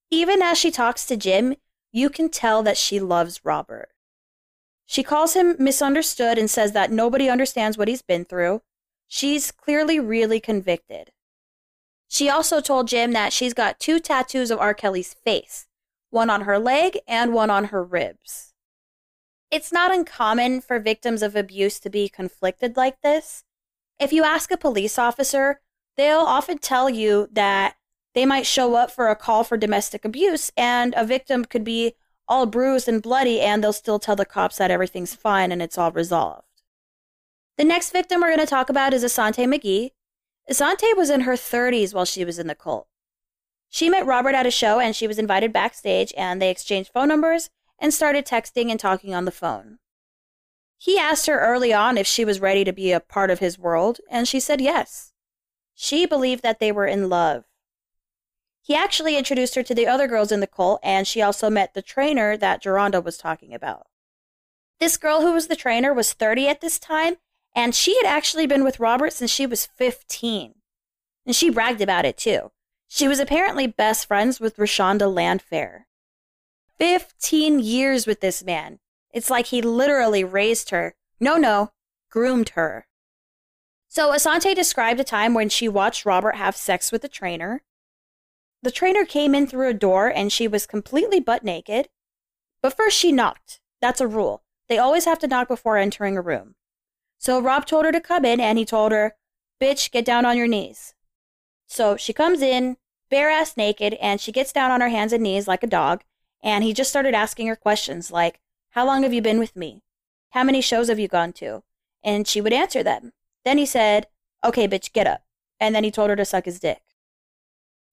Even 0.10 0.42
as 0.42 0.58
she 0.58 0.72
talks 0.72 1.06
to 1.06 1.18
Jim, 1.18 1.56
you 1.92 2.10
can 2.10 2.30
tell 2.30 2.64
that 2.64 2.78
she 2.78 3.00
loves 3.00 3.42
Robert. 3.44 3.90
She 4.86 5.04
calls 5.04 5.34
him 5.34 5.56
misunderstood 5.60 6.38
and 6.38 6.50
says 6.50 6.72
that 6.74 6.92
nobody 6.92 7.30
understands 7.30 7.78
what 7.78 7.88
he's 7.88 8.02
been 8.02 8.26
through. 8.26 8.62
She's 9.08 9.52
clearly 9.52 10.00
really 10.00 10.40
convicted. 10.40 11.12
She 12.08 12.30
also 12.30 12.62
told 12.62 12.88
Jim 12.88 13.12
that 13.14 13.34
she's 13.34 13.54
got 13.54 13.80
two 13.80 14.00
tattoos 14.00 14.52
of 14.52 14.60
R. 14.60 14.74
Kelly's 14.74 15.14
face 15.14 15.68
one 16.14 16.30
on 16.30 16.42
her 16.42 16.60
leg 16.60 17.00
and 17.08 17.34
one 17.34 17.50
on 17.50 17.66
her 17.66 17.84
ribs. 17.84 18.54
It's 19.52 19.72
not 19.72 19.94
uncommon 19.94 20.62
for 20.62 20.80
victims 20.80 21.22
of 21.22 21.36
abuse 21.36 21.80
to 21.82 21.90
be 21.90 22.10
conflicted 22.10 22.78
like 22.78 23.02
this. 23.02 23.44
If 24.00 24.14
you 24.14 24.24
ask 24.24 24.52
a 24.52 24.58
police 24.58 24.98
officer, 24.98 25.60
they'll 25.98 26.20
often 26.20 26.58
tell 26.58 26.90
you 26.90 27.28
that 27.32 27.76
they 28.14 28.26
might 28.26 28.46
show 28.46 28.76
up 28.76 28.92
for 28.92 29.10
a 29.10 29.16
call 29.16 29.44
for 29.44 29.58
domestic 29.58 30.06
abuse 30.06 30.52
and 30.56 30.94
a 30.96 31.06
victim 31.06 31.46
could 31.46 31.64
be 31.64 31.94
all 32.28 32.46
bruised 32.46 32.88
and 32.88 33.02
bloody 33.02 33.42
and 33.42 33.64
they'll 33.64 33.74
still 33.74 34.00
tell 34.00 34.16
the 34.16 34.26
cops 34.26 34.58
that 34.58 34.72
everything's 34.72 35.16
fine 35.16 35.52
and 35.52 35.62
it's 35.62 35.78
all 35.78 35.92
resolved. 35.92 36.48
The 37.58 37.64
next 37.64 37.92
victim 37.92 38.22
we're 38.22 38.36
going 38.36 38.40
to 38.40 38.46
talk 38.46 38.70
about 38.70 38.94
is 38.94 39.04
Asante 39.04 39.46
McGee. 39.46 39.92
Asante 40.50 40.98
was 40.98 41.10
in 41.10 41.22
her 41.22 41.34
30s 41.34 41.94
while 41.94 42.06
she 42.06 42.26
was 42.26 42.40
in 42.40 42.48
the 42.48 42.56
cult. 42.56 42.88
She 43.74 43.90
met 43.90 44.06
Robert 44.06 44.36
at 44.36 44.46
a 44.46 44.52
show 44.52 44.80
and 44.80 44.96
she 44.96 45.08
was 45.08 45.18
invited 45.18 45.52
backstage 45.52 46.14
and 46.16 46.40
they 46.40 46.52
exchanged 46.52 46.92
phone 46.94 47.08
numbers 47.08 47.50
and 47.80 47.92
started 47.92 48.24
texting 48.24 48.70
and 48.70 48.80
talking 48.80 49.16
on 49.16 49.26
the 49.26 49.32
phone. 49.32 49.80
He 50.78 51.00
asked 51.00 51.26
her 51.26 51.40
early 51.40 51.74
on 51.74 51.98
if 51.98 52.06
she 52.06 52.24
was 52.24 52.40
ready 52.40 52.64
to 52.66 52.72
be 52.72 52.92
a 52.92 53.00
part 53.00 53.32
of 53.32 53.40
his 53.40 53.58
world 53.58 54.00
and 54.12 54.28
she 54.28 54.40
said 54.40 54.62
yes. 54.62 55.14
She 55.74 56.06
believed 56.06 56.44
that 56.44 56.60
they 56.60 56.72
were 56.72 56.86
in 56.86 57.10
love. 57.10 57.46
He 58.62 58.76
actually 58.76 59.18
introduced 59.18 59.56
her 59.56 59.64
to 59.64 59.74
the 59.74 59.88
other 59.88 60.08
girls 60.08 60.32
in 60.32 60.40
the 60.40 60.46
cult, 60.46 60.80
and 60.84 61.08
she 61.08 61.24
also 61.24 61.50
met 61.50 61.74
the 61.74 61.82
trainer 61.82 62.38
that 62.38 62.62
Jerhonda 62.62 63.04
was 63.04 63.18
talking 63.18 63.56
about. 63.56 63.88
This 64.80 64.98
girl 64.98 65.22
who 65.22 65.34
was 65.34 65.48
the 65.48 65.56
trainer 65.56 65.92
was 65.92 66.14
30 66.14 66.48
at 66.48 66.62
this 66.62 66.78
time, 66.78 67.16
and 67.56 67.74
she 67.74 67.98
had 67.98 68.06
actually 68.06 68.46
been 68.46 68.64
with 68.64 68.80
Robert 68.80 69.14
since 69.14 69.32
she 69.32 69.48
was 69.48 69.66
15. 69.66 70.54
And 71.26 71.36
she 71.36 71.50
bragged 71.50 71.82
about 71.82 72.06
it 72.06 72.18
too. 72.18 72.52
She 72.96 73.08
was 73.08 73.20
apparently 73.20 73.66
best 73.66 74.06
friends 74.06 74.40
with 74.40 74.58
Rashonda 74.58 75.12
Landfair. 75.12 75.86
15 76.78 77.58
years 77.58 78.06
with 78.06 78.20
this 78.20 78.44
man. 78.44 78.78
It's 79.12 79.32
like 79.32 79.48
he 79.48 79.64
literally 79.64 80.24
raised 80.24 80.70
her. 80.70 80.94
No, 81.20 81.38
no, 81.38 81.72
groomed 82.12 82.50
her. 82.50 82.86
So 83.88 84.12
Asante 84.12 84.54
described 84.54 85.00
a 85.00 85.04
time 85.04 85.34
when 85.34 85.50
she 85.50 85.68
watched 85.68 86.06
Robert 86.06 86.36
have 86.36 86.56
sex 86.56 86.92
with 86.92 87.02
the 87.02 87.08
trainer. 87.08 87.64
The 88.62 88.70
trainer 88.70 89.06
came 89.06 89.34
in 89.34 89.48
through 89.48 89.70
a 89.70 89.74
door 89.74 90.08
and 90.10 90.32
she 90.32 90.48
was 90.48 90.68
completely 90.68 91.20
butt 91.20 91.44
naked. 91.44 91.90
But 92.62 92.78
first 92.78 92.96
she 92.96 93.12
knocked. 93.12 93.60
That's 93.82 94.02
a 94.02 94.08
rule. 94.08 94.44
They 94.70 94.78
always 94.78 95.06
have 95.06 95.18
to 95.20 95.28
knock 95.28 95.48
before 95.48 95.78
entering 95.78 96.16
a 96.16 96.22
room. 96.22 96.54
So 97.18 97.42
Rob 97.42 97.66
told 97.66 97.86
her 97.86 97.92
to 97.92 98.00
come 98.00 98.24
in 98.24 98.40
and 98.40 98.60
he 98.60 98.66
told 98.66 98.92
her, 98.92 99.16
Bitch, 99.60 99.90
get 99.90 100.06
down 100.06 100.26
on 100.26 100.38
your 100.38 100.48
knees. 100.48 100.94
So 101.66 101.98
she 101.98 102.14
comes 102.14 102.44
in, 102.44 102.78
bare 103.14 103.30
ass 103.30 103.56
naked, 103.56 103.94
and 104.02 104.20
she 104.20 104.32
gets 104.32 104.52
down 104.52 104.72
on 104.72 104.82
her 104.82 104.90
hands 104.90 105.14
and 105.14 105.22
knees 105.22 105.48
like 105.48 105.62
a 105.62 105.68
dog. 105.68 106.04
And 106.42 106.64
he 106.64 106.74
just 106.74 106.90
started 106.90 107.14
asking 107.14 107.46
her 107.46 107.56
questions 107.56 108.12
like, 108.12 108.40
How 108.72 108.88
long 108.88 109.04
have 109.04 109.14
you 109.14 109.22
been 109.22 109.38
with 109.38 109.56
me? 109.56 109.84
How 110.32 110.44
many 110.44 110.62
shows 110.62 110.90
have 110.90 110.98
you 110.98 111.08
gone 111.08 111.32
to? 111.34 111.62
And 112.04 112.28
she 112.28 112.42
would 112.42 112.54
answer 112.54 112.82
them. 112.82 113.14
Then 113.46 113.60
he 113.60 113.68
said, 113.68 114.08
Okay, 114.44 114.68
bitch, 114.68 114.94
get 114.94 115.06
up. 115.06 115.22
And 115.60 115.76
then 115.76 115.84
he 115.84 115.92
told 115.92 116.10
her 116.10 116.16
to 116.16 116.26
suck 116.26 116.46
his 116.46 116.60
dick. 116.60 116.82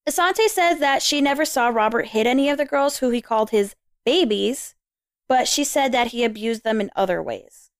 Asante 0.08 0.48
says 0.48 0.78
that 0.78 1.02
she 1.02 1.20
never 1.20 1.44
saw 1.44 1.68
Robert 1.68 2.06
hit 2.08 2.26
any 2.26 2.48
of 2.48 2.56
the 2.56 2.64
girls 2.64 2.96
who 2.98 3.10
he 3.10 3.20
called 3.20 3.50
his 3.50 3.76
babies, 4.06 4.74
but 5.28 5.46
she 5.46 5.64
said 5.64 5.92
that 5.92 6.08
he 6.08 6.24
abused 6.24 6.64
them 6.64 6.80
in 6.80 6.90
other 6.96 7.22
ways. 7.22 7.70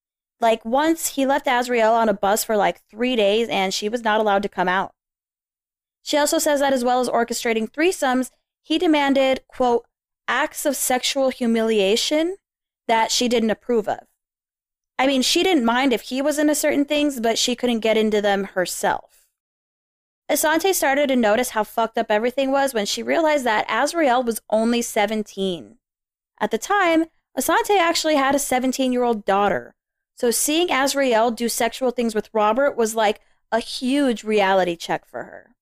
Like 0.40 0.62
once 0.66 1.14
he 1.14 1.24
left 1.24 1.46
Azriel 1.46 1.94
on 1.94 2.10
a 2.10 2.14
bus 2.14 2.44
for 2.44 2.58
like 2.58 2.82
three 2.90 3.16
days 3.16 3.48
and 3.48 3.72
she 3.72 3.88
was 3.88 4.04
not 4.04 4.20
allowed 4.20 4.42
to 4.42 4.50
come 4.50 4.68
out. 4.68 4.92
She 6.02 6.16
also 6.16 6.38
says 6.38 6.60
that 6.60 6.72
as 6.72 6.84
well 6.84 7.00
as 7.00 7.08
orchestrating 7.08 7.70
threesomes, 7.70 8.30
he 8.62 8.78
demanded, 8.78 9.42
quote, 9.48 9.86
acts 10.28 10.64
of 10.64 10.76
sexual 10.76 11.30
humiliation 11.30 12.36
that 12.86 13.10
she 13.10 13.28
didn't 13.28 13.50
approve 13.50 13.88
of. 13.88 14.06
I 14.98 15.06
mean, 15.06 15.22
she 15.22 15.42
didn't 15.42 15.64
mind 15.64 15.92
if 15.92 16.02
he 16.02 16.20
was 16.20 16.38
into 16.38 16.54
certain 16.54 16.84
things, 16.84 17.20
but 17.20 17.38
she 17.38 17.56
couldn't 17.56 17.80
get 17.80 17.96
into 17.96 18.20
them 18.20 18.44
herself. 18.44 19.26
Asante 20.30 20.74
started 20.74 21.08
to 21.08 21.16
notice 21.16 21.50
how 21.50 21.64
fucked 21.64 21.98
up 21.98 22.06
everything 22.10 22.52
was 22.52 22.72
when 22.72 22.86
she 22.86 23.02
realized 23.02 23.44
that 23.44 23.66
Azriel 23.66 24.24
was 24.24 24.40
only 24.50 24.82
17. 24.82 25.78
At 26.38 26.50
the 26.50 26.58
time, 26.58 27.06
Asante 27.36 27.78
actually 27.78 28.16
had 28.16 28.34
a 28.34 28.38
17 28.38 28.92
year 28.92 29.02
old 29.02 29.24
daughter. 29.24 29.74
So 30.16 30.30
seeing 30.30 30.68
Azriel 30.68 31.34
do 31.34 31.48
sexual 31.48 31.90
things 31.90 32.14
with 32.14 32.30
Robert 32.32 32.76
was 32.76 32.94
like 32.94 33.20
a 33.50 33.58
huge 33.58 34.22
reality 34.22 34.76
check 34.76 35.06
for 35.06 35.24
her. 35.24 35.56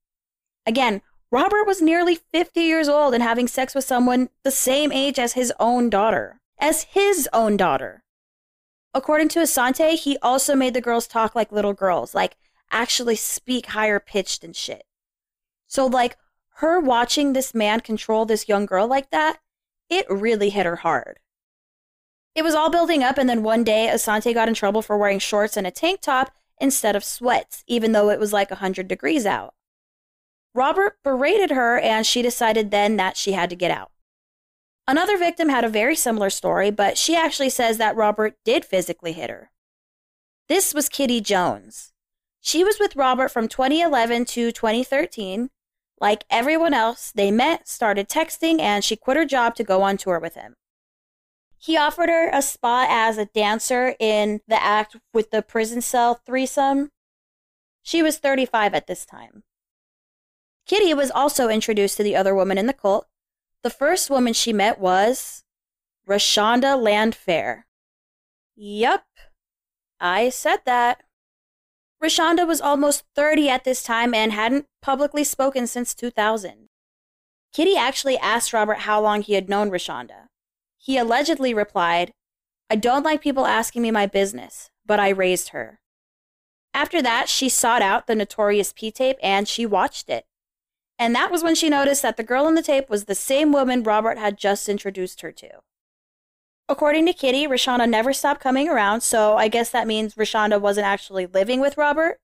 Again, 0.69 1.01
Robert 1.31 1.67
was 1.67 1.81
nearly 1.81 2.15
50 2.15 2.61
years 2.61 2.91
old 2.91 3.15
and 3.15 3.23
having 3.23 3.49
sex 3.49 3.75
with 3.75 3.85
someone 3.85 4.29
the 4.45 4.51
same 4.51 4.93
age 4.93 5.19
as 5.19 5.33
his 5.33 5.51
own 5.59 5.89
daughter. 5.89 6.41
As 6.59 6.83
his 6.83 7.27
own 7.33 7.57
daughter. 7.57 8.05
According 8.93 9.29
to 9.31 9.39
Asante, 9.39 9.95
he 9.95 10.19
also 10.21 10.55
made 10.55 10.75
the 10.75 10.83
girls 10.83 11.07
talk 11.07 11.35
like 11.35 11.51
little 11.51 11.73
girls, 11.73 12.15
like 12.15 12.37
actually 12.71 13.17
speak 13.17 13.67
higher 13.67 13.99
pitched 13.99 14.45
and 14.45 14.55
shit. 14.55 14.85
So, 15.67 15.87
like, 15.87 16.19
her 16.57 16.79
watching 16.79 17.33
this 17.33 17.55
man 17.55 17.81
control 17.81 18.27
this 18.27 18.47
young 18.47 18.67
girl 18.67 18.87
like 18.87 19.11
that, 19.11 19.39
it 19.89 20.05
really 20.11 20.51
hit 20.51 20.67
her 20.67 20.77
hard. 20.77 21.19
It 22.35 22.43
was 22.43 22.55
all 22.55 22.69
building 22.69 23.03
up, 23.03 23.17
and 23.17 23.29
then 23.29 23.43
one 23.43 23.65
day, 23.65 23.89
Asante 23.91 24.35
got 24.35 24.49
in 24.49 24.55
trouble 24.55 24.83
for 24.83 24.99
wearing 24.99 25.19
shorts 25.19 25.57
and 25.57 25.67
a 25.67 25.71
tank 25.71 26.03
top 26.03 26.31
instead 26.61 26.95
of 26.95 27.05
sweats, 27.05 27.65
even 27.67 27.93
though 27.93 28.11
it 28.11 28.21
was 28.21 28.35
like 28.35 28.51
100 28.51 28.87
degrees 28.87 29.25
out. 29.25 29.55
Robert 30.55 30.99
berated 31.05 31.51
her, 31.51 31.79
and 31.79 32.07
she 32.07 32.23
decided 32.23 32.71
then 32.71 32.97
that 32.97 33.17
she 33.17 33.33
had 33.33 33.51
to 33.51 33.57
get 33.57 33.71
out. 33.71 33.91
Another 34.87 35.19
victim 35.19 35.51
had 35.51 35.65
a 35.65 35.69
very 35.69 35.95
similar 35.95 36.31
story, 36.31 36.71
but 36.71 36.97
she 36.97 37.15
actually 37.15 37.51
says 37.51 37.77
that 37.77 37.95
Robert 37.95 38.37
did 38.45 38.65
physically 38.65 39.13
hit 39.13 39.29
her. 39.29 39.51
This 40.49 40.73
was 40.73 40.89
Kitti 40.89 41.23
Jones. 41.23 41.93
She 42.41 42.65
was 42.65 42.79
with 42.81 42.97
Robert 42.97 43.29
from 43.31 43.49
2011 43.49 44.25
to 44.27 44.51
2013. 44.51 45.51
Like 46.01 46.25
everyone 46.31 46.73
else, 46.73 47.13
they 47.15 47.31
met, 47.31 47.69
started 47.69 48.09
texting, 48.09 48.61
and 48.61 48.83
she 48.83 48.97
quit 48.97 49.19
her 49.19 49.27
job 49.27 49.55
to 49.57 49.65
go 49.65 49.83
on 49.83 49.99
tour 49.99 50.19
with 50.19 50.35
him. 50.35 50.55
He 51.59 51.77
offered 51.77 52.09
her 52.09 52.31
a 52.31 52.41
spot 52.41 52.89
as 52.89 53.19
a 53.19 53.27
dancer 53.27 53.95
in 53.99 54.41
the 54.49 54.63
act 54.63 54.97
with 55.13 55.31
the 55.31 55.43
prison 55.43 55.83
cell 55.83 56.21
threesome. 56.25 56.91
She 57.83 58.03
was 58.03 58.19
35 58.19 58.75
at 58.75 58.87
this 58.87 59.05
time. 59.05 59.43
Kitti 60.69 60.95
was 60.95 61.11
also 61.11 61.49
introduced 61.49 61.97
to 61.97 62.03
the 62.03 62.15
other 62.15 62.35
woman 62.35 62.59
in 62.59 62.67
the 62.67 62.75
cult. 62.75 63.09
The 63.63 63.71
first 63.71 64.11
woman 64.11 64.35
she 64.35 64.53
met 64.53 64.79
was 64.79 65.43
Rashonda 66.07 66.77
Landfair. 66.77 67.65
Yup, 68.55 69.07
I 69.99 70.29
said 70.29 70.59
that. 70.67 71.03
Rashonda 72.03 72.47
was 72.47 72.61
almost 72.61 73.05
30 73.17 73.49
at 73.49 73.65
this 73.65 73.83
time 73.83 74.15
and 74.15 74.33
hadn't 74.33 74.67
publicly 74.83 75.25
spoken 75.25 75.67
since 75.67 75.95
2000. 75.95 76.69
Kitti 77.55 77.77
actually 77.77 78.19
asked 78.19 78.53
Robert 78.53 78.81
how 78.81 79.01
long 79.01 79.23
he 79.23 79.35
had 79.35 79.49
known 79.49 79.71
Rashonda. 79.71 80.29
He 80.77 80.99
allegedly 80.99 81.55
replied, 81.55 82.13
I 82.71 82.77
don't 82.77 83.03
like 83.03 83.23
people 83.23 83.47
asking 83.47 83.83
me 83.83 83.91
my 83.91 84.07
business, 84.07 84.71
but 84.85 85.01
I 85.01 85.09
raised 85.09 85.49
her. 85.49 85.81
After 86.75 87.01
that, 87.03 87.29
she 87.29 87.49
sought 87.49 87.83
out 87.83 88.07
the 88.07 88.15
notorious 88.15 88.73
P 88.73 88.91
tape 88.91 89.17
and 89.23 89.49
she 89.49 89.65
watched 89.65 90.11
it. 90.11 90.27
And 90.99 91.15
that 91.15 91.31
was 91.31 91.43
when 91.43 91.55
she 91.55 91.69
noticed 91.69 92.03
that 92.03 92.17
the 92.17 92.25
girl 92.25 92.47
on 92.47 92.55
the 92.55 92.63
tape 92.63 92.91
was 92.91 93.05
the 93.05 93.15
same 93.15 93.53
woman 93.53 93.83
Robert 93.83 94.19
had 94.19 94.37
just 94.37 94.69
introduced 94.69 95.21
her 95.21 95.31
to. 95.33 95.61
According 96.69 97.07
to 97.07 97.13
Kitti, 97.13 97.47
Rashonda 97.47 97.89
never 97.89 98.13
stopped 98.13 98.41
coming 98.41 98.69
around, 98.69 99.03
so 99.03 99.37
I 99.37 99.49
guess 99.49 99.71
that 99.71 99.87
means 99.87 100.17
Rashonda 100.17 100.61
wasn't 100.61 100.87
actually 100.87 101.27
living 101.27 101.61
with 101.61 101.79
Robert. 101.79 102.19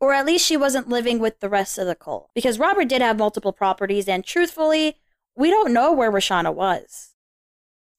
Or 0.00 0.12
at 0.12 0.26
least 0.26 0.46
she 0.46 0.56
wasn't 0.56 0.88
living 0.88 1.18
with 1.18 1.40
the 1.40 1.48
rest 1.48 1.78
of 1.78 1.86
the 1.86 1.94
cult. 1.94 2.30
Because 2.34 2.58
Robert 2.58 2.88
did 2.88 3.02
have 3.02 3.18
multiple 3.18 3.52
properties, 3.52 4.08
and 4.08 4.24
truthfully, 4.24 4.96
we 5.34 5.50
don't 5.50 5.72
know 5.72 5.92
where 5.92 6.12
Rashonda 6.12 6.54
was. 6.54 7.14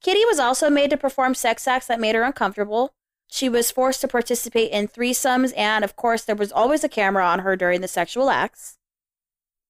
Kitti 0.04 0.26
was 0.26 0.40
also 0.40 0.70
made 0.70 0.90
to 0.92 0.98
perform 0.98 1.36
sex 1.36 1.68
acts 1.68 1.88
that 1.88 2.00
made 2.00 2.16
her 2.16 2.24
uncomfortable. 2.24 2.94
She 3.28 3.50
was 3.50 3.72
forced 3.72 4.02
to 4.02 4.08
participate 4.08 4.72
in 4.72 4.88
threesomes, 4.88 5.54
and 5.58 5.84
of 5.84 5.96
course, 5.96 6.24
there 6.24 6.36
was 6.36 6.52
always 6.52 6.84
a 6.84 6.90
camera 6.90 7.26
on 7.26 7.40
her 7.40 7.56
during 7.56 7.82
the 7.82 7.88
sexual 7.88 8.30
acts. 8.30 8.79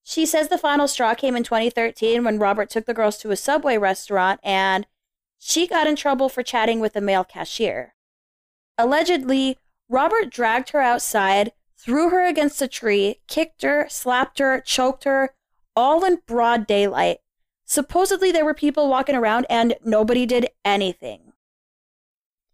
She 0.09 0.25
says 0.25 0.47
the 0.47 0.57
final 0.57 0.87
straw 0.87 1.13
came 1.13 1.35
in 1.35 1.43
2013 1.43 2.23
when 2.23 2.39
Robert 2.39 2.67
took 2.71 2.87
the 2.87 2.95
girls 2.95 3.15
to 3.19 3.29
a 3.29 3.35
Subway 3.35 3.77
restaurant 3.77 4.39
and 4.41 4.87
she 5.37 5.67
got 5.67 5.85
in 5.85 5.95
trouble 5.95 6.29
for 6.29 6.41
chatting 6.41 6.79
with 6.79 6.95
a 6.95 7.01
male 7.01 7.23
cashier. 7.23 7.93
Allegedly, 8.75 9.59
Robert 9.87 10.31
dragged 10.31 10.71
her 10.71 10.81
outside, 10.81 11.51
threw 11.77 12.09
her 12.09 12.25
against 12.25 12.59
a 12.59 12.67
tree, 12.67 13.19
kicked 13.27 13.61
her, 13.61 13.85
slapped 13.87 14.39
her, 14.39 14.59
choked 14.61 15.03
her, 15.03 15.35
all 15.75 16.03
in 16.03 16.21
broad 16.25 16.65
daylight. 16.65 17.19
Supposedly, 17.65 18.31
there 18.31 18.45
were 18.45 18.55
people 18.55 18.89
walking 18.89 19.15
around 19.15 19.45
and 19.47 19.75
nobody 19.85 20.25
did 20.25 20.49
anything. 20.65 21.33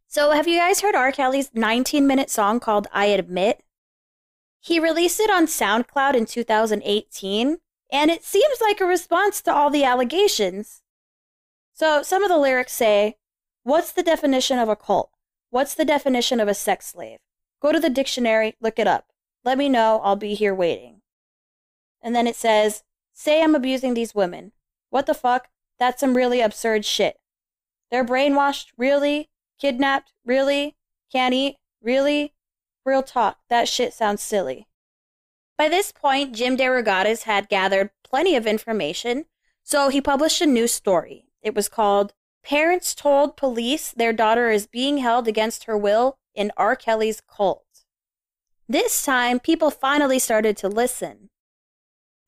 So, 0.09 0.31
have 0.31 0.45
you 0.45 0.59
guys 0.59 0.81
heard 0.81 0.93
R. 0.93 1.13
Kelly's 1.13 1.51
19 1.53 2.05
minute 2.05 2.29
song 2.29 2.59
called 2.59 2.87
I 2.91 3.05
Admit? 3.05 3.63
He 4.65 4.79
released 4.79 5.19
it 5.19 5.29
on 5.29 5.45
SoundCloud 5.45 6.15
in 6.15 6.25
2018, 6.25 7.57
and 7.91 8.09
it 8.09 8.23
seems 8.23 8.59
like 8.59 8.81
a 8.81 8.85
response 8.85 9.39
to 9.43 9.53
all 9.53 9.69
the 9.69 9.83
allegations. 9.83 10.81
So 11.71 12.01
some 12.01 12.23
of 12.23 12.29
the 12.29 12.39
lyrics 12.39 12.73
say, 12.73 13.17
What's 13.61 13.91
the 13.91 14.01
definition 14.01 14.57
of 14.57 14.67
a 14.67 14.75
cult? 14.75 15.11
What's 15.51 15.75
the 15.75 15.85
definition 15.85 16.39
of 16.39 16.47
a 16.47 16.55
sex 16.55 16.87
slave? 16.87 17.19
Go 17.61 17.71
to 17.73 17.79
the 17.79 17.91
dictionary, 17.91 18.55
look 18.59 18.79
it 18.79 18.87
up. 18.87 19.09
Let 19.43 19.59
me 19.59 19.69
know, 19.69 20.01
I'll 20.03 20.15
be 20.15 20.33
here 20.33 20.55
waiting. 20.55 21.01
And 22.01 22.15
then 22.15 22.25
it 22.25 22.35
says, 22.35 22.81
Say 23.13 23.43
I'm 23.43 23.53
abusing 23.53 23.93
these 23.93 24.15
women. 24.15 24.51
What 24.89 25.05
the 25.05 25.13
fuck? 25.13 25.49
That's 25.77 25.99
some 25.99 26.17
really 26.17 26.41
absurd 26.41 26.85
shit. 26.85 27.17
They're 27.91 28.03
brainwashed? 28.03 28.69
Really? 28.79 29.29
Kidnapped? 29.61 30.11
Really? 30.25 30.75
Can't 31.11 31.35
eat? 31.35 31.57
Really? 31.83 32.34
Real 32.85 33.01
talk, 33.01 33.39
that 33.49 33.67
shit 33.67 33.93
sounds 33.93 34.21
silly. 34.21 34.67
By 35.57 35.69
this 35.69 35.91
point, 35.91 36.35
Jim 36.35 36.55
DeRogatis 36.55 37.23
had 37.23 37.49
gathered 37.49 37.89
plenty 38.03 38.35
of 38.35 38.45
information, 38.45 39.25
so 39.63 39.89
he 39.89 40.01
published 40.01 40.41
a 40.41 40.45
new 40.45 40.67
story. 40.67 41.25
It 41.41 41.55
was 41.55 41.67
called 41.67 42.13
Parents 42.43 42.93
Told 42.93 43.37
Police 43.37 43.91
Their 43.91 44.13
Daughter 44.13 44.51
is 44.51 44.67
Being 44.67 44.99
Held 44.99 45.27
Against 45.27 45.63
Her 45.63 45.75
Will 45.77 46.19
in 46.35 46.51
R. 46.57 46.75
Kelly's 46.75 47.21
Cult. 47.21 47.65
This 48.69 49.03
time, 49.03 49.39
people 49.39 49.71
finally 49.71 50.19
started 50.19 50.55
to 50.57 50.67
listen. 50.67 51.29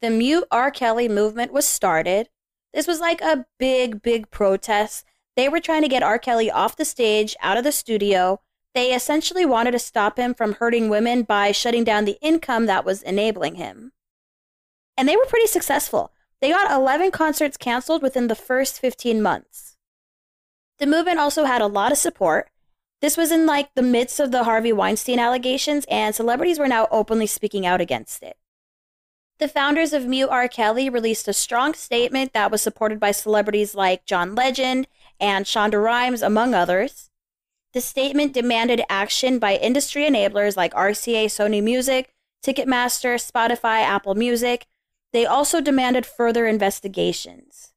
The 0.02 0.10
Mute 0.10 0.46
R. 0.50 0.72
Kelly 0.72 1.08
movement 1.08 1.54
was 1.54 1.68
started. 1.68 2.30
This 2.74 2.88
was 2.88 3.00
like 3.00 3.22
a 3.22 3.46
big, 3.60 4.02
big 4.02 4.32
protest. 4.32 5.06
They 5.36 5.50
were 5.50 5.60
trying 5.60 5.82
to 5.84 5.88
get 5.88 6.04
R. 6.04 6.18
Kelly 6.18 6.50
off 6.50 6.76
the 6.76 6.86
stage, 6.86 7.36
out 7.42 7.58
of 7.58 7.64
the 7.64 7.72
studio. 7.72 8.42
They 8.78 8.94
essentially 8.94 9.44
wanted 9.44 9.72
to 9.72 9.80
stop 9.80 10.20
him 10.20 10.36
from 10.36 10.54
hurting 10.54 10.88
women 10.88 11.24
by 11.24 11.52
shutting 11.52 11.84
down 11.84 12.06
the 12.06 12.20
income 12.22 12.68
that 12.68 12.86
was 12.86 13.02
enabling 13.02 13.56
him. 13.56 13.92
And 14.96 15.10
they 15.10 15.16
were 15.16 15.26
pretty 15.26 15.48
successful. 15.48 16.12
They 16.42 16.52
got 16.52 16.70
11 16.70 17.10
concerts 17.10 17.58
canceled 17.58 18.04
within 18.04 18.28
the 18.28 18.36
first 18.36 18.80
15 18.80 19.20
months. 19.20 19.78
The 20.78 20.86
movement 20.86 21.18
also 21.18 21.46
had 21.46 21.60
a 21.60 21.66
lot 21.66 21.92
of 21.92 21.98
support. 21.98 22.52
This 23.02 23.18
was 23.18 23.32
in 23.32 23.48
like 23.48 23.74
the 23.74 23.82
midst 23.82 24.20
of 24.20 24.30
the 24.30 24.44
Harvey 24.44 24.72
Weinstein 24.72 25.18
allegations, 25.18 25.88
and 25.90 26.14
celebrities 26.14 26.60
were 26.60 26.68
now 26.68 26.88
openly 26.92 27.26
speaking 27.26 27.66
out 27.66 27.82
against 27.82 28.22
it. 28.22 28.38
The 29.40 29.48
founders 29.48 29.92
of 29.92 30.06
Mute 30.06 30.30
R. 30.30 30.48
Kelly 30.48 30.88
released 30.88 31.28
a 31.28 31.34
strong 31.34 31.74
statement 31.74 32.34
that 32.34 32.52
was 32.52 32.62
supported 32.62 33.00
by 33.00 33.10
celebrities 33.10 33.74
like 33.74 34.06
John 34.06 34.36
Legend 34.36 34.88
and 35.20 35.46
Shonda 35.48 35.84
Rhimes, 35.84 36.22
among 36.22 36.54
others. 36.54 37.10
The 37.74 37.82
statement 37.82 38.34
demanded 38.34 38.82
action 38.90 39.40
by 39.40 39.56
industry 39.56 40.04
enablers 40.04 40.56
like 40.56 40.74
RCA, 40.74 41.26
Sony 41.26 41.62
Music, 41.62 42.14
Ticketmaster, 42.44 43.16
Spotify, 43.16 43.82
Apple 43.82 44.16
Music, 44.16 44.68
They 45.14 45.26
also 45.26 45.62
demanded 45.62 46.06
further 46.06 46.46
investigations. 46.46 47.74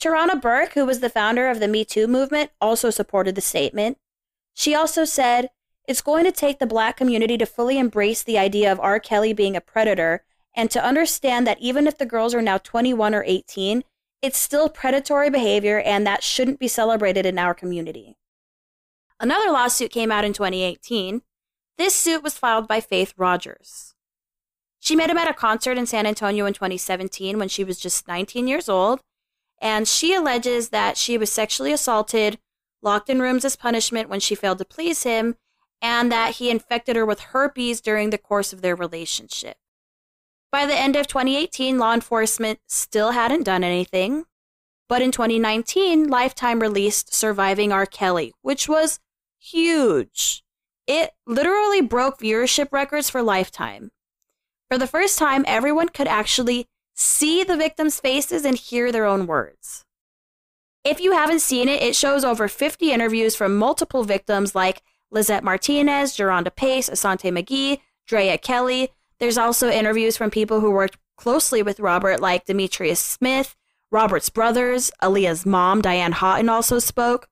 Tarana 0.00 0.40
Burke, 0.40 0.74
who 0.74 0.84
was 0.84 1.00
the 1.00 1.10
founder 1.10 1.48
of 1.48 1.60
the 1.60 1.68
Me 1.68 1.84
Too 1.84 2.06
movement, 2.06 2.50
also 2.60 2.90
supported 2.90 3.34
the 3.34 3.40
statement. 3.40 3.98
She 4.54 4.74
also 4.74 5.04
said, 5.04 5.50
It's 5.88 6.02
going 6.02 6.24
to 6.24 6.32
take 6.32 6.58
the 6.58 6.66
black 6.66 6.96
community 6.96 7.38
to 7.38 7.46
fully 7.46 7.78
embrace 7.78 8.22
the 8.22 8.38
idea 8.38 8.70
of 8.70 8.80
R. 8.80 9.00
Kelly 9.00 9.32
being 9.32 9.56
a 9.56 9.60
predator 9.60 10.24
and 10.54 10.70
to 10.70 10.84
understand 10.84 11.46
that 11.46 11.60
even 11.60 11.86
if 11.86 11.98
the 11.98 12.06
girls 12.06 12.34
are 12.34 12.42
now 12.42 12.58
21 12.58 13.14
or 13.14 13.24
18, 13.26 13.84
it's 14.22 14.38
still 14.38 14.68
predatory 14.68 15.30
behavior 15.30 15.80
and 15.80 16.06
that 16.06 16.22
shouldn't 16.22 16.58
be 16.58 16.68
celebrated 16.68 17.26
in 17.26 17.38
our 17.38 17.54
community. 17.54 18.16
Another 19.18 19.50
lawsuit 19.50 19.90
came 19.90 20.12
out 20.12 20.24
in 20.24 20.32
2018. 20.32 21.22
This 21.78 21.94
suit 21.94 22.22
was 22.22 22.38
filed 22.38 22.68
by 22.68 22.80
Faith 22.80 23.14
Rogers. 23.16 23.94
She 24.78 24.94
met 24.94 25.10
him 25.10 25.18
at 25.18 25.28
a 25.28 25.34
concert 25.34 25.78
in 25.78 25.86
San 25.86 26.06
Antonio 26.06 26.46
in 26.46 26.52
2017 26.52 27.38
when 27.38 27.48
she 27.48 27.64
was 27.64 27.78
just 27.78 28.06
19 28.06 28.46
years 28.46 28.68
old, 28.68 29.00
and 29.60 29.88
she 29.88 30.14
alleges 30.14 30.68
that 30.68 30.96
she 30.96 31.18
was 31.18 31.32
sexually 31.32 31.72
assaulted, 31.72 32.38
locked 32.82 33.08
in 33.08 33.20
rooms 33.20 33.44
as 33.44 33.56
punishment 33.56 34.08
when 34.08 34.20
she 34.20 34.34
failed 34.34 34.58
to 34.58 34.64
please 34.64 35.02
him, 35.02 35.36
and 35.82 36.12
that 36.12 36.36
he 36.36 36.50
infected 36.50 36.96
her 36.96 37.04
with 37.04 37.20
herpes 37.20 37.80
during 37.80 38.10
the 38.10 38.18
course 38.18 38.52
of 38.52 38.62
their 38.62 38.76
relationship. 38.76 39.56
By 40.52 40.66
the 40.66 40.78
end 40.78 40.94
of 40.94 41.06
2018, 41.06 41.78
law 41.78 41.92
enforcement 41.92 42.60
still 42.66 43.10
hadn't 43.10 43.42
done 43.42 43.64
anything. 43.64 44.24
But 44.88 45.02
in 45.02 45.10
2019, 45.10 46.08
Lifetime 46.08 46.60
released 46.60 47.12
Surviving 47.12 47.72
R. 47.72 47.86
Kelly, 47.86 48.32
which 48.42 48.68
was 48.68 49.00
huge. 49.52 50.42
It 50.86 51.10
literally 51.26 51.80
broke 51.80 52.18
viewership 52.18 52.68
records 52.72 53.10
for 53.10 53.22
Lifetime. 53.22 53.90
For 54.70 54.78
the 54.78 54.86
first 54.86 55.18
time, 55.18 55.44
everyone 55.46 55.88
could 55.88 56.08
actually 56.08 56.66
see 56.94 57.44
the 57.44 57.56
victims' 57.56 58.00
faces 58.00 58.44
and 58.44 58.56
hear 58.56 58.90
their 58.90 59.04
own 59.04 59.26
words. 59.26 59.84
If 60.84 61.00
you 61.00 61.12
haven't 61.12 61.40
seen 61.40 61.68
it, 61.68 61.82
it 61.82 61.96
shows 61.96 62.24
over 62.24 62.48
50 62.48 62.92
interviews 62.92 63.34
from 63.34 63.56
multiple 63.56 64.04
victims 64.04 64.54
like 64.54 64.82
Lizette 65.10 65.44
Martinez, 65.44 66.16
Jerhonda 66.16 66.54
Pace, 66.54 66.88
Asante 66.88 67.32
McGee, 67.32 67.80
Drea 68.06 68.38
Kelly, 68.38 68.90
there's 69.18 69.38
also 69.38 69.70
interviews 69.70 70.16
from 70.16 70.30
people 70.30 70.60
who 70.60 70.70
worked 70.70 70.98
closely 71.16 71.62
with 71.62 71.80
Robert, 71.80 72.20
like 72.20 72.44
Demetrius 72.44 73.00
Smith, 73.00 73.56
Robert's 73.90 74.28
brothers, 74.28 74.90
Aaliyah's 75.02 75.46
mom, 75.46 75.80
Diane 75.80 76.12
Haughton, 76.12 76.48
also 76.48 76.78
spoke. 76.78 77.28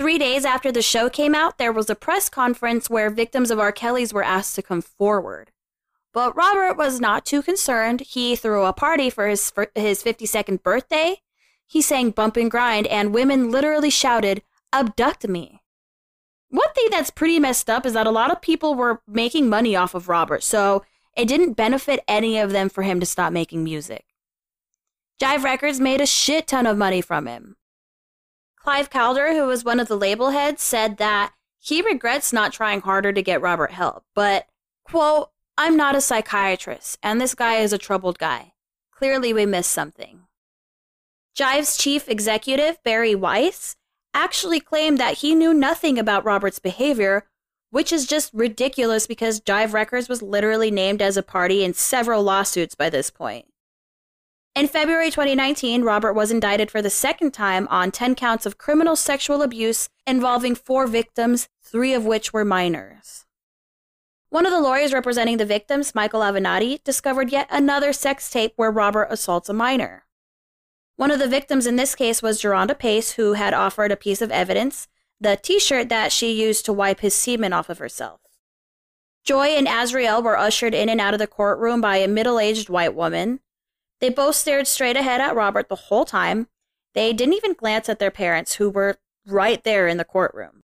Three 0.00 0.16
days 0.16 0.46
after 0.46 0.72
the 0.72 0.80
show 0.80 1.10
came 1.10 1.34
out, 1.34 1.58
there 1.58 1.74
was 1.74 1.90
a 1.90 1.94
press 1.94 2.30
conference 2.30 2.88
where 2.88 3.10
victims 3.10 3.50
of 3.50 3.58
R. 3.58 3.70
Kelly's 3.70 4.14
were 4.14 4.22
asked 4.22 4.54
to 4.54 4.62
come 4.62 4.80
forward. 4.80 5.50
But 6.14 6.34
Robert 6.34 6.78
was 6.78 7.00
not 7.00 7.26
too 7.26 7.42
concerned. 7.42 8.00
He 8.00 8.34
threw 8.34 8.64
a 8.64 8.72
party 8.72 9.10
for 9.10 9.28
his, 9.28 9.50
for 9.50 9.70
his 9.74 10.02
52nd 10.02 10.62
birthday. 10.62 11.20
He 11.66 11.82
sang 11.82 12.12
Bump 12.12 12.38
and 12.38 12.50
Grind, 12.50 12.86
and 12.86 13.12
women 13.12 13.50
literally 13.50 13.90
shouted, 13.90 14.40
Abduct 14.72 15.28
me. 15.28 15.60
One 16.48 16.72
thing 16.72 16.86
that's 16.90 17.10
pretty 17.10 17.38
messed 17.38 17.68
up 17.68 17.84
is 17.84 17.92
that 17.92 18.06
a 18.06 18.10
lot 18.10 18.32
of 18.32 18.40
people 18.40 18.74
were 18.74 19.02
making 19.06 19.50
money 19.50 19.76
off 19.76 19.94
of 19.94 20.08
Robert, 20.08 20.42
so 20.42 20.82
it 21.14 21.28
didn't 21.28 21.58
benefit 21.58 22.00
any 22.08 22.38
of 22.38 22.52
them 22.52 22.70
for 22.70 22.84
him 22.84 23.00
to 23.00 23.06
stop 23.06 23.34
making 23.34 23.64
music. 23.64 24.06
Jive 25.20 25.44
Records 25.44 25.78
made 25.78 26.00
a 26.00 26.06
shit 26.06 26.48
ton 26.48 26.64
of 26.64 26.78
money 26.78 27.02
from 27.02 27.26
him. 27.26 27.56
Clive 28.62 28.90
Calder, 28.90 29.32
who 29.32 29.46
was 29.46 29.64
one 29.64 29.80
of 29.80 29.88
the 29.88 29.96
label 29.96 30.30
heads, 30.30 30.62
said 30.62 30.98
that 30.98 31.32
he 31.58 31.80
regrets 31.80 32.32
not 32.32 32.52
trying 32.52 32.82
harder 32.82 33.12
to 33.12 33.22
get 33.22 33.40
Robert 33.40 33.72
help, 33.72 34.04
but, 34.14 34.46
quote, 34.84 35.30
I'm 35.56 35.76
not 35.76 35.94
a 35.94 36.00
psychiatrist, 36.00 36.98
and 37.02 37.20
this 37.20 37.34
guy 37.34 37.56
is 37.56 37.72
a 37.72 37.78
troubled 37.78 38.18
guy. 38.18 38.52
Clearly, 38.92 39.32
we 39.32 39.46
missed 39.46 39.70
something. 39.70 40.20
Jive's 41.34 41.78
chief 41.78 42.08
executive, 42.08 42.82
Barry 42.82 43.14
Weiss, 43.14 43.76
actually 44.12 44.60
claimed 44.60 44.98
that 44.98 45.18
he 45.18 45.34
knew 45.34 45.54
nothing 45.54 45.98
about 45.98 46.24
Robert's 46.24 46.58
behavior, 46.58 47.26
which 47.70 47.92
is 47.92 48.06
just 48.06 48.32
ridiculous 48.34 49.06
because 49.06 49.40
Jive 49.40 49.72
Records 49.72 50.08
was 50.08 50.22
literally 50.22 50.70
named 50.70 51.00
as 51.00 51.16
a 51.16 51.22
party 51.22 51.64
in 51.64 51.72
several 51.72 52.22
lawsuits 52.22 52.74
by 52.74 52.90
this 52.90 53.10
point. 53.10 53.46
In 54.60 54.68
February 54.68 55.08
2019, 55.08 55.84
Robert 55.84 56.12
was 56.12 56.30
indicted 56.30 56.70
for 56.70 56.82
the 56.82 56.90
second 56.90 57.30
time 57.32 57.66
on 57.68 57.90
10 57.90 58.14
counts 58.14 58.44
of 58.44 58.58
criminal 58.58 58.94
sexual 58.94 59.40
abuse 59.40 59.88
involving 60.06 60.54
four 60.54 60.86
victims, 60.86 61.48
three 61.62 61.94
of 61.94 62.04
which 62.04 62.34
were 62.34 62.44
minors. 62.44 63.24
One 64.28 64.44
of 64.44 64.52
the 64.52 64.60
lawyers 64.60 64.92
representing 64.92 65.38
the 65.38 65.46
victims, 65.46 65.94
Michael 65.94 66.20
Avenatti, 66.20 66.84
discovered 66.84 67.32
yet 67.32 67.48
another 67.50 67.94
sex 67.94 68.28
tape 68.28 68.52
where 68.56 68.70
Robert 68.70 69.08
assaults 69.08 69.48
a 69.48 69.54
minor. 69.54 70.04
One 70.96 71.10
of 71.10 71.20
the 71.20 71.26
victims 71.26 71.66
in 71.66 71.76
this 71.76 71.94
case 71.94 72.20
was 72.20 72.42
Jerhonda 72.42 72.78
Pace, 72.78 73.12
who 73.12 73.32
had 73.32 73.54
offered 73.54 73.90
a 73.90 73.96
piece 73.96 74.20
of 74.20 74.30
evidence 74.30 74.88
the 75.18 75.38
t 75.42 75.58
shirt 75.58 75.88
that 75.88 76.12
she 76.12 76.32
used 76.32 76.66
to 76.66 76.74
wipe 76.74 77.00
his 77.00 77.14
semen 77.14 77.54
off 77.54 77.70
of 77.70 77.78
herself. 77.78 78.20
Joy 79.24 79.46
and 79.56 79.66
Azriel 79.66 80.22
were 80.22 80.36
ushered 80.36 80.74
in 80.74 80.90
and 80.90 81.00
out 81.00 81.14
of 81.14 81.18
the 81.18 81.26
courtroom 81.26 81.80
by 81.80 81.96
a 81.96 82.06
middle 82.06 82.38
aged 82.38 82.68
white 82.68 82.94
woman. 82.94 83.40
They 84.00 84.08
both 84.08 84.34
stared 84.34 84.66
straight 84.66 84.96
ahead 84.96 85.20
at 85.20 85.34
Robert 85.34 85.68
the 85.68 85.76
whole 85.76 86.04
time. 86.04 86.48
They 86.94 87.12
didn't 87.12 87.34
even 87.34 87.52
glance 87.52 87.88
at 87.88 87.98
their 87.98 88.10
parents, 88.10 88.54
who 88.54 88.70
were 88.70 88.98
right 89.26 89.62
there 89.62 89.86
in 89.86 89.98
the 89.98 90.04
courtroom. 90.04 90.62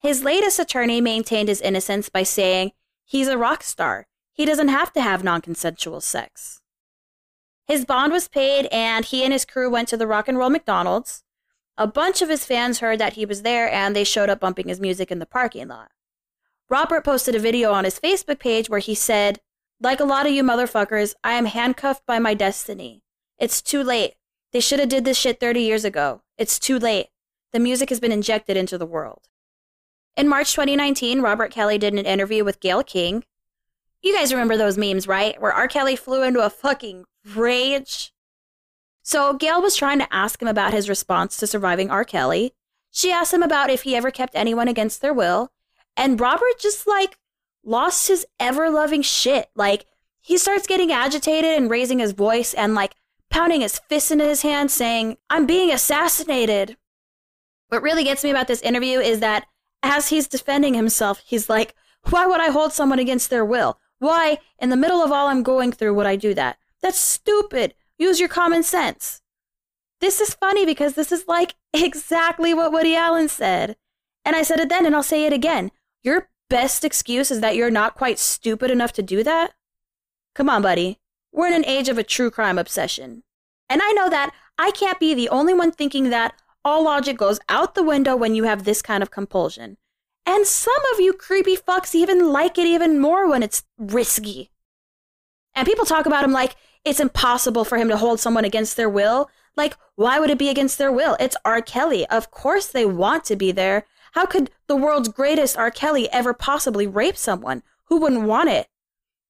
His 0.00 0.22
latest 0.22 0.58
attorney 0.58 1.00
maintained 1.00 1.48
his 1.48 1.60
innocence 1.60 2.08
by 2.08 2.22
saying, 2.22 2.72
He's 3.04 3.28
a 3.28 3.38
rock 3.38 3.62
star. 3.62 4.06
He 4.32 4.44
doesn't 4.44 4.68
have 4.68 4.92
to 4.92 5.00
have 5.00 5.24
non 5.24 5.40
consensual 5.40 6.00
sex. 6.00 6.60
His 7.66 7.84
bond 7.84 8.12
was 8.12 8.28
paid, 8.28 8.66
and 8.66 9.04
he 9.04 9.24
and 9.24 9.32
his 9.32 9.44
crew 9.44 9.70
went 9.70 9.88
to 9.88 9.96
the 9.96 10.06
Rock 10.06 10.28
and 10.28 10.38
Roll 10.38 10.50
McDonald's. 10.50 11.22
A 11.76 11.86
bunch 11.86 12.22
of 12.22 12.28
his 12.28 12.44
fans 12.44 12.80
heard 12.80 12.98
that 12.98 13.12
he 13.12 13.26
was 13.26 13.42
there, 13.42 13.70
and 13.70 13.94
they 13.94 14.04
showed 14.04 14.30
up 14.30 14.40
bumping 14.40 14.68
his 14.68 14.80
music 14.80 15.10
in 15.10 15.18
the 15.18 15.26
parking 15.26 15.68
lot. 15.68 15.90
Robert 16.68 17.04
posted 17.04 17.34
a 17.34 17.38
video 17.38 17.72
on 17.72 17.84
his 17.84 18.00
Facebook 18.00 18.38
page 18.38 18.68
where 18.68 18.80
he 18.80 18.94
said, 18.94 19.40
Like 19.80 20.00
a 20.00 20.04
lot 20.04 20.26
of 20.26 20.32
you 20.32 20.42
motherfuckers, 20.42 21.14
I 21.22 21.34
am 21.34 21.46
handcuffed 21.46 22.04
by 22.04 22.18
my 22.18 22.34
destiny. 22.34 23.02
It's 23.38 23.62
too 23.62 23.84
late. 23.84 24.14
They 24.52 24.60
should 24.60 24.80
have 24.80 24.88
did 24.88 25.04
this 25.04 25.16
shit 25.16 25.38
30 25.38 25.60
years 25.60 25.84
ago. 25.84 26.22
It's 26.36 26.58
too 26.58 26.78
late. 26.78 27.08
The 27.52 27.60
music 27.60 27.88
has 27.90 28.00
been 28.00 28.12
injected 28.12 28.56
into 28.56 28.76
the 28.76 28.86
world. 28.86 29.28
In 30.16 30.28
March 30.28 30.52
2019, 30.52 31.20
Robert 31.20 31.52
Kelly 31.52 31.78
did 31.78 31.94
an 31.94 32.06
interview 32.06 32.44
with 32.44 32.58
Gayle 32.58 32.82
King. 32.82 33.24
You 34.02 34.14
guys 34.14 34.32
remember 34.32 34.56
those 34.56 34.76
memes, 34.76 35.06
right? 35.06 35.40
Where 35.40 35.52
R. 35.52 35.68
Kelly 35.68 35.94
flew 35.94 36.24
into 36.24 36.44
a 36.44 36.50
fucking 36.50 37.04
rage. 37.34 38.12
So 39.02 39.34
Gayle 39.34 39.62
was 39.62 39.76
trying 39.76 40.00
to 40.00 40.12
ask 40.12 40.42
him 40.42 40.48
about 40.48 40.72
his 40.72 40.88
response 40.88 41.36
to 41.36 41.46
surviving 41.46 41.88
R. 41.88 42.04
Kelly. 42.04 42.52
She 42.90 43.12
asked 43.12 43.32
him 43.32 43.44
about 43.44 43.70
if 43.70 43.82
he 43.82 43.94
ever 43.94 44.10
kept 44.10 44.34
anyone 44.34 44.66
against 44.66 45.00
their 45.00 45.14
will. 45.14 45.52
And 45.96 46.20
Robert 46.20 46.58
just 46.58 46.86
like 46.86 47.16
lost 47.68 48.08
his 48.08 48.26
ever 48.40 48.70
loving 48.70 49.02
shit. 49.02 49.50
Like 49.54 49.86
he 50.20 50.38
starts 50.38 50.66
getting 50.66 50.90
agitated 50.90 51.56
and 51.56 51.70
raising 51.70 51.98
his 51.98 52.12
voice 52.12 52.54
and 52.54 52.74
like 52.74 52.94
pounding 53.30 53.60
his 53.60 53.78
fist 53.78 54.10
into 54.10 54.24
his 54.24 54.42
hand, 54.42 54.70
saying, 54.70 55.18
I'm 55.28 55.46
being 55.46 55.70
assassinated. 55.70 56.76
What 57.68 57.82
really 57.82 58.04
gets 58.04 58.24
me 58.24 58.30
about 58.30 58.48
this 58.48 58.62
interview 58.62 58.98
is 58.98 59.20
that 59.20 59.46
as 59.82 60.08
he's 60.08 60.26
defending 60.26 60.74
himself, 60.74 61.22
he's 61.24 61.48
like, 61.48 61.74
Why 62.10 62.26
would 62.26 62.40
I 62.40 62.50
hold 62.50 62.72
someone 62.72 62.98
against 62.98 63.30
their 63.30 63.44
will? 63.44 63.78
Why, 63.98 64.38
in 64.58 64.70
the 64.70 64.76
middle 64.76 65.02
of 65.02 65.12
all 65.12 65.28
I'm 65.28 65.42
going 65.42 65.72
through, 65.72 65.94
would 65.94 66.06
I 66.06 66.16
do 66.16 66.32
that? 66.34 66.56
That's 66.80 66.98
stupid. 66.98 67.74
Use 67.98 68.20
your 68.20 68.28
common 68.28 68.62
sense. 68.62 69.20
This 70.00 70.20
is 70.20 70.34
funny 70.34 70.64
because 70.64 70.94
this 70.94 71.12
is 71.12 71.26
like 71.26 71.54
exactly 71.74 72.54
what 72.54 72.72
Woody 72.72 72.94
Allen 72.94 73.28
said. 73.28 73.76
And 74.24 74.36
I 74.36 74.42
said 74.42 74.60
it 74.60 74.68
then 74.68 74.86
and 74.86 74.94
I'll 74.94 75.02
say 75.02 75.26
it 75.26 75.32
again. 75.32 75.70
Your 76.02 76.28
best 76.48 76.84
excuse 76.84 77.30
is 77.30 77.40
that 77.40 77.56
you're 77.56 77.70
not 77.70 77.94
quite 77.94 78.18
stupid 78.18 78.70
enough 78.70 78.92
to 78.94 79.02
do 79.02 79.22
that? 79.22 79.54
Come 80.34 80.48
on, 80.48 80.62
buddy. 80.62 80.98
We're 81.32 81.48
in 81.48 81.54
an 81.54 81.64
age 81.64 81.88
of 81.88 81.98
a 81.98 82.02
true 82.02 82.30
crime 82.30 82.58
obsession. 82.58 83.22
And 83.68 83.80
I 83.82 83.92
know 83.92 84.08
that 84.08 84.32
I 84.58 84.70
can't 84.70 84.98
be 84.98 85.14
the 85.14 85.28
only 85.28 85.54
one 85.54 85.72
thinking 85.72 86.10
that 86.10 86.34
all 86.64 86.84
logic 86.84 87.16
goes 87.16 87.38
out 87.48 87.74
the 87.74 87.82
window 87.82 88.16
when 88.16 88.34
you 88.34 88.44
have 88.44 88.64
this 88.64 88.82
kind 88.82 89.02
of 89.02 89.10
compulsion. 89.10 89.76
And 90.26 90.46
some 90.46 90.82
of 90.92 91.00
you 91.00 91.12
creepy 91.12 91.56
fucks 91.56 91.94
even 91.94 92.32
like 92.32 92.58
it 92.58 92.66
even 92.66 92.98
more 92.98 93.28
when 93.28 93.42
it's 93.42 93.62
risky. 93.78 94.50
And 95.54 95.66
people 95.66 95.86
talk 95.86 96.06
about 96.06 96.24
him 96.24 96.32
like 96.32 96.56
it's 96.84 97.00
impossible 97.00 97.64
for 97.64 97.78
him 97.78 97.88
to 97.88 97.96
hold 97.96 98.20
someone 98.20 98.44
against 98.44 98.76
their 98.76 98.88
will. 98.88 99.30
Like, 99.56 99.76
why 99.96 100.20
would 100.20 100.30
it 100.30 100.38
be 100.38 100.48
against 100.48 100.78
their 100.78 100.92
will? 100.92 101.16
It's 101.18 101.36
R. 101.44 101.60
Kelly. 101.60 102.06
Of 102.06 102.30
course 102.30 102.66
they 102.66 102.86
want 102.86 103.24
to 103.24 103.36
be 103.36 103.52
there. 103.52 103.84
How 104.12 104.26
could 104.26 104.50
the 104.66 104.76
world's 104.76 105.08
greatest 105.08 105.56
R. 105.56 105.70
Kelly 105.70 106.10
ever 106.10 106.34
possibly 106.34 106.86
rape 106.86 107.16
someone? 107.16 107.62
Who 107.84 107.98
wouldn't 108.00 108.22
want 108.22 108.50
it? 108.50 108.68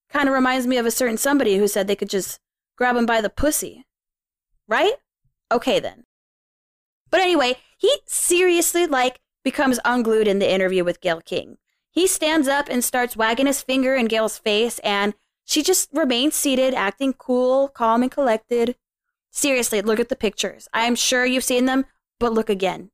Kind 0.09 0.29
of 0.29 0.35
reminds 0.35 0.67
me 0.67 0.77
of 0.79 0.87
a 0.87 0.91
certain 0.91 1.19
somebody 1.19 1.57
who 1.57 1.69
said 1.69 1.87
they 1.87 1.97
could 1.97 2.11
just 2.11 2.41
grab 2.77 2.97
him 2.97 3.07
by 3.07 3.21
the 3.21 3.31
pussy. 3.31 3.85
Right? 4.67 4.95
Okay 5.51 5.81
then. 5.81 6.05
But 7.11 7.21
anyway, 7.21 7.57
he 7.77 7.99
seriously, 8.07 8.87
like, 8.87 9.21
becomes 9.45 9.79
unglued 9.85 10.29
in 10.29 10.39
the 10.39 10.51
interview 10.51 10.85
with 10.85 11.01
Gayle 11.01 11.21
King. 11.21 11.59
He 11.91 12.07
stands 12.07 12.49
up 12.49 12.69
and 12.69 12.85
starts 12.85 13.17
wagging 13.17 13.47
his 13.47 13.63
finger 13.63 13.95
in 13.95 14.07
Gayle's 14.07 14.39
face 14.39 14.79
and 14.81 15.15
She 15.49 15.63
just 15.63 15.89
remains 15.95 16.35
seated, 16.35 16.75
acting 16.75 17.15
cool, 17.15 17.69
calm, 17.69 18.03
and 18.03 18.13
collected. 18.13 18.77
Seriously, 19.31 19.81
look 19.81 19.99
at 19.99 20.11
the 20.11 20.15
pictures. 20.15 20.69
I'm 20.75 20.95
sure 20.95 21.25
you've 21.25 21.43
seen 21.43 21.65
them, 21.65 21.87
but 22.21 22.35
look 22.35 22.51
again. 22.51 22.91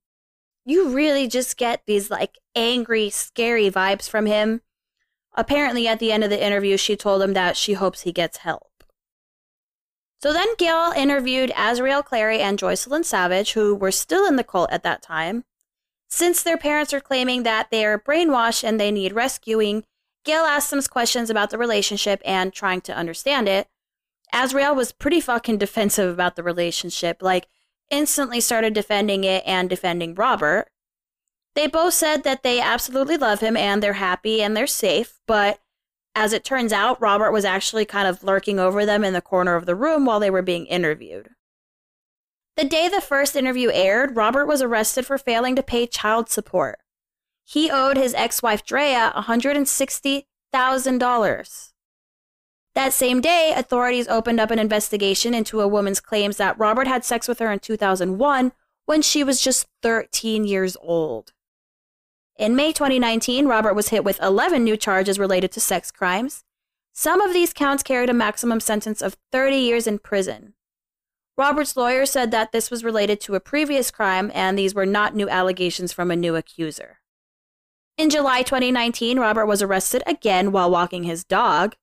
You 0.65 0.91
really 0.91 1.29
just 1.29 1.57
get 1.57 1.83
these 1.87 2.11
like 2.11 2.39
angry, 2.55 3.11
scary 3.11 3.71
vibes 3.71 4.09
from 4.09 4.27
him. 4.27 4.63
Apparently, 5.35 5.89
at 5.89 5.99
the 5.99 6.13
end 6.13 6.25
of 6.25 6.31
the 6.31 6.45
interview, 6.45 6.77
she 6.77 6.97
told 6.97 7.21
him 7.21 7.35
that 7.35 7.57
she 7.57 7.75
hopes 7.75 8.03
he 8.03 8.13
gets 8.13 8.39
help. 8.39 8.71
So 10.23 10.33
then 10.33 10.49
Gayle 10.57 10.93
interviewed 10.97 11.51
Azriel 11.51 12.05
Clary 12.05 12.41
and 12.41 12.59
Joycelyn 12.59 13.05
Savage, 13.05 13.53
who 13.53 13.75
were 13.75 13.91
still 13.91 14.27
in 14.27 14.37
the 14.37 14.45
cult 14.45 14.73
at 14.73 14.83
that 14.83 15.03
time. 15.03 15.45
Since 16.09 16.43
their 16.43 16.57
parents 16.57 16.95
are 16.95 17.01
claiming 17.01 17.43
that 17.43 17.71
they 17.71 17.85
are 17.85 17.99
brainwashed 17.99 18.65
and 18.65 18.81
they 18.81 18.91
need 18.91 19.13
rescuing, 19.13 19.85
Gayle 20.25 20.45
asked 20.45 20.71
them 20.71 20.81
questions 20.83 21.29
about 21.29 21.51
the 21.51 21.59
relationship 21.59 22.23
and 22.25 22.53
trying 22.53 22.81
to 22.83 22.97
understand 22.97 23.49
it. 23.49 23.69
Azriel 24.33 24.75
was 24.75 24.93
pretty 24.93 25.21
fucking 25.21 25.59
defensive 25.59 26.11
about 26.11 26.37
the 26.37 26.43
relationship, 26.43 27.19
like 27.21 27.47
instantly 27.91 28.41
started 28.41 28.75
defending 28.75 29.25
it 29.25 29.43
and 29.47 29.71
defending 29.71 30.15
Robert. 30.15 30.69
They 31.55 31.67
both 31.67 31.95
said 31.95 32.25
that 32.25 32.43
they 32.43 32.61
absolutely 32.61 33.17
love 33.17 33.41
him 33.41 33.57
and 33.57 33.83
they're 33.83 33.95
happy 33.95 34.43
and 34.43 34.55
they're 34.57 34.67
safe, 34.67 35.19
but 35.27 35.61
as 36.17 36.33
it 36.33 36.45
turns 36.45 36.73
out, 36.73 37.01
Robert 37.01 37.33
was 37.33 37.45
actually 37.45 37.85
kind 37.85 38.07
of 38.07 38.23
lurking 38.23 38.61
over 38.61 38.87
them 38.87 39.03
in 39.03 39.13
the 39.13 39.21
corner 39.21 39.57
of 39.57 39.67
the 39.67 39.75
room 39.75 40.07
while 40.07 40.21
they 40.21 40.31
were 40.31 40.43
being 40.43 40.67
interviewed. 40.67 41.31
The 42.57 42.65
day 42.65 42.89
the 42.89 43.01
first 43.01 43.35
interview 43.35 43.73
aired, 43.73 44.15
Robert 44.15 44.47
was 44.47 44.63
arrested 44.63 45.07
for 45.07 45.19
failing 45.19 45.57
to 45.57 45.63
pay 45.63 45.89
child 45.89 46.29
support. 46.29 46.79
He 47.45 47.69
owed 47.71 47.97
his 47.97 48.15
ex 48.15 48.43
wife 48.43 48.65
Drea 48.65 49.13
$160,000. 49.17 51.73
That 52.75 52.93
same 52.93 53.21
day, 53.21 53.53
authorities 53.55 54.09
opened 54.09 54.41
up 54.41 54.51
an 54.51 54.59
investigation 54.59 55.33
into 55.33 55.61
a 55.61 55.69
woman's 55.69 56.01
claims 56.01 56.37
that 56.39 56.59
Robert 56.59 56.89
had 56.89 57.05
sex 57.05 57.29
with 57.29 57.39
her 57.39 57.53
in 57.53 57.61
2001 57.61 58.53
when 58.87 59.01
she 59.01 59.23
was 59.23 59.41
just 59.41 59.67
13 59.83 60.45
years 60.45 60.77
old. 60.81 61.33
In 62.37 62.57
May 62.57 62.73
2019, 62.73 63.47
Robert 63.47 63.75
was 63.75 63.91
hit 63.91 64.03
with 64.03 64.21
11 64.21 64.65
new 64.65 64.77
charges 64.77 65.21
related 65.21 65.53
to 65.53 65.61
sex 65.61 65.93
crimes. 65.93 66.43
Some 66.93 67.21
of 67.21 67.33
these 67.33 67.53
counts 67.53 67.85
carried 67.85 68.11
a 68.11 68.15
maximum 68.15 68.59
sentence 68.59 69.01
of 69.03 69.17
30 69.31 69.57
years 69.57 69.87
in 69.87 70.01
prison. 70.01 70.55
Robert's 71.37 71.77
lawyer 71.77 72.07
said 72.07 72.31
that 72.33 72.53
this 72.53 72.71
was 72.71 72.85
related 72.85 73.21
to 73.23 73.35
a 73.35 73.41
previous 73.41 73.91
crime 73.91 74.31
and 74.35 74.59
these 74.59 74.75
were 74.75 74.87
not 74.87 75.15
new 75.15 75.29
allegations 75.29 75.93
from 75.93 76.11
a 76.11 76.17
new 76.17 76.37
accuser. 76.37 76.99
In 77.97 78.11
July 78.11 78.43
2019, 78.43 79.19
Robert 79.19 79.47
was 79.47 79.63
arrested 79.63 80.03
again 80.07 80.51
while 80.51 80.71
walking 80.71 81.05
his 81.05 81.25
dog. 81.25 81.77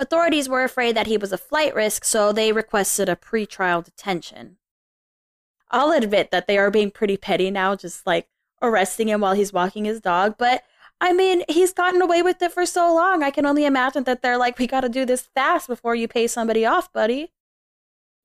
Authorities 0.00 0.48
were 0.48 0.64
afraid 0.64 0.96
that 0.96 1.06
he 1.06 1.18
was 1.18 1.30
a 1.30 1.38
flight 1.38 1.74
risk, 1.74 2.06
so 2.06 2.32
they 2.32 2.52
requested 2.52 3.06
a 3.06 3.14
pretrial 3.14 3.84
detention. 3.84 4.56
I'll 5.70 5.92
admit 5.92 6.30
that 6.30 6.46
they 6.46 6.56
are 6.56 6.70
being 6.70 6.90
pretty 6.90 7.18
petty 7.18 7.50
now, 7.50 7.76
just 7.76 8.06
like 8.06 8.26
arresting 8.62 9.08
him 9.08 9.20
while 9.20 9.34
he's 9.34 9.52
walking 9.52 9.84
his 9.84 10.00
dog. 10.00 10.36
But 10.38 10.64
I 11.02 11.12
mean, 11.12 11.44
he's 11.50 11.74
gotten 11.74 12.00
away 12.00 12.22
with 12.22 12.40
it 12.40 12.50
for 12.50 12.64
so 12.64 12.94
long. 12.94 13.22
I 13.22 13.30
can 13.30 13.44
only 13.44 13.66
imagine 13.66 14.04
that 14.04 14.22
they're 14.22 14.38
like, 14.38 14.58
we 14.58 14.66
got 14.66 14.80
to 14.80 14.88
do 14.88 15.04
this 15.04 15.28
fast 15.34 15.68
before 15.68 15.94
you 15.94 16.08
pay 16.08 16.26
somebody 16.26 16.64
off, 16.64 16.90
buddy. 16.94 17.32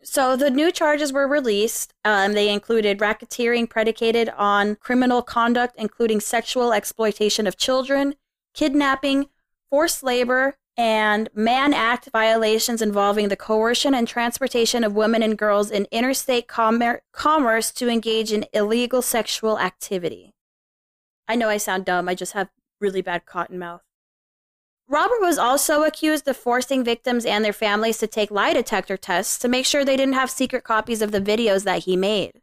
So 0.01 0.37
the 0.37 0.49
new 0.49 0.71
charges 0.71 1.11
were 1.11 1.27
released. 1.27 1.93
Um, 2.05 2.33
they 2.33 2.49
included 2.49 2.99
racketeering 2.99 3.69
predicated 3.69 4.29
on 4.29 4.75
criminal 4.75 5.21
conduct, 5.21 5.75
including 5.77 6.21
sexual 6.21 6.71
exploitation 6.71 7.47
of 7.47 7.57
children, 7.57 8.15
kidnapping, 8.53 9.27
forced 9.69 10.03
labor, 10.03 10.57
and 10.77 11.29
Mann 11.33 11.73
Act 11.73 12.09
violations 12.11 12.81
involving 12.81 13.29
the 13.29 13.37
coercion 13.37 13.93
and 13.93 14.07
transportation 14.07 14.83
of 14.83 14.95
women 14.95 15.23
and 15.23 15.37
girls 15.37 15.71
in 15.71 15.87
interstate 15.91 16.47
com- 16.47 16.81
commerce 17.11 17.71
to 17.71 17.89
engage 17.89 18.33
in 18.33 18.45
illegal 18.53 19.01
sexual 19.01 19.57
activity. 19.57 20.33
I 21.27 21.35
know 21.35 21.49
I 21.49 21.57
sound 21.57 21.85
dumb, 21.85 22.09
I 22.09 22.15
just 22.15 22.33
have 22.33 22.49
really 22.81 23.01
bad 23.01 23.25
cotton 23.25 23.57
mouth. 23.57 23.81
Robert 24.87 25.21
was 25.21 25.39
also 25.39 25.83
accused 25.83 26.27
of 26.27 26.37
forcing 26.37 26.83
victims 26.83 27.25
and 27.25 27.43
their 27.43 27.53
families 27.53 27.97
to 27.97 28.07
take 28.07 28.29
lie 28.29 28.53
detector 28.53 28.97
tests 28.97 29.39
to 29.39 29.47
make 29.47 29.65
sure 29.65 29.83
they 29.83 29.97
didn't 29.97 30.13
have 30.13 30.29
secret 30.29 30.63
copies 30.63 31.01
of 31.01 31.11
the 31.11 31.21
videos 31.21 31.63
that 31.63 31.85
he 31.85 31.95
made. 31.95 32.41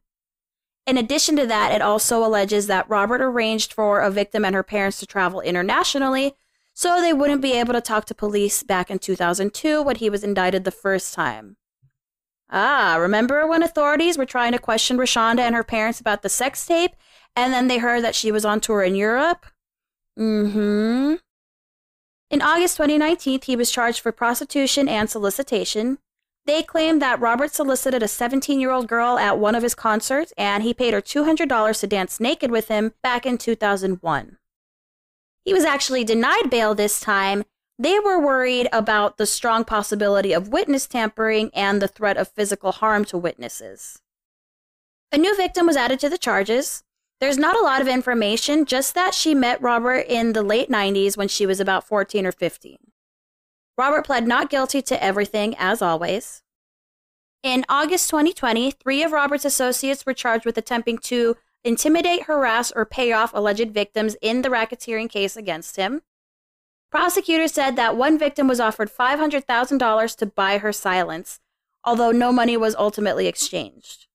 In 0.84 0.98
addition 0.98 1.36
to 1.36 1.46
that, 1.46 1.70
it 1.70 1.80
also 1.80 2.26
alleges 2.26 2.66
that 2.66 2.88
Robert 2.88 3.20
arranged 3.20 3.72
for 3.72 4.00
a 4.00 4.10
victim 4.10 4.44
and 4.44 4.54
her 4.56 4.64
parents 4.64 4.98
to 4.98 5.06
travel 5.06 5.40
internationally 5.40 6.34
so 6.74 7.00
they 7.00 7.12
wouldn't 7.12 7.42
be 7.42 7.52
able 7.52 7.72
to 7.74 7.80
talk 7.80 8.04
to 8.06 8.14
police 8.14 8.62
back 8.62 8.90
in 8.90 8.98
2002 8.98 9.82
when 9.82 9.96
he 9.96 10.10
was 10.10 10.24
indicted 10.24 10.64
the 10.64 10.70
first 10.70 11.14
time. 11.14 11.56
Ah, 12.50 12.96
remember 12.98 13.46
when 13.46 13.62
authorities 13.62 14.18
were 14.18 14.26
trying 14.26 14.52
to 14.52 14.58
question 14.58 14.98
Rashonda 14.98 15.40
and 15.40 15.54
her 15.54 15.64
parents 15.64 16.00
about 16.00 16.22
the 16.22 16.28
sex 16.28 16.66
tape, 16.66 16.92
and 17.34 17.52
then 17.52 17.68
they 17.68 17.78
heard 17.78 18.04
that 18.04 18.14
she 18.14 18.30
was 18.30 18.44
on 18.44 18.60
tour 18.60 18.82
in 18.82 18.94
Europe? 18.94 19.46
Mm 20.18 20.52
hmm. 20.52 21.14
In 22.30 22.40
August 22.40 22.76
2019, 22.78 23.40
he 23.42 23.56
was 23.56 23.70
charged 23.70 24.00
for 24.00 24.10
prostitution 24.10 24.88
and 24.88 25.08
solicitation. 25.08 25.98
They 26.46 26.62
claimed 26.62 27.00
that 27.00 27.20
Robert 27.20 27.54
solicited 27.54 28.02
a 28.02 28.08
17 28.08 28.58
year 28.58 28.70
old 28.70 28.88
girl 28.88 29.18
at 29.18 29.38
one 29.38 29.54
of 29.54 29.62
his 29.62 29.74
concerts 29.74 30.32
and 30.36 30.62
he 30.62 30.74
paid 30.74 30.92
her 30.94 31.00
$200 31.00 31.80
to 31.80 31.86
dance 31.86 32.20
naked 32.20 32.50
with 32.50 32.68
him 32.68 32.94
back 33.02 33.26
in 33.26 33.38
2001. 33.38 34.38
He 35.44 35.52
was 35.52 35.64
actually 35.64 36.04
denied 36.04 36.50
bail 36.50 36.74
this 36.74 37.00
time. 37.00 37.44
They 37.78 37.98
were 37.98 38.20
worried 38.20 38.68
about 38.72 39.16
the 39.16 39.26
strong 39.26 39.64
possibility 39.64 40.32
of 40.32 40.48
witness 40.48 40.86
tampering 40.86 41.50
and 41.52 41.82
the 41.82 41.88
threat 41.88 42.16
of 42.16 42.28
physical 42.28 42.72
harm 42.72 43.04
to 43.06 43.18
witnesses. 43.18 44.00
A 45.10 45.18
new 45.18 45.36
victim 45.36 45.66
was 45.66 45.76
added 45.76 46.00
to 46.00 46.08
the 46.08 46.18
charges. 46.18 46.84
There's 47.20 47.38
not 47.38 47.56
a 47.56 47.62
lot 47.62 47.80
of 47.80 47.88
information, 47.88 48.64
just 48.64 48.94
that 48.94 49.14
she 49.14 49.34
met 49.34 49.62
Robert 49.62 50.06
in 50.08 50.32
the 50.32 50.42
late 50.42 50.68
90s 50.68 51.16
when 51.16 51.28
she 51.28 51.46
was 51.46 51.60
about 51.60 51.86
14 51.86 52.26
or 52.26 52.32
15. 52.32 52.78
Robert 53.78 54.06
pled 54.06 54.26
not 54.26 54.50
guilty 54.50 54.82
to 54.82 55.02
everything, 55.02 55.54
as 55.58 55.82
always. 55.82 56.42
In 57.42 57.64
August 57.68 58.08
2020, 58.10 58.70
three 58.70 59.02
of 59.02 59.12
Robert's 59.12 59.44
associates 59.44 60.06
were 60.06 60.14
charged 60.14 60.46
with 60.46 60.56
attempting 60.56 60.98
to 60.98 61.36
intimidate, 61.64 62.24
harass, 62.24 62.72
or 62.72 62.84
pay 62.84 63.12
off 63.12 63.32
alleged 63.34 63.70
victims 63.70 64.16
in 64.20 64.42
the 64.42 64.48
racketeering 64.48 65.08
case 65.08 65.36
against 65.36 65.76
him. 65.76 66.02
Prosecutors 66.90 67.52
said 67.52 67.76
that 67.76 67.96
one 67.96 68.18
victim 68.18 68.46
was 68.46 68.60
offered 68.60 68.90
$500,000 68.90 70.16
to 70.16 70.26
buy 70.26 70.58
her 70.58 70.72
silence, 70.72 71.40
although 71.84 72.10
no 72.10 72.32
money 72.32 72.56
was 72.56 72.74
ultimately 72.76 73.26
exchanged. 73.26 74.06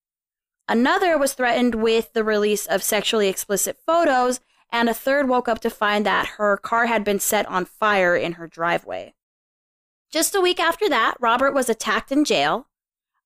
Another 0.68 1.18
was 1.18 1.34
threatened 1.34 1.76
with 1.76 2.14
the 2.14 2.24
release 2.24 2.66
of 2.66 2.84
sexually 2.84 3.30
explicit 3.30 3.78
photos, 3.86 4.41
and 4.70 4.89
a 4.89 4.93
third 4.93 5.30
woke 5.30 5.48
up 5.48 5.60
to 5.62 5.70
find 5.70 6.06
that 6.06 6.28
her 6.38 6.58
car 6.58 6.88
had 6.88 7.04
been 7.04 7.20
set 7.20 7.45
on 7.48 7.66
fire 7.66 8.16
in 8.16 8.34
her 8.34 8.48
driveway. 8.48 9.14
Just 10.12 10.36
a 10.36 10.41
week 10.41 10.60
after 10.60 10.88
that, 10.89 11.16
Robert 11.20 11.54
was 11.54 11.70
attacked 11.70 12.12
in 12.12 12.26
jail. 12.26 12.68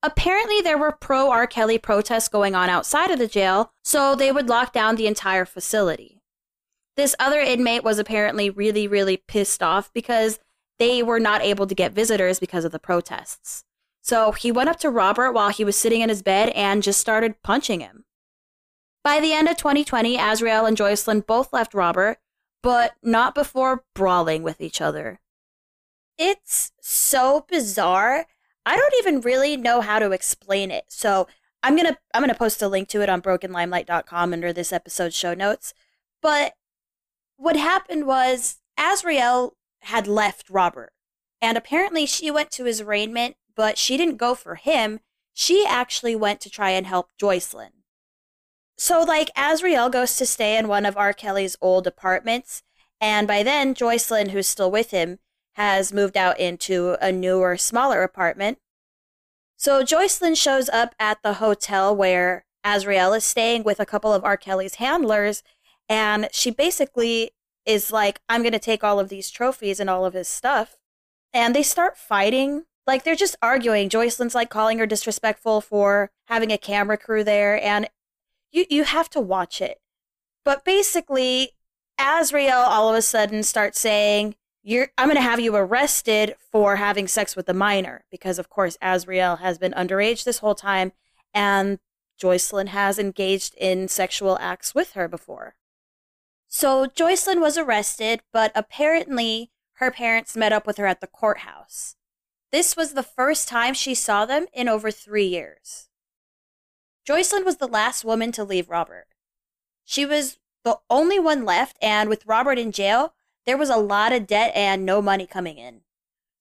Apparently, 0.04 0.62
there 0.62 0.78
were 0.78 0.92
pro 0.92 1.30
R. 1.30 1.46
Kelly 1.46 1.78
protests 1.78 2.28
going 2.28 2.56
on 2.56 2.70
outside 2.70 3.12
of 3.12 3.20
the 3.20 3.28
jail, 3.28 3.72
so 3.84 4.16
they 4.16 4.32
would 4.32 4.50
lock 4.50 4.74
down 4.74 4.96
the 4.96 5.08
entire 5.08 5.46
facility. 5.46 6.22
This 6.98 7.16
other 7.20 7.40
inmate 7.40 7.84
was 7.84 8.00
apparently 8.00 8.50
really, 8.50 8.88
really 8.88 9.18
pissed 9.18 9.62
off 9.62 9.94
because 9.94 10.40
they 10.80 11.04
were 11.04 11.20
not 11.20 11.42
able 11.42 11.68
to 11.68 11.76
get 11.76 11.94
visitors 11.94 12.40
because 12.40 12.66
of 12.66 12.72
the 12.72 12.80
protests. 12.80 13.64
So 14.02 14.32
he 14.32 14.52
went 14.52 14.70
up 14.70 14.80
to 14.80 14.90
Robert 14.90 15.32
while 15.32 15.50
he 15.50 15.64
was 15.64 15.76
sitting 15.76 16.02
in 16.02 16.10
his 16.10 16.24
bed 16.24 16.50
and 16.50 16.82
just 16.82 17.00
started 17.00 17.44
punching 17.44 17.82
him. 17.82 18.06
By 19.04 19.20
the 19.20 19.34
end 19.34 19.48
of 19.48 19.58
2020, 19.58 20.18
Azriel 20.18 20.68
and 20.68 20.76
Joycelyn 20.76 21.26
both 21.26 21.54
left 21.54 21.74
Robert, 21.74 22.18
but 22.64 22.94
not 23.04 23.36
before 23.36 23.84
brawling 23.94 24.42
with 24.42 24.60
each 24.60 24.82
other. 24.82 25.20
It's 26.18 26.72
so 26.82 27.46
bizarre 27.48 28.26
I 28.66 28.78
don't 28.78 28.94
even 29.00 29.22
really 29.22 29.58
know 29.58 29.82
how 29.82 30.00
to 30.00 30.12
explain 30.12 30.72
it. 30.72 30.86
So 30.90 31.28
I'm 31.64 31.76
gonna 31.76 31.98
I'm 32.14 32.22
gonna 32.22 32.36
post 32.36 32.62
a 32.62 32.68
link 32.68 32.88
to 32.90 33.02
it 33.02 33.10
on 33.10 33.22
brokenlimelight.com 33.22 34.34
under 34.34 34.54
this 34.54 34.74
episode's 34.74 35.16
show 35.16 35.34
notes. 35.34 35.74
But 36.22 36.54
what 37.38 37.56
happened 37.56 38.06
was 38.06 38.58
Azriel 38.80 39.52
had 39.82 40.08
left 40.08 40.50
Robert, 40.50 40.94
and 41.42 41.58
apparently 41.58 42.06
she 42.06 42.30
went 42.30 42.52
to 42.52 42.66
his 42.66 42.82
arraignment, 42.82 43.36
but 43.56 43.78
she 43.78 43.98
didn't 43.98 44.18
go 44.18 44.36
for 44.36 44.56
him. 44.56 45.00
She 45.34 45.66
actually 45.66 46.16
went 46.16 46.42
to 46.42 46.50
try 46.50 46.72
and 46.72 46.86
help 46.86 47.10
Joycelyn. 47.22 47.72
So 48.78 49.02
like 49.02 49.34
Azriel 49.36 49.92
goes 49.92 50.16
to 50.18 50.26
stay 50.26 50.58
in 50.58 50.68
one 50.68 50.86
of 50.86 50.98
R. 50.98 51.14
Kelly's 51.14 51.58
old 51.62 51.88
apartments, 51.88 52.64
and 53.00 53.28
by 53.28 53.44
then 53.44 53.74
Joycelyn, 53.74 54.30
who's 54.30 54.48
still 54.48 54.72
with 54.72 54.92
him, 54.92 55.20
has 55.62 55.94
moved 55.94 56.18
out 56.18 56.40
into 56.40 56.98
a 57.00 57.12
newer, 57.12 57.56
smaller 57.56 58.02
apartment. 58.02 58.58
So 59.58 59.84
Joycelyn 59.84 60.36
shows 60.36 60.70
up 60.70 60.96
at 61.00 61.22
the 61.22 61.34
hotel 61.34 61.96
where 61.96 62.46
Azriel 62.66 63.16
is 63.16 63.24
staying 63.24 63.64
with 63.64 63.80
a 63.80 63.86
couple 63.86 64.12
of 64.12 64.24
R. 64.24 64.38
Kelly's 64.38 64.76
handlers, 64.76 65.44
and 65.88 66.30
she 66.32 66.50
basically 66.50 67.30
is 67.64 67.92
like, 67.92 68.20
I'm 68.28 68.42
going 68.42 68.54
to 68.54 68.60
take 68.60 68.84
all 68.84 69.00
of 69.00 69.10
these 69.10 69.30
trophies 69.30 69.80
and 69.80 69.88
all 69.88 70.04
of 70.04 70.16
his 70.16 70.28
stuff. 70.28 70.78
and 71.34 71.56
they 71.56 71.64
start 71.64 71.98
fighting. 71.98 72.66
Like 72.88 73.04
they're 73.04 73.16
just 73.16 73.38
arguing. 73.42 73.90
Joycelyn's 73.90 74.36
like 74.36 74.50
calling 74.50 74.80
her 74.80 74.88
disrespectful 74.88 75.62
for 75.62 76.12
having 76.26 76.52
a 76.52 76.58
camera 76.58 76.98
crew 76.98 77.24
there, 77.24 77.62
and 77.64 77.88
you 78.52 78.66
you 78.70 78.84
have 78.84 79.10
to 79.12 79.22
watch 79.22 79.62
it. 79.62 79.80
But 80.44 80.66
basically, 80.66 81.52
Azriel 82.00 82.66
all 82.68 82.90
of 82.90 82.96
a 82.96 83.02
sudden 83.02 83.44
starts 83.44 83.80
saying, 83.80 84.36
"You're 84.64 84.90
I'm 84.98 85.08
going 85.08 85.16
to 85.16 85.22
have 85.22 85.40
you 85.40 85.56
arrested 85.56 86.36
for 86.52 86.76
having 86.76 87.08
sex 87.08 87.36
with 87.36 87.50
a 87.50 87.54
minor 87.54 88.06
because 88.12 88.38
of 88.40 88.50
course 88.50 88.78
Azriel 88.82 89.40
has 89.40 89.58
been 89.58 89.74
underage 89.74 90.24
this 90.24 90.40
whole 90.40 90.56
time 90.56 90.92
and 91.34 91.80
Joycelyn 92.22 92.68
has 92.68 93.00
engaged 93.00 93.56
in 93.56 93.88
sexual 93.88 94.38
acts 94.40 94.76
with 94.76 94.92
her 94.94 95.08
before." 95.08 95.56
So 96.48 96.86
Joycelyn 96.86 97.40
was 97.40 97.58
arrested, 97.58 98.22
but 98.32 98.52
apparently 98.54 99.52
her 99.76 99.90
parents 99.90 100.36
met 100.36 100.54
up 100.54 100.68
with 100.68 100.78
her 100.78 100.86
at 100.86 101.02
the 101.02 101.08
courthouse. 101.08 101.96
This 102.52 102.76
was 102.76 102.94
the 102.94 103.04
first 103.04 103.48
time 103.48 103.74
she 103.74 103.96
saw 103.96 104.26
them 104.26 104.46
in 104.54 104.68
over 104.68 104.92
3 104.92 105.26
years. 105.26 105.90
Joycelyn 107.08 107.46
was 107.46 107.58
the 107.58 107.68
last 107.68 108.04
woman 108.04 108.32
to 108.34 108.44
leave 108.44 108.70
Robert. 108.70 109.08
She 109.86 110.06
was 110.06 110.38
the 110.64 110.80
only 110.90 111.18
one 111.18 111.46
left, 111.46 111.78
and 111.82 112.10
with 112.10 112.28
Robert 112.28 112.60
in 112.60 112.72
jail, 112.72 113.16
there 113.46 113.58
was 113.58 113.70
a 113.70 113.78
lot 113.78 114.14
of 114.14 114.28
debt 114.28 114.52
and 114.56 114.86
no 114.86 115.02
money 115.02 115.26
coming 115.26 115.58
in. 115.58 115.82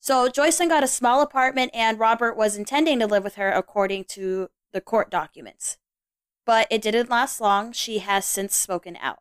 So 0.00 0.28
Joycelyn 0.28 0.68
got 0.68 0.84
a 0.84 0.88
small 0.88 1.20
apartment, 1.20 1.70
and 1.74 1.98
Robert 1.98 2.36
was 2.36 2.56
intending 2.56 2.98
to 3.00 3.06
live 3.06 3.22
with 3.22 3.34
her 3.34 3.50
according 3.50 4.04
to 4.04 4.48
the 4.72 4.80
court 4.80 5.10
documents. 5.10 5.78
But 6.46 6.66
it 6.70 6.82
didn't 6.82 7.10
last 7.10 7.40
long. 7.40 7.72
She 7.72 7.98
has 7.98 8.24
since 8.24 8.54
spoken 8.54 8.96
out. 9.00 9.18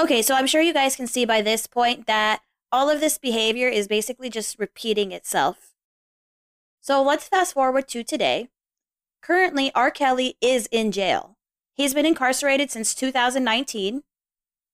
Okay, 0.00 0.20
so 0.20 0.34
I'm 0.34 0.46
sure 0.46 0.60
you 0.60 0.74
guys 0.74 0.96
can 0.96 1.06
see 1.06 1.24
by 1.24 1.40
this 1.40 1.66
point 1.66 2.06
that 2.06 2.42
all 2.72 2.90
of 2.90 3.00
this 3.00 3.18
behavior 3.18 3.68
is 3.68 3.88
basically 3.88 4.28
just 4.28 4.58
repeating 4.58 5.12
itself. 5.12 5.74
So 6.80 7.02
let's 7.02 7.28
fast 7.28 7.54
forward 7.54 7.88
to 7.88 8.02
today. 8.02 8.48
Currently, 9.22 9.72
R. 9.74 9.90
Kelly 9.90 10.36
is 10.40 10.68
in 10.70 10.92
jail. 10.92 11.36
He's 11.72 11.94
been 11.94 12.06
incarcerated 12.06 12.70
since 12.70 12.94
2019. 12.94 14.02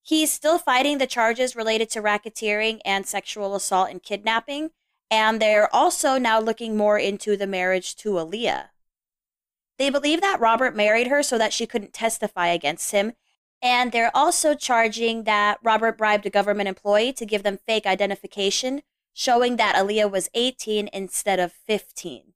He's 0.03 0.33
still 0.33 0.59
fighting 0.59 0.99
the 0.99 1.07
charges 1.07 1.55
related 1.55 1.89
to 1.91 2.03
racketeering 2.03 2.81
and 2.85 3.07
sexual 3.07 3.55
assault 3.55 3.89
and 3.89 4.03
kidnapping, 4.03 4.71
and 5.11 5.41
they're 5.41 5.73
also 5.75 6.19
now 6.19 6.41
looking 6.41 6.77
more 6.77 6.99
into 6.99 7.37
the 7.37 7.47
marriage 7.47 7.95
to 7.97 8.13
Aaliyah. 8.13 8.71
They 9.79 9.91
believe 9.91 10.21
that 10.21 10.41
Robert 10.41 10.75
married 10.75 11.07
her 11.07 11.23
so 11.23 11.39
that 11.39 11.53
she 11.53 11.67
couldn't 11.67 11.93
testify 11.93 12.49
against 12.49 12.91
him, 12.91 13.13
and 13.63 13.93
they're 13.93 14.15
also 14.15 14.55
charging 14.55 15.23
that 15.23 15.59
Robert 15.63 15.97
bribed 15.97 16.27
a 16.27 16.31
government 16.31 16.69
employee 16.69 17.13
to 17.13 17.25
give 17.25 17.45
them 17.45 17.59
fake 17.65 17.87
identification, 17.87 18.83
showing 19.13 19.57
that 19.57 19.77
Aaliyah 19.77 20.11
was 20.11 20.29
18 20.35 20.89
instead 20.93 21.39
of 21.39 21.53
15. 21.53 22.33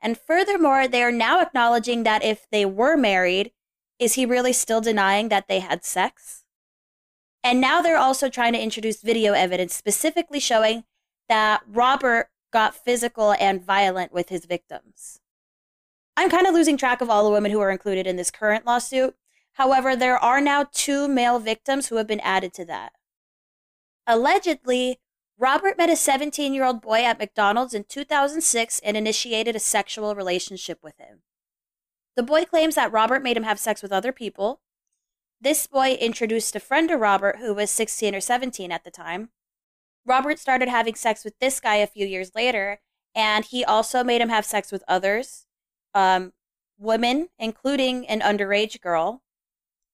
And 0.00 0.18
furthermore, 0.18 0.88
they 0.88 1.02
are 1.02 1.12
now 1.12 1.40
acknowledging 1.40 2.02
that 2.04 2.24
if 2.24 2.46
they 2.50 2.64
were 2.64 2.96
married, 2.96 3.52
is 3.98 4.14
he 4.14 4.24
really 4.24 4.54
still 4.54 4.80
denying 4.80 5.28
that 5.28 5.48
they 5.48 5.60
had 5.60 5.84
sex? 5.84 6.41
And 7.44 7.60
now 7.60 7.82
they're 7.82 7.98
also 7.98 8.28
trying 8.28 8.52
to 8.52 8.62
introduce 8.62 9.02
video 9.02 9.32
evidence 9.32 9.74
specifically 9.74 10.40
showing 10.40 10.84
that 11.28 11.62
Robert 11.66 12.28
got 12.52 12.74
physical 12.74 13.32
and 13.32 13.64
violent 13.64 14.12
with 14.12 14.28
his 14.28 14.44
victims. 14.44 15.20
I'm 16.16 16.30
kind 16.30 16.46
of 16.46 16.54
losing 16.54 16.76
track 16.76 17.00
of 17.00 17.10
all 17.10 17.24
the 17.24 17.30
women 17.30 17.50
who 17.50 17.60
are 17.60 17.70
included 17.70 18.06
in 18.06 18.16
this 18.16 18.30
current 18.30 18.66
lawsuit. 18.66 19.16
However, 19.54 19.96
there 19.96 20.18
are 20.18 20.40
now 20.40 20.66
two 20.72 21.08
male 21.08 21.38
victims 21.38 21.88
who 21.88 21.96
have 21.96 22.06
been 22.06 22.20
added 22.20 22.52
to 22.54 22.64
that. 22.66 22.92
Allegedly, 24.06 24.98
Robert 25.38 25.76
met 25.76 25.90
a 25.90 25.96
17 25.96 26.54
year 26.54 26.64
old 26.64 26.80
boy 26.80 27.02
at 27.02 27.18
McDonald's 27.18 27.74
in 27.74 27.84
2006 27.84 28.78
and 28.80 28.96
initiated 28.96 29.56
a 29.56 29.60
sexual 29.60 30.14
relationship 30.14 30.78
with 30.82 30.96
him. 30.98 31.22
The 32.14 32.22
boy 32.22 32.44
claims 32.44 32.74
that 32.74 32.92
Robert 32.92 33.22
made 33.22 33.36
him 33.36 33.42
have 33.42 33.58
sex 33.58 33.82
with 33.82 33.92
other 33.92 34.12
people. 34.12 34.60
This 35.42 35.66
boy 35.66 35.94
introduced 35.94 36.54
a 36.54 36.60
friend 36.60 36.88
to 36.88 36.96
Robert 36.96 37.38
who 37.40 37.52
was 37.52 37.68
16 37.72 38.14
or 38.14 38.20
17 38.20 38.70
at 38.70 38.84
the 38.84 38.92
time. 38.92 39.30
Robert 40.06 40.38
started 40.38 40.68
having 40.68 40.94
sex 40.94 41.24
with 41.24 41.36
this 41.40 41.58
guy 41.58 41.76
a 41.76 41.86
few 41.88 42.06
years 42.06 42.30
later, 42.36 42.78
and 43.12 43.44
he 43.44 43.64
also 43.64 44.04
made 44.04 44.20
him 44.20 44.28
have 44.28 44.44
sex 44.44 44.70
with 44.70 44.84
others, 44.86 45.46
um, 45.94 46.32
women, 46.78 47.28
including 47.40 48.06
an 48.06 48.20
underage 48.20 48.80
girl. 48.80 49.22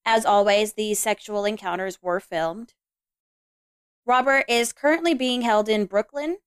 As 0.04 0.26
always, 0.26 0.74
these 0.74 0.98
sexual 0.98 1.46
encounters 1.46 2.02
were 2.02 2.20
filmed. 2.20 2.74
Robert 4.04 4.44
is 4.48 4.74
currently 4.74 5.14
being 5.14 5.40
held 5.40 5.70
in 5.70 5.86
Brooklyn. 5.86 6.40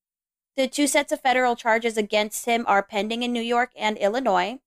The 0.55 0.67
two 0.67 0.85
sets 0.85 1.11
of 1.11 1.21
federal 1.21 1.55
charges 1.55 1.97
against 1.97 2.45
him 2.45 2.65
are 2.67 2.83
pending 2.83 3.23
in 3.23 3.33
New 3.33 3.41
York 3.41 3.71
and 3.75 3.97
Illinois. 3.97 4.59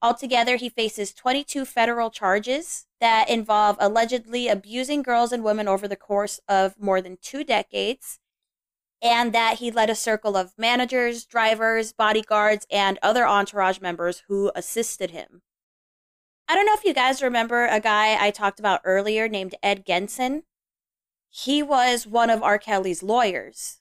Altogether, 0.00 0.56
he 0.56 0.68
faces 0.68 1.12
22 1.12 1.64
federal 1.64 2.10
charges 2.10 2.86
that 3.00 3.28
involve 3.28 3.76
allegedly 3.80 4.46
abusing 4.46 5.02
girls 5.02 5.32
and 5.32 5.42
women 5.42 5.66
over 5.66 5.88
the 5.88 5.96
course 5.96 6.40
of 6.48 6.78
more 6.78 7.00
than 7.00 7.18
two 7.20 7.42
decades, 7.42 8.20
and 9.02 9.32
that 9.32 9.58
he 9.58 9.70
led 9.70 9.90
a 9.90 9.94
circle 9.96 10.36
of 10.36 10.56
managers, 10.56 11.24
drivers, 11.24 11.92
bodyguards, 11.92 12.66
and 12.70 12.98
other 13.02 13.26
entourage 13.26 13.80
members 13.80 14.22
who 14.28 14.52
assisted 14.54 15.10
him. 15.10 15.42
I 16.46 16.54
don't 16.54 16.66
know 16.66 16.74
if 16.74 16.84
you 16.84 16.94
guys 16.94 17.22
remember 17.22 17.66
a 17.66 17.80
guy 17.80 18.16
I 18.18 18.30
talked 18.30 18.58
about 18.58 18.80
earlier 18.84 19.28
named 19.28 19.54
Ed 19.62 19.84
Genson. 19.84 20.44
He 21.28 21.62
was 21.62 22.06
one 22.06 22.30
of 22.30 22.42
R. 22.42 22.58
Kelly's 22.58 23.02
lawyers. 23.02 23.80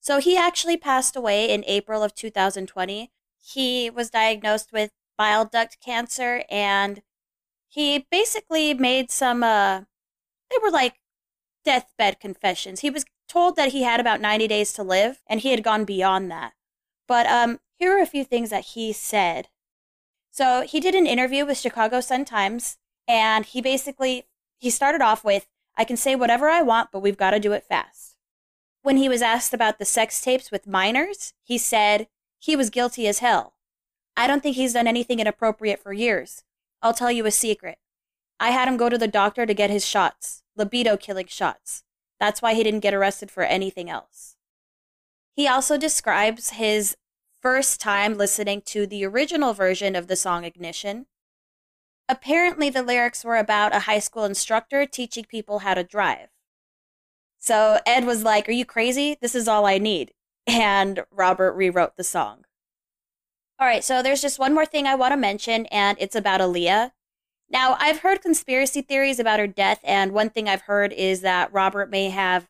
So 0.00 0.20
he 0.20 0.36
actually 0.36 0.76
passed 0.76 1.16
away 1.16 1.50
in 1.50 1.64
April 1.66 2.02
of 2.02 2.14
2020. 2.14 3.10
He 3.42 3.90
was 3.90 4.10
diagnosed 4.10 4.70
with 4.72 4.90
bile 5.16 5.44
duct 5.44 5.78
cancer 5.84 6.44
and 6.50 7.02
he 7.68 8.06
basically 8.10 8.74
made 8.74 9.10
some 9.10 9.42
uh 9.42 9.80
they 10.50 10.56
were 10.62 10.70
like 10.70 10.94
deathbed 11.64 12.20
confessions. 12.20 12.80
He 12.80 12.90
was 12.90 13.04
told 13.28 13.56
that 13.56 13.72
he 13.72 13.82
had 13.82 14.00
about 14.00 14.20
90 14.20 14.46
days 14.48 14.72
to 14.74 14.82
live 14.82 15.22
and 15.26 15.40
he 15.40 15.50
had 15.50 15.64
gone 15.64 15.84
beyond 15.84 16.30
that. 16.30 16.52
But 17.08 17.26
um 17.26 17.60
here 17.76 17.96
are 17.96 18.02
a 18.02 18.06
few 18.06 18.24
things 18.24 18.50
that 18.50 18.66
he 18.66 18.92
said. 18.92 19.48
So, 20.30 20.62
he 20.62 20.80
did 20.80 20.94
an 20.96 21.06
interview 21.06 21.46
with 21.46 21.58
Chicago 21.58 22.00
Sun-Times 22.00 22.78
and 23.06 23.44
he 23.44 23.60
basically 23.60 24.26
he 24.58 24.70
started 24.70 25.00
off 25.00 25.24
with 25.24 25.46
I 25.76 25.84
can 25.84 25.96
say 25.96 26.14
whatever 26.14 26.48
I 26.48 26.62
want, 26.62 26.90
but 26.92 27.00
we've 27.00 27.16
got 27.16 27.30
to 27.30 27.40
do 27.40 27.52
it 27.52 27.64
fast. 27.64 28.16
When 28.82 28.96
he 28.96 29.08
was 29.08 29.22
asked 29.22 29.54
about 29.54 29.78
the 29.78 29.84
sex 29.84 30.20
tapes 30.20 30.50
with 30.50 30.66
minors, 30.66 31.32
he 31.42 31.58
said 31.58 32.08
he 32.38 32.54
was 32.54 32.70
guilty 32.70 33.08
as 33.08 33.18
hell. 33.20 33.54
I 34.16 34.26
don't 34.26 34.42
think 34.42 34.56
he's 34.56 34.74
done 34.74 34.86
anything 34.86 35.20
inappropriate 35.20 35.82
for 35.82 35.92
years. 35.92 36.44
I'll 36.82 36.94
tell 36.94 37.10
you 37.10 37.26
a 37.26 37.30
secret. 37.30 37.78
I 38.38 38.50
had 38.50 38.68
him 38.68 38.76
go 38.76 38.88
to 38.88 38.98
the 38.98 39.08
doctor 39.08 39.46
to 39.46 39.54
get 39.54 39.70
his 39.70 39.86
shots, 39.86 40.42
libido 40.56 40.96
killing 40.96 41.26
shots. 41.26 41.82
That's 42.20 42.42
why 42.42 42.54
he 42.54 42.62
didn't 42.62 42.80
get 42.80 42.94
arrested 42.94 43.30
for 43.30 43.42
anything 43.42 43.90
else. 43.90 44.36
He 45.34 45.48
also 45.48 45.76
describes 45.76 46.50
his 46.50 46.96
first 47.40 47.80
time 47.80 48.16
listening 48.16 48.62
to 48.66 48.86
the 48.86 49.04
original 49.04 49.52
version 49.52 49.96
of 49.96 50.06
the 50.06 50.16
song 50.16 50.44
Ignition. 50.44 51.06
Apparently, 52.08 52.70
the 52.70 52.82
lyrics 52.82 53.24
were 53.24 53.36
about 53.36 53.74
a 53.74 53.80
high 53.80 53.98
school 53.98 54.24
instructor 54.24 54.86
teaching 54.86 55.24
people 55.24 55.60
how 55.60 55.74
to 55.74 55.82
drive. 55.82 56.28
So 57.38 57.80
Ed 57.84 58.06
was 58.06 58.22
like, 58.22 58.48
Are 58.48 58.52
you 58.52 58.64
crazy? 58.64 59.18
This 59.20 59.34
is 59.34 59.48
all 59.48 59.66
I 59.66 59.78
need. 59.78 60.12
And 60.46 61.04
Robert 61.10 61.52
rewrote 61.52 61.96
the 61.96 62.04
song. 62.04 62.44
All 63.60 63.68
right, 63.68 63.84
so 63.84 64.02
there's 64.02 64.22
just 64.22 64.38
one 64.38 64.52
more 64.52 64.66
thing 64.66 64.86
I 64.86 64.96
want 64.96 65.12
to 65.12 65.16
mention, 65.16 65.66
and 65.66 65.96
it's 66.00 66.16
about 66.16 66.40
Aaliyah. 66.40 66.90
Now, 67.48 67.76
I've 67.78 68.00
heard 68.00 68.20
conspiracy 68.20 68.82
theories 68.82 69.20
about 69.20 69.38
her 69.38 69.46
death, 69.46 69.78
and 69.84 70.12
one 70.12 70.30
thing 70.30 70.48
I've 70.48 70.62
heard 70.62 70.92
is 70.92 71.20
that 71.20 71.52
Robert 71.52 71.88
may 71.88 72.10
have 72.10 72.48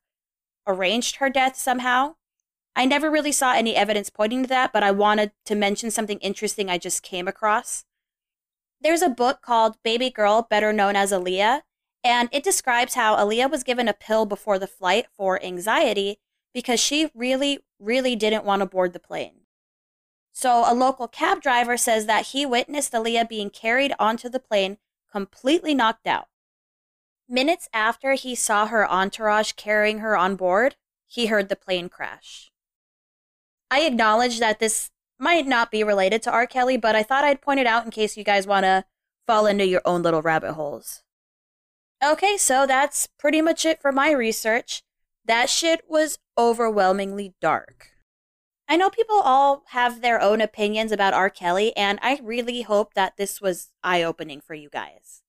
arranged 0.67 1.17
her 1.17 1.29
death 1.29 1.57
somehow. 1.57 2.15
I 2.75 2.87
never 2.87 3.11
really 3.11 3.33
saw 3.33 3.53
any 3.53 3.77
evidence 3.77 4.09
pointing 4.09 4.45
to 4.45 4.49
that, 4.49 4.73
but 4.73 4.83
I 4.83 4.93
wanted 4.93 5.33
to 5.45 5.55
mention 5.55 5.91
something 5.91 6.19
interesting 6.21 6.71
I 6.71 6.79
just 6.79 7.03
came 7.03 7.29
across. 7.29 7.85
There's 8.81 9.03
a 9.03 9.11
book 9.11 9.43
called 9.43 9.77
Baby 9.85 10.09
Girl, 10.09 10.47
better 10.49 10.73
known 10.73 10.97
as 10.97 11.13
Aaliyah, 11.13 11.63
and 12.03 12.31
it 12.33 12.43
describes 12.43 12.95
how 12.95 13.15
Aaliyah 13.17 13.51
was 13.51 13.63
given 13.63 13.89
a 13.89 13.95
pill 13.95 14.25
before 14.25 14.59
the 14.59 14.67
flight 14.67 15.07
for 15.15 15.43
anxiety 15.45 16.19
because 16.55 16.81
she 16.81 17.11
really, 17.15 17.61
really 17.79 18.17
didn't 18.17 18.45
want 18.45 18.61
to 18.61 18.67
board 18.67 18.95
the 18.95 18.99
plane. 18.99 19.44
So 20.37 20.65
a 20.67 20.75
local 20.75 21.07
cab 21.07 21.41
driver 21.41 21.77
says 21.77 22.07
that 22.07 22.27
he 22.27 22.45
witnessed 22.45 22.93
Aaliyah 22.93 23.29
being 23.29 23.51
carried 23.51 23.95
onto 24.01 24.29
the 24.29 24.41
plane 24.41 24.79
completely 25.11 25.75
knocked 25.75 26.09
out. 26.09 26.27
Minutes 27.29 27.69
after 27.73 28.15
he 28.15 28.35
saw 28.35 28.67
her 28.67 28.91
entourage 28.91 29.53
carrying 29.53 30.01
her 30.01 30.17
on 30.17 30.35
board, 30.35 30.75
he 31.07 31.27
heard 31.27 31.49
the 31.49 31.57
plane 31.57 31.89
crash. 31.89 32.51
I 33.71 33.83
acknowledge 33.83 34.41
that 34.41 34.59
this 34.59 34.91
might 35.21 35.47
not 35.47 35.71
be 35.71 35.85
related 35.85 36.21
to 36.25 36.33
R. 36.33 36.49
Kelly, 36.49 36.77
but 36.77 36.97
I 36.97 37.05
thought 37.05 37.25
I'd 37.25 37.41
point 37.41 37.61
it 37.61 37.67
out 37.67 37.85
in 37.85 37.93
case 37.93 38.17
you 38.17 38.25
guys 38.25 38.45
want 38.45 38.65
to 38.65 38.85
fall 39.29 39.47
into 39.47 39.67
your 39.67 39.83
own 39.85 40.03
little 40.03 40.21
rabbit 40.21 40.55
holes. 40.55 41.05
Okay, 42.05 42.37
so 42.37 42.67
that's 42.67 43.09
pretty 43.19 43.41
much 43.41 43.65
it 43.65 43.81
for 43.81 43.93
my 43.93 44.11
research. 44.11 44.83
That 45.25 45.49
shit 45.49 45.83
was 45.89 46.19
overwhelmingly 46.37 47.35
dark. 47.41 47.94
I 48.69 48.77
know 48.77 48.89
people 48.89 49.21
all 49.21 49.63
have 49.69 50.01
their 50.01 50.21
own 50.21 50.41
opinions 50.41 50.91
about 50.91 51.13
R. 51.13 51.29
Kelly, 51.29 51.77
and 51.77 51.99
I 52.03 52.19
really 52.23 52.63
hope 52.63 52.95
that 52.95 53.17
this 53.17 53.41
was 53.41 53.71
eye 53.83 54.03
opening 54.03 54.41
for 54.41 54.55
you 54.55 54.71
guys. 54.71 55.23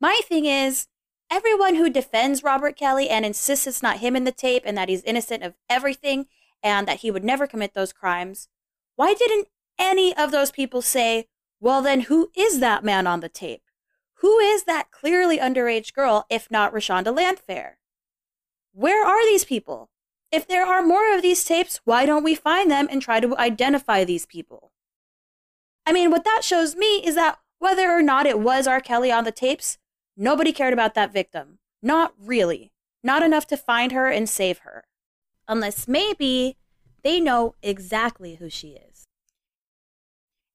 My 0.00 0.20
thing 0.24 0.44
is, 0.44 0.86
everyone 1.30 1.74
who 1.74 1.90
defends 1.90 2.44
Robert 2.44 2.76
Kelly 2.76 3.10
and 3.10 3.24
insists 3.24 3.66
it's 3.66 3.82
not 3.82 3.98
him 3.98 4.14
in 4.14 4.24
the 4.24 4.32
tape 4.32 4.62
and 4.64 4.78
that 4.78 4.88
he's 4.88 5.02
innocent 5.02 5.42
of 5.42 5.54
everything 5.68 6.26
and 6.62 6.86
that 6.86 6.98
he 6.98 7.10
would 7.10 7.24
never 7.24 7.46
commit 7.46 7.74
those 7.74 7.92
crimes, 7.92 8.48
why 8.94 9.14
didn't 9.14 9.48
any 9.78 10.16
of 10.16 10.30
those 10.30 10.52
people 10.52 10.82
say, 10.82 11.26
well, 11.60 11.82
then 11.82 12.02
who 12.02 12.30
is 12.36 12.60
that 12.60 12.84
man 12.84 13.06
on 13.06 13.20
the 13.20 13.28
tape? 13.28 13.62
Who 14.20 14.38
is 14.38 14.64
that 14.64 14.90
clearly 14.90 15.38
underage 15.38 15.92
girl, 15.92 16.24
if 16.30 16.50
not 16.50 16.72
Rashonda 16.72 17.14
Landfair? 17.16 17.74
Where 18.72 19.04
are 19.04 19.24
these 19.24 19.44
people? 19.44 19.90
If 20.30 20.46
there 20.46 20.66
are 20.66 20.82
more 20.82 21.14
of 21.14 21.22
these 21.22 21.44
tapes, 21.44 21.80
why 21.84 22.04
don't 22.04 22.24
we 22.24 22.34
find 22.34 22.70
them 22.70 22.86
and 22.90 23.00
try 23.00 23.20
to 23.20 23.36
identify 23.38 24.04
these 24.04 24.26
people? 24.26 24.72
I 25.86 25.92
mean, 25.92 26.10
what 26.10 26.24
that 26.24 26.44
shows 26.44 26.76
me 26.76 26.98
is 27.04 27.14
that 27.14 27.38
whether 27.58 27.90
or 27.90 28.02
not 28.02 28.26
it 28.26 28.38
was 28.38 28.66
R. 28.66 28.80
Kelly 28.80 29.10
on 29.10 29.24
the 29.24 29.32
tapes, 29.32 29.78
nobody 30.16 30.52
cared 30.52 30.74
about 30.74 30.94
that 30.94 31.12
victim. 31.12 31.58
Not 31.82 32.12
really. 32.18 32.72
Not 33.02 33.22
enough 33.22 33.46
to 33.48 33.56
find 33.56 33.92
her 33.92 34.08
and 34.08 34.28
save 34.28 34.58
her. 34.58 34.84
Unless 35.48 35.88
maybe 35.88 36.56
they 37.02 37.20
know 37.20 37.54
exactly 37.62 38.34
who 38.34 38.50
she 38.50 38.72
is. 38.72 39.06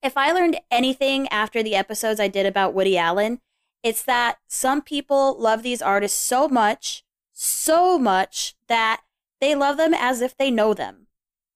If 0.03 0.17
I 0.17 0.31
learned 0.31 0.59
anything 0.69 1.27
after 1.29 1.63
the 1.63 1.75
episodes 1.75 2.19
I 2.19 2.27
did 2.27 2.45
about 2.45 2.73
Woody 2.73 2.97
Allen, 2.97 3.39
it's 3.81 4.03
that 4.03 4.37
some 4.47 4.81
people 4.81 5.35
love 5.39 5.63
these 5.63 5.81
artists 5.81 6.19
so 6.19 6.47
much, 6.47 7.03
so 7.31 7.97
much 7.97 8.55
that 8.67 9.01
they 9.43 9.55
love 9.55 9.75
them 9.75 9.93
as 9.93 10.21
if 10.21 10.37
they 10.37 10.49
know 10.49 10.73
them. 10.73 11.07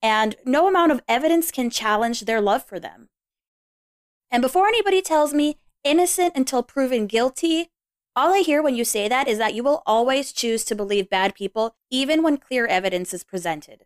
And 0.01 0.35
no 0.43 0.67
amount 0.67 0.91
of 0.91 1.01
evidence 1.07 1.51
can 1.51 1.69
challenge 1.69 2.21
their 2.21 2.41
love 2.41 2.65
for 2.65 2.81
them. 2.81 3.07
And 4.29 4.41
before 4.41 4.67
anybody 4.67 5.01
tells 5.01 5.33
me 5.33 5.57
innocent 5.85 6.33
until 6.35 6.63
proven 6.63 7.07
guilty, 7.07 7.69
all 8.13 8.33
I 8.33 8.39
hear 8.39 8.61
when 8.61 8.75
you 8.75 8.83
say 8.83 9.07
that 9.07 9.29
is 9.29 9.37
that 9.37 9.53
you 9.53 9.63
will 9.63 9.83
always 9.85 10.33
choose 10.33 10.65
to 10.65 10.75
believe 10.75 11.09
bad 11.09 11.33
people, 11.33 11.77
even 11.89 12.23
when 12.23 12.37
clear 12.37 12.65
evidence 12.65 13.13
is 13.13 13.23
presented. 13.23 13.85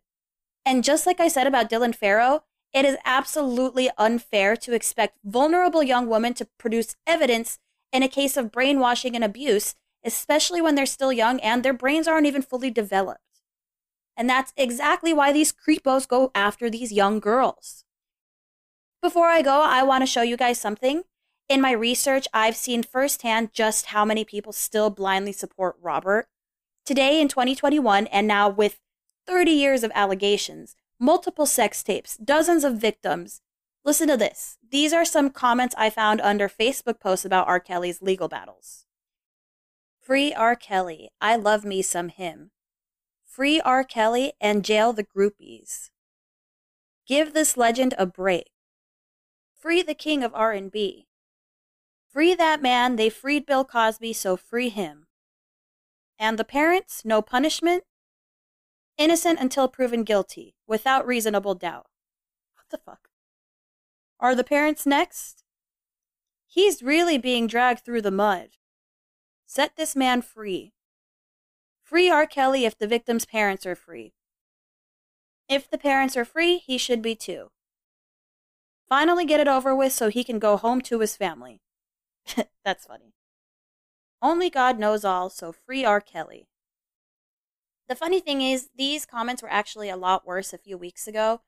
And 0.65 0.83
just 0.83 1.05
like 1.05 1.19
I 1.19 1.27
said 1.27 1.45
about 1.45 1.69
Dylan 1.69 1.93
Farrow, 1.93 2.43
it 2.73 2.85
is 2.85 2.97
absolutely 3.05 3.91
unfair 3.99 4.55
to 4.57 4.73
expect 4.73 5.19
vulnerable 5.23 5.83
young 5.83 6.07
women 6.07 6.33
to 6.35 6.47
produce 6.57 6.95
evidence 7.05 7.59
in 7.93 8.01
a 8.01 8.07
case 8.07 8.35
of 8.35 8.51
brainwashing 8.51 9.13
and 9.13 9.23
abuse, 9.23 9.75
especially 10.03 10.59
when 10.59 10.73
they're 10.73 10.85
still 10.87 11.13
young 11.13 11.39
and 11.41 11.61
their 11.61 11.71
brains 11.73 12.07
aren't 12.07 12.25
even 12.25 12.41
fully 12.41 12.71
developed. 12.71 13.21
And 14.21 14.29
that's 14.29 14.53
exactly 14.55 15.13
why 15.13 15.33
these 15.33 15.51
creepos 15.51 16.07
go 16.07 16.29
after 16.35 16.69
these 16.69 16.91
young 16.91 17.19
girls. 17.19 17.85
Before 19.01 19.29
I 19.29 19.41
go, 19.41 19.63
I 19.63 19.81
want 19.81 20.03
to 20.03 20.05
show 20.05 20.21
you 20.21 20.37
guys 20.37 20.61
something. 20.61 21.05
In 21.49 21.59
my 21.59 21.71
research, 21.71 22.27
I've 22.31 22.55
seen 22.55 22.83
firsthand 22.83 23.51
just 23.51 23.87
how 23.87 24.05
many 24.05 24.23
people 24.23 24.53
still 24.53 24.91
blindly 24.91 25.31
support 25.31 25.75
Robert. 25.81 26.27
Today 26.85 27.19
in 27.19 27.29
2021, 27.29 28.05
and 28.05 28.27
now 28.27 28.47
with 28.47 28.79
30 29.25 29.49
years 29.49 29.83
of 29.83 29.91
allegations, 29.95 30.75
multiple 30.99 31.47
sex 31.47 31.81
tapes, 31.81 32.15
dozens 32.17 32.63
of 32.63 32.77
victims. 32.77 33.41
Listen 33.83 34.07
to 34.07 34.17
this. 34.17 34.59
These 34.69 34.93
are 34.93 35.03
some 35.03 35.31
comments 35.31 35.73
I 35.79 35.89
found 35.89 36.21
under 36.21 36.47
Facebook 36.47 36.99
posts 36.99 37.25
about 37.25 37.47
R. 37.47 37.59
Kelly's 37.59 38.03
legal 38.03 38.27
battles. 38.27 38.85
Free 39.99 40.31
R. 40.31 40.55
Kelly. 40.55 41.09
I 41.19 41.37
love 41.37 41.65
me 41.65 41.81
some 41.81 42.09
him. 42.09 42.51
Free 43.31 43.61
R. 43.61 43.85
Kelly 43.85 44.33
and 44.41 44.65
jail 44.65 44.91
the 44.91 45.05
groupies. 45.05 45.89
Give 47.07 47.33
this 47.33 47.55
legend 47.55 47.93
a 47.97 48.05
break. 48.05 48.49
Free 49.57 49.81
the 49.81 49.93
king 49.93 50.21
of 50.21 50.35
R&B. 50.35 51.07
Free 52.11 52.35
that 52.35 52.61
man, 52.61 52.97
they 52.97 53.09
freed 53.09 53.45
Bill 53.45 53.63
Cosby, 53.63 54.11
so 54.11 54.35
free 54.35 54.67
him. 54.67 55.07
And 56.19 56.37
the 56.37 56.43
parents, 56.43 57.03
no 57.05 57.21
punishment, 57.21 57.85
innocent 58.97 59.39
until 59.39 59.69
proven 59.69 60.03
guilty, 60.03 60.55
without 60.67 61.07
reasonable 61.07 61.55
doubt. 61.55 61.87
What 62.55 62.65
the 62.69 62.79
fuck? 62.79 63.07
Are 64.19 64.35
the 64.35 64.43
parents 64.43 64.85
next? 64.85 65.45
He's 66.47 66.83
really 66.83 67.17
being 67.17 67.47
dragged 67.47 67.85
through 67.85 68.01
the 68.01 68.11
mud. 68.11 68.49
Set 69.45 69.77
this 69.77 69.95
man 69.95 70.21
free. 70.21 70.73
Free 71.91 72.09
R. 72.09 72.25
Kelly 72.25 72.63
if 72.63 72.77
the 72.77 72.87
victim's 72.87 73.25
parents 73.25 73.65
are 73.65 73.75
free. 73.75 74.13
If 75.49 75.69
the 75.69 75.77
parents 75.77 76.15
are 76.15 76.23
free, 76.23 76.59
he 76.59 76.77
should 76.77 77.01
be 77.01 77.15
too. 77.15 77.51
Finally 78.87 79.25
get 79.25 79.41
it 79.41 79.47
over 79.49 79.75
with 79.75 79.91
so 79.91 80.07
he 80.07 80.23
can 80.23 80.39
go 80.39 80.55
home 80.55 80.79
to 80.83 81.01
his 81.01 81.17
family. 81.17 81.59
That's 82.63 82.85
funny. 82.85 83.13
Only 84.21 84.49
God 84.49 84.79
knows 84.79 85.03
all, 85.03 85.29
so 85.29 85.51
free 85.51 85.83
R. 85.83 85.99
Kelly. 85.99 86.47
The 87.89 87.95
funny 87.95 88.21
thing 88.21 88.41
is, 88.41 88.69
these 88.77 89.05
comments 89.05 89.43
were 89.43 89.51
actually 89.51 89.89
a 89.89 89.97
lot 89.97 90.25
worse 90.25 90.53
a 90.53 90.57
few 90.57 90.77
weeks 90.77 91.09
ago. 91.09 91.41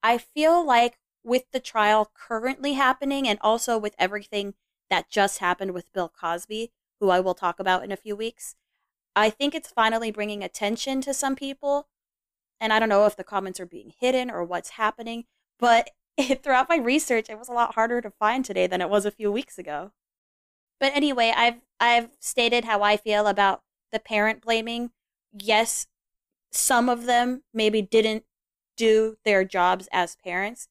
I 0.00 0.18
feel 0.18 0.64
like 0.64 1.00
with 1.24 1.50
the 1.50 1.58
trial 1.58 2.12
currently 2.14 2.74
happening 2.74 3.26
and 3.26 3.40
also 3.42 3.76
with 3.76 3.96
everything 3.98 4.54
that 4.90 5.10
just 5.10 5.38
happened 5.38 5.72
with 5.72 5.92
Bill 5.92 6.08
Cosby, 6.08 6.70
who 7.00 7.10
I 7.10 7.18
will 7.18 7.34
talk 7.34 7.58
about 7.58 7.82
in 7.82 7.90
a 7.90 7.96
few 7.96 8.14
weeks, 8.14 8.54
I 9.18 9.30
think 9.30 9.54
it's 9.54 9.70
finally 9.70 10.10
bringing 10.10 10.42
attention 10.42 11.00
to 11.02 11.12
some 11.12 11.34
people. 11.34 11.88
And 12.60 12.72
I 12.72 12.78
don't 12.78 12.88
know 12.88 13.06
if 13.06 13.16
the 13.16 13.24
comments 13.24 13.60
are 13.60 13.66
being 13.66 13.92
hidden 14.00 14.30
or 14.30 14.44
what's 14.44 14.70
happening, 14.70 15.24
but 15.58 15.90
it, 16.16 16.42
throughout 16.42 16.68
my 16.68 16.76
research, 16.76 17.28
it 17.28 17.38
was 17.38 17.48
a 17.48 17.52
lot 17.52 17.74
harder 17.74 18.00
to 18.00 18.10
find 18.10 18.44
today 18.44 18.66
than 18.66 18.80
it 18.80 18.90
was 18.90 19.04
a 19.04 19.10
few 19.10 19.30
weeks 19.30 19.58
ago. 19.58 19.92
But 20.80 20.92
anyway, 20.94 21.32
I've 21.36 21.60
I've 21.80 22.10
stated 22.20 22.64
how 22.64 22.82
I 22.82 22.96
feel 22.96 23.26
about 23.26 23.62
the 23.92 23.98
parent 23.98 24.42
blaming 24.42 24.90
yes, 25.32 25.86
some 26.50 26.88
of 26.88 27.06
them 27.06 27.42
maybe 27.52 27.82
didn't 27.82 28.24
do 28.76 29.16
their 29.24 29.44
jobs 29.44 29.88
as 29.92 30.16
parents. 30.16 30.68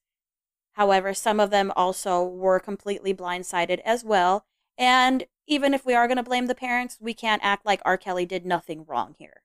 However, 0.72 1.12
some 1.14 1.40
of 1.40 1.50
them 1.50 1.72
also 1.76 2.24
were 2.24 2.60
completely 2.60 3.12
blindsided 3.12 3.80
as 3.84 4.04
well. 4.04 4.46
And 4.76 5.26
even 5.48 5.74
if 5.74 5.84
we 5.84 5.94
are 5.94 6.06
going 6.06 6.16
to 6.16 6.22
blame 6.22 6.46
the 6.46 6.54
parents, 6.54 6.98
we 7.00 7.14
can't 7.14 7.44
act 7.44 7.66
like 7.66 7.80
R. 7.84 7.96
Kelly 7.96 8.26
did 8.26 8.46
nothing 8.46 8.84
wrong 8.86 9.16
here. 9.18 9.42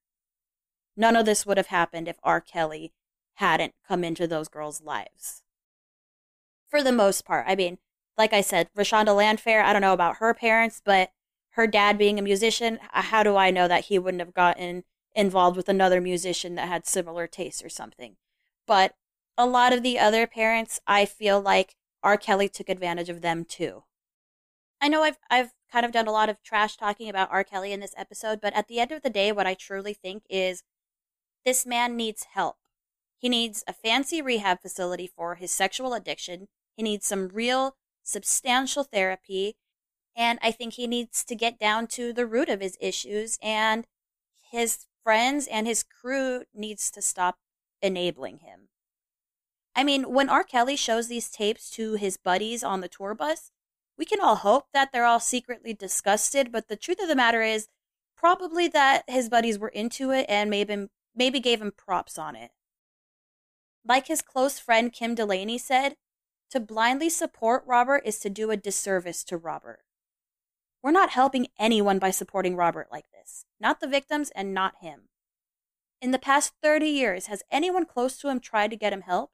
None 0.96 1.16
of 1.16 1.26
this 1.26 1.46
would 1.46 1.58
have 1.58 1.68
happened 1.68 2.08
if 2.08 2.18
R. 2.24 2.40
Kelly 2.40 2.94
hadn't 3.36 3.74
come 3.88 4.04
into 4.04 4.28
those 4.28 4.48
girls' 4.48 4.82
lives. 4.82 5.42
For 6.70 6.84
the 6.84 6.92
most 6.92 7.26
part, 7.26 7.46
I 7.48 7.56
mean, 7.56 7.80
like 8.18 8.34
I 8.34 8.42
said, 8.42 8.70
Rashonda 8.78 9.08
Landfair, 9.08 9.64
I 9.64 9.74
don't 9.74 9.82
know 9.82 9.94
about 9.94 10.18
her 10.18 10.34
parents, 10.36 10.82
but 10.84 11.12
her 11.52 11.66
dad 11.66 11.98
being 11.98 12.20
a 12.20 12.24
musician, 12.24 12.80
how 12.92 13.24
do 13.24 13.36
I 13.36 13.50
know 13.50 13.68
that 13.68 13.86
he 13.86 13.98
wouldn't 13.98 14.22
have 14.22 14.34
gotten 14.34 14.84
involved 15.16 15.58
with 15.58 15.70
another 15.70 16.02
musician 16.02 16.56
that 16.56 16.68
had 16.68 16.86
similar 16.86 17.28
tastes 17.28 17.64
or 17.64 17.70
something. 17.70 18.16
But 18.66 18.96
a 19.38 19.46
lot 19.46 19.74
of 19.74 19.84
the 19.84 20.00
other 20.00 20.28
parents, 20.28 20.80
I 20.88 21.06
feel 21.06 21.40
like 21.40 21.76
R. 22.02 22.18
Kelly 22.18 22.50
took 22.50 22.70
advantage 22.70 23.10
of 23.10 23.22
them 23.22 23.46
too. 23.46 23.84
I 24.82 24.90
know 24.90 25.04
I've 25.04 25.18
I've 25.30 25.54
kind 25.74 25.86
of 25.88 25.92
done 25.92 26.08
a 26.08 26.12
lot 26.12 26.30
of 26.30 26.42
trash 26.44 26.78
talking 26.78 27.10
about 27.10 27.32
R. 27.32 27.44
Kelly 27.44 27.74
in 27.74 27.80
this 27.80 27.96
episode, 27.98 28.40
but 28.40 28.54
at 28.54 28.68
the 28.68 28.80
end 28.80 28.92
of 28.92 29.02
the 29.02 29.10
day, 29.10 29.32
what 29.32 29.48
I 29.48 29.56
truly 29.56 29.96
think 29.96 30.24
is 30.30 30.62
this 31.46 31.66
man 31.66 31.98
needs 31.98 32.28
help. 32.36 32.58
He 33.18 33.28
needs 33.28 33.64
a 33.68 33.74
fancy 33.74 34.22
rehab 34.22 34.62
facility 34.62 35.08
for 35.08 35.36
his 35.36 35.52
sexual 35.52 35.96
addiction. 35.96 36.48
He 36.78 36.84
needs 36.84 37.08
some 37.08 37.30
real 37.30 37.76
substantial 38.04 38.84
therapy. 38.84 39.56
And 40.16 40.38
I 40.44 40.52
think 40.52 40.74
he 40.74 40.86
needs 40.86 41.24
to 41.24 41.36
get 41.36 41.58
down 41.58 41.88
to 41.88 42.14
the 42.14 42.28
root 42.28 42.50
of 42.50 42.62
his 42.62 42.78
issues 42.80 43.40
and 43.42 43.88
his 44.52 44.86
friends 45.04 45.48
and 45.48 45.66
his 45.66 45.82
crew 45.82 46.44
needs 46.54 46.92
to 46.92 47.02
stop 47.02 47.38
enabling 47.82 48.40
him. 48.40 48.70
I 49.76 49.84
mean, 49.84 50.14
when 50.14 50.30
R. 50.30 50.44
Kelly 50.44 50.76
shows 50.76 51.08
these 51.08 51.32
tapes 51.32 51.72
to 51.72 51.94
his 51.96 52.16
buddies 52.16 52.64
on 52.64 52.82
the 52.82 52.88
tour 52.88 53.16
bus, 53.16 53.50
we 53.98 54.06
can 54.06 54.20
all 54.20 54.36
hope 54.36 54.66
that 54.74 54.92
they're 54.92 55.06
all 55.06 55.20
secretly 55.20 55.74
disgusted, 55.74 56.52
but 56.52 56.68
the 56.68 56.76
truth 56.76 57.02
of 57.02 57.08
the 57.08 57.16
matter 57.16 57.42
is 57.42 57.68
probably 58.18 58.68
that 58.70 59.04
his 59.08 59.30
buddies 59.30 59.60
were 59.60 59.70
into 59.70 60.12
it 60.12 60.26
and 60.30 60.50
maybe 60.50 60.88
maybe 61.16 61.40
gave 61.40 61.62
him 61.62 61.72
props 61.76 62.18
on 62.18 62.36
it. 62.36 62.52
Like 63.86 64.08
his 64.08 64.22
close 64.22 64.60
friend 64.60 64.92
Kim 64.92 65.16
Dulaney 65.16 65.60
said, 65.60 65.96
to 66.50 66.60
blindly 66.60 67.10
support 67.10 67.64
Robert 67.66 68.04
is 68.06 68.20
to 68.20 68.30
do 68.30 68.52
a 68.52 68.58
disservice 68.58 69.24
to 69.24 69.38
Robert. 69.38 69.82
We're 70.84 70.92
not 70.92 71.10
helping 71.12 71.48
anyone 71.58 71.98
by 71.98 72.12
supporting 72.12 72.56
Robert 72.56 72.90
like 72.92 73.06
this, 73.12 73.46
not 73.60 73.80
the 73.80 73.88
victims 73.88 74.32
and 74.36 74.54
not 74.54 74.76
him. 74.82 75.10
In 76.00 76.12
the 76.12 76.20
past 76.20 76.54
30 76.62 76.86
years, 76.86 77.26
has 77.26 77.42
anyone 77.50 77.86
close 77.86 78.18
to 78.18 78.30
him 78.30 78.40
tried 78.40 78.70
to 78.70 78.78
get 78.78 78.94
him 78.94 79.02
help? 79.02 79.32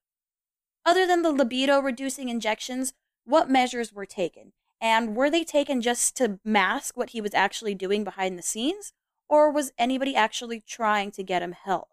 Other 0.85 1.05
than 1.05 1.21
the 1.21 1.31
libido 1.31 1.81
reducing 1.81 2.29
injections, 2.29 2.93
what 3.29 3.47
measures 3.47 3.93
were 3.93 4.07
taken? 4.07 4.53
And 4.81 5.15
were 5.15 5.29
they 5.29 5.43
taken 5.43 5.81
just 5.81 6.17
to 6.17 6.39
mask 6.43 6.97
what 6.97 7.11
he 7.11 7.21
was 7.21 7.35
actually 7.35 7.75
doing 7.75 8.03
behind 8.03 8.37
the 8.37 8.43
scenes? 8.43 8.91
Or 9.29 9.51
was 9.51 9.71
anybody 9.77 10.15
actually 10.15 10.61
trying 10.61 11.11
to 11.11 11.21
get 11.21 11.43
him 11.43 11.51
help? 11.51 11.89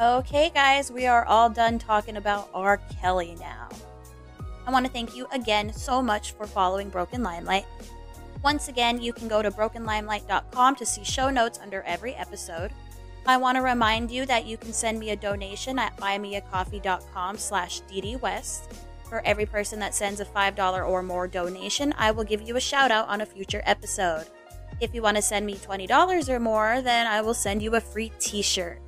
Okay, 0.00 0.50
guys, 0.52 0.90
we 0.90 1.06
are 1.06 1.24
all 1.26 1.48
done 1.48 1.78
talking 1.78 2.16
about 2.16 2.50
R. 2.52 2.80
Kelly 3.00 3.36
now. 3.38 3.68
I 4.66 4.72
want 4.72 4.84
to 4.84 4.92
thank 4.92 5.16
you 5.16 5.28
again 5.30 5.72
so 5.72 6.02
much 6.02 6.32
for 6.32 6.46
following 6.46 6.88
Broken 6.88 7.22
Limelight. 7.22 7.66
Once 8.42 8.68
again, 8.68 9.00
you 9.00 9.12
can 9.12 9.28
go 9.28 9.42
to 9.42 9.50
brokenlimelight.com 9.50 10.76
to 10.76 10.86
see 10.86 11.04
show 11.04 11.30
notes 11.30 11.58
under 11.62 11.82
every 11.82 12.14
episode. 12.14 12.72
I 13.28 13.36
want 13.36 13.56
to 13.56 13.62
remind 13.62 14.10
you 14.10 14.24
that 14.24 14.46
you 14.46 14.56
can 14.56 14.72
send 14.72 14.98
me 14.98 15.10
a 15.10 15.16
donation 15.16 15.78
at 15.78 15.94
buymeacoffee.com 15.98 17.36
slash 17.36 17.82
ddwest. 17.82 18.72
For 19.06 19.20
every 19.26 19.44
person 19.44 19.78
that 19.80 19.94
sends 19.94 20.20
a 20.20 20.24
$5 20.24 20.88
or 20.88 21.02
more 21.02 21.28
donation, 21.28 21.92
I 21.98 22.10
will 22.10 22.24
give 22.24 22.40
you 22.40 22.56
a 22.56 22.60
shout 22.60 22.90
out 22.90 23.06
on 23.06 23.20
a 23.20 23.26
future 23.26 23.60
episode. 23.66 24.24
If 24.80 24.94
you 24.94 25.02
want 25.02 25.18
to 25.18 25.22
send 25.22 25.44
me 25.44 25.56
$20 25.56 26.28
or 26.30 26.40
more, 26.40 26.80
then 26.80 27.06
I 27.06 27.20
will 27.20 27.34
send 27.34 27.60
you 27.60 27.74
a 27.74 27.82
free 27.82 28.12
t 28.18 28.40
shirt. 28.40 28.80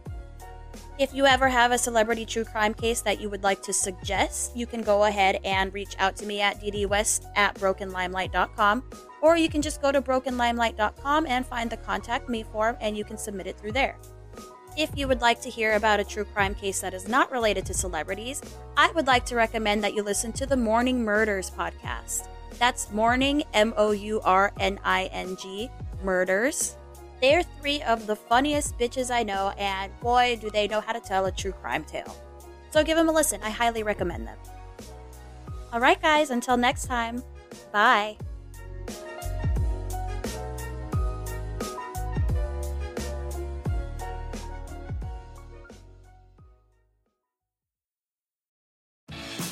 If 0.99 1.12
you 1.12 1.26
ever 1.26 1.51
have 1.51 1.70
a 1.70 1.76
celebrity 1.76 2.24
true 2.24 2.45
crime 2.45 2.72
case 2.72 3.03
that 3.03 3.20
you 3.20 3.28
would 3.28 3.43
like 3.43 3.62
to 3.64 3.74
suggest, 3.74 4.57
you 4.57 4.66
can 4.66 4.80
go 4.80 5.05
ahead 5.05 5.38
and 5.45 5.72
reach 5.74 5.97
out 5.99 6.16
to 6.16 6.24
me 6.24 6.41
at 6.41 6.62
ddwest 6.62 7.26
at 7.36 7.57
brokenlimelight.com, 7.57 8.84
or 9.20 9.36
you 9.36 9.51
can 9.51 9.61
just 9.61 9.82
go 9.82 9.93
to 9.93 10.01
brokenlimelight.com 10.01 11.26
and 11.26 11.45
find 11.45 11.68
the 11.68 11.76
contact 11.76 12.30
me 12.30 12.43
form 12.43 12.78
and 12.80 12.97
you 12.97 13.05
can 13.05 13.18
submit 13.18 13.47
it 13.47 13.59
through 13.59 13.72
there. 13.72 13.99
If 14.81 14.97
you 14.97 15.09
would 15.09 15.20
like 15.20 15.43
to 15.43 15.51
hear 15.51 15.74
about 15.74 16.01
a 16.01 16.05
true 16.05 16.24
crime 16.24 16.55
case 16.55 16.81
that 16.81 16.95
is 16.95 17.07
not 17.07 17.31
related 17.31 17.66
to 17.66 17.74
celebrities, 17.74 18.41
I 18.78 18.91
would 18.93 19.07
like 19.07 19.26
to 19.26 19.37
recommend 19.37 19.85
that 19.85 19.93
you 19.93 20.03
listen 20.03 20.33
to 20.33 20.47
the 20.47 20.57
Mourning 20.57 21.05
Murders 21.05 21.51
podcast. 21.51 22.28
That's 22.59 22.91
Mourning, 22.91 23.43
M 23.53 23.74
O 23.76 23.91
U 23.91 24.22
R 24.24 24.55
N 24.59 24.81
I 24.83 25.11
N 25.12 25.37
G, 25.37 25.68
Murders. 26.03 26.76
They're 27.20 27.43
three 27.43 27.83
of 27.83 28.07
the 28.07 28.16
funniest 28.16 28.78
bitches 28.78 29.14
I 29.14 29.22
know, 29.22 29.53
and 29.59 29.93
boy, 30.01 30.39
do 30.41 30.49
they 30.49 30.66
know 30.66 30.81
how 30.81 30.95
to 30.95 31.01
tell 31.01 31.26
a 31.26 31.31
true 31.31 31.53
crime 31.53 31.85
tale. 31.85 32.16
So 32.70 32.83
give 32.83 32.97
them 32.97 33.11
a 33.11 33.12
listen. 33.12 33.43
I 33.43 33.51
highly 33.51 33.83
recommend 33.83 34.26
them. 34.26 34.39
All 35.74 35.81
right, 35.81 36.01
guys, 36.01 36.31
until 36.31 36.57
next 36.57 36.87
time, 36.87 37.22
bye. 37.70 38.16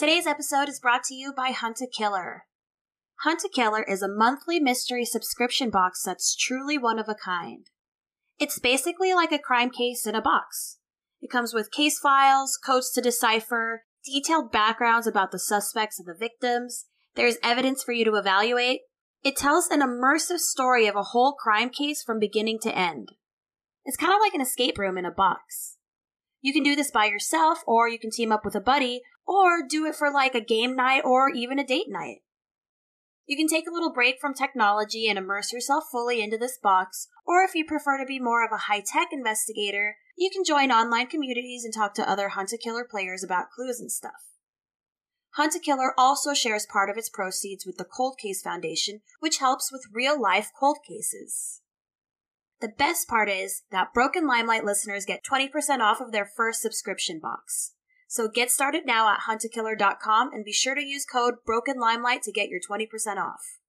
Today's 0.00 0.26
episode 0.26 0.70
is 0.70 0.80
brought 0.80 1.04
to 1.04 1.14
you 1.14 1.30
by 1.30 1.50
Hunt 1.50 1.82
a 1.82 1.86
Killer. 1.86 2.44
Hunt 3.22 3.42
a 3.44 3.50
Killer 3.50 3.82
is 3.82 4.00
a 4.00 4.08
monthly 4.08 4.58
mystery 4.58 5.04
subscription 5.04 5.68
box 5.68 6.02
that's 6.02 6.34
truly 6.34 6.78
one 6.78 6.98
of 6.98 7.06
a 7.06 7.14
kind. 7.14 7.66
It's 8.38 8.58
basically 8.58 9.12
like 9.12 9.30
a 9.30 9.38
crime 9.38 9.68
case 9.68 10.06
in 10.06 10.14
a 10.14 10.22
box. 10.22 10.78
It 11.20 11.30
comes 11.30 11.52
with 11.52 11.70
case 11.70 11.98
files, 11.98 12.58
codes 12.64 12.90
to 12.92 13.02
decipher, 13.02 13.82
detailed 14.02 14.50
backgrounds 14.50 15.06
about 15.06 15.32
the 15.32 15.38
suspects 15.38 15.98
and 15.98 16.08
the 16.08 16.18
victims. 16.18 16.86
There's 17.14 17.36
evidence 17.42 17.82
for 17.82 17.92
you 17.92 18.06
to 18.06 18.14
evaluate. 18.14 18.80
It 19.22 19.36
tells 19.36 19.68
an 19.68 19.82
immersive 19.82 20.38
story 20.38 20.86
of 20.86 20.96
a 20.96 21.08
whole 21.12 21.34
crime 21.34 21.68
case 21.68 22.02
from 22.02 22.18
beginning 22.18 22.60
to 22.62 22.74
end. 22.74 23.10
It's 23.84 23.98
kind 23.98 24.14
of 24.14 24.20
like 24.20 24.32
an 24.32 24.40
escape 24.40 24.78
room 24.78 24.96
in 24.96 25.04
a 25.04 25.10
box. 25.10 25.76
You 26.40 26.54
can 26.54 26.62
do 26.62 26.74
this 26.74 26.90
by 26.90 27.04
yourself, 27.04 27.58
or 27.66 27.86
you 27.86 27.98
can 27.98 28.10
team 28.10 28.32
up 28.32 28.46
with 28.46 28.54
a 28.54 28.62
buddy, 28.62 29.02
or 29.30 29.62
do 29.64 29.86
it 29.86 29.94
for 29.94 30.10
like 30.10 30.34
a 30.34 30.40
game 30.40 30.74
night 30.74 31.02
or 31.04 31.30
even 31.30 31.60
a 31.60 31.66
date 31.66 31.88
night. 31.88 32.22
You 33.26 33.36
can 33.36 33.46
take 33.46 33.68
a 33.68 33.72
little 33.72 33.92
break 33.92 34.16
from 34.20 34.34
technology 34.34 35.06
and 35.06 35.16
immerse 35.16 35.52
yourself 35.52 35.84
fully 35.92 36.20
into 36.20 36.36
this 36.36 36.58
box, 36.60 37.06
or 37.24 37.44
if 37.44 37.54
you 37.54 37.64
prefer 37.64 37.96
to 37.96 38.04
be 38.04 38.18
more 38.18 38.44
of 38.44 38.50
a 38.50 38.64
high 38.66 38.82
tech 38.84 39.10
investigator, 39.12 39.94
you 40.18 40.30
can 40.30 40.42
join 40.42 40.72
online 40.72 41.06
communities 41.06 41.64
and 41.64 41.72
talk 41.72 41.94
to 41.94 42.10
other 42.10 42.30
Hunt 42.30 42.52
a 42.52 42.58
Killer 42.58 42.84
players 42.84 43.22
about 43.22 43.52
clues 43.54 43.78
and 43.78 43.92
stuff. 43.92 44.34
Hunt 45.34 45.54
a 45.54 45.60
Killer 45.60 45.94
also 45.96 46.34
shares 46.34 46.66
part 46.66 46.90
of 46.90 46.96
its 46.96 47.08
proceeds 47.08 47.64
with 47.64 47.76
the 47.76 47.84
Cold 47.84 48.18
Case 48.18 48.42
Foundation, 48.42 49.00
which 49.20 49.38
helps 49.38 49.70
with 49.70 49.86
real 49.92 50.20
life 50.20 50.50
cold 50.58 50.78
cases. 50.84 51.60
The 52.60 52.68
best 52.76 53.06
part 53.06 53.30
is 53.30 53.62
that 53.70 53.94
Broken 53.94 54.26
Limelight 54.26 54.64
listeners 54.64 55.04
get 55.04 55.22
20% 55.24 55.78
off 55.78 56.00
of 56.00 56.10
their 56.10 56.28
first 56.36 56.60
subscription 56.60 57.20
box. 57.20 57.74
So 58.10 58.26
get 58.26 58.50
started 58.50 58.84
now 58.84 59.08
at 59.08 59.20
huntakiller.com 59.28 60.32
and 60.32 60.44
be 60.44 60.52
sure 60.52 60.74
to 60.74 60.84
use 60.84 61.06
code 61.06 61.34
Broken 61.46 61.78
Limelight 61.78 62.22
to 62.24 62.32
get 62.32 62.48
your 62.48 62.58
20% 62.58 62.88
off. 63.18 63.59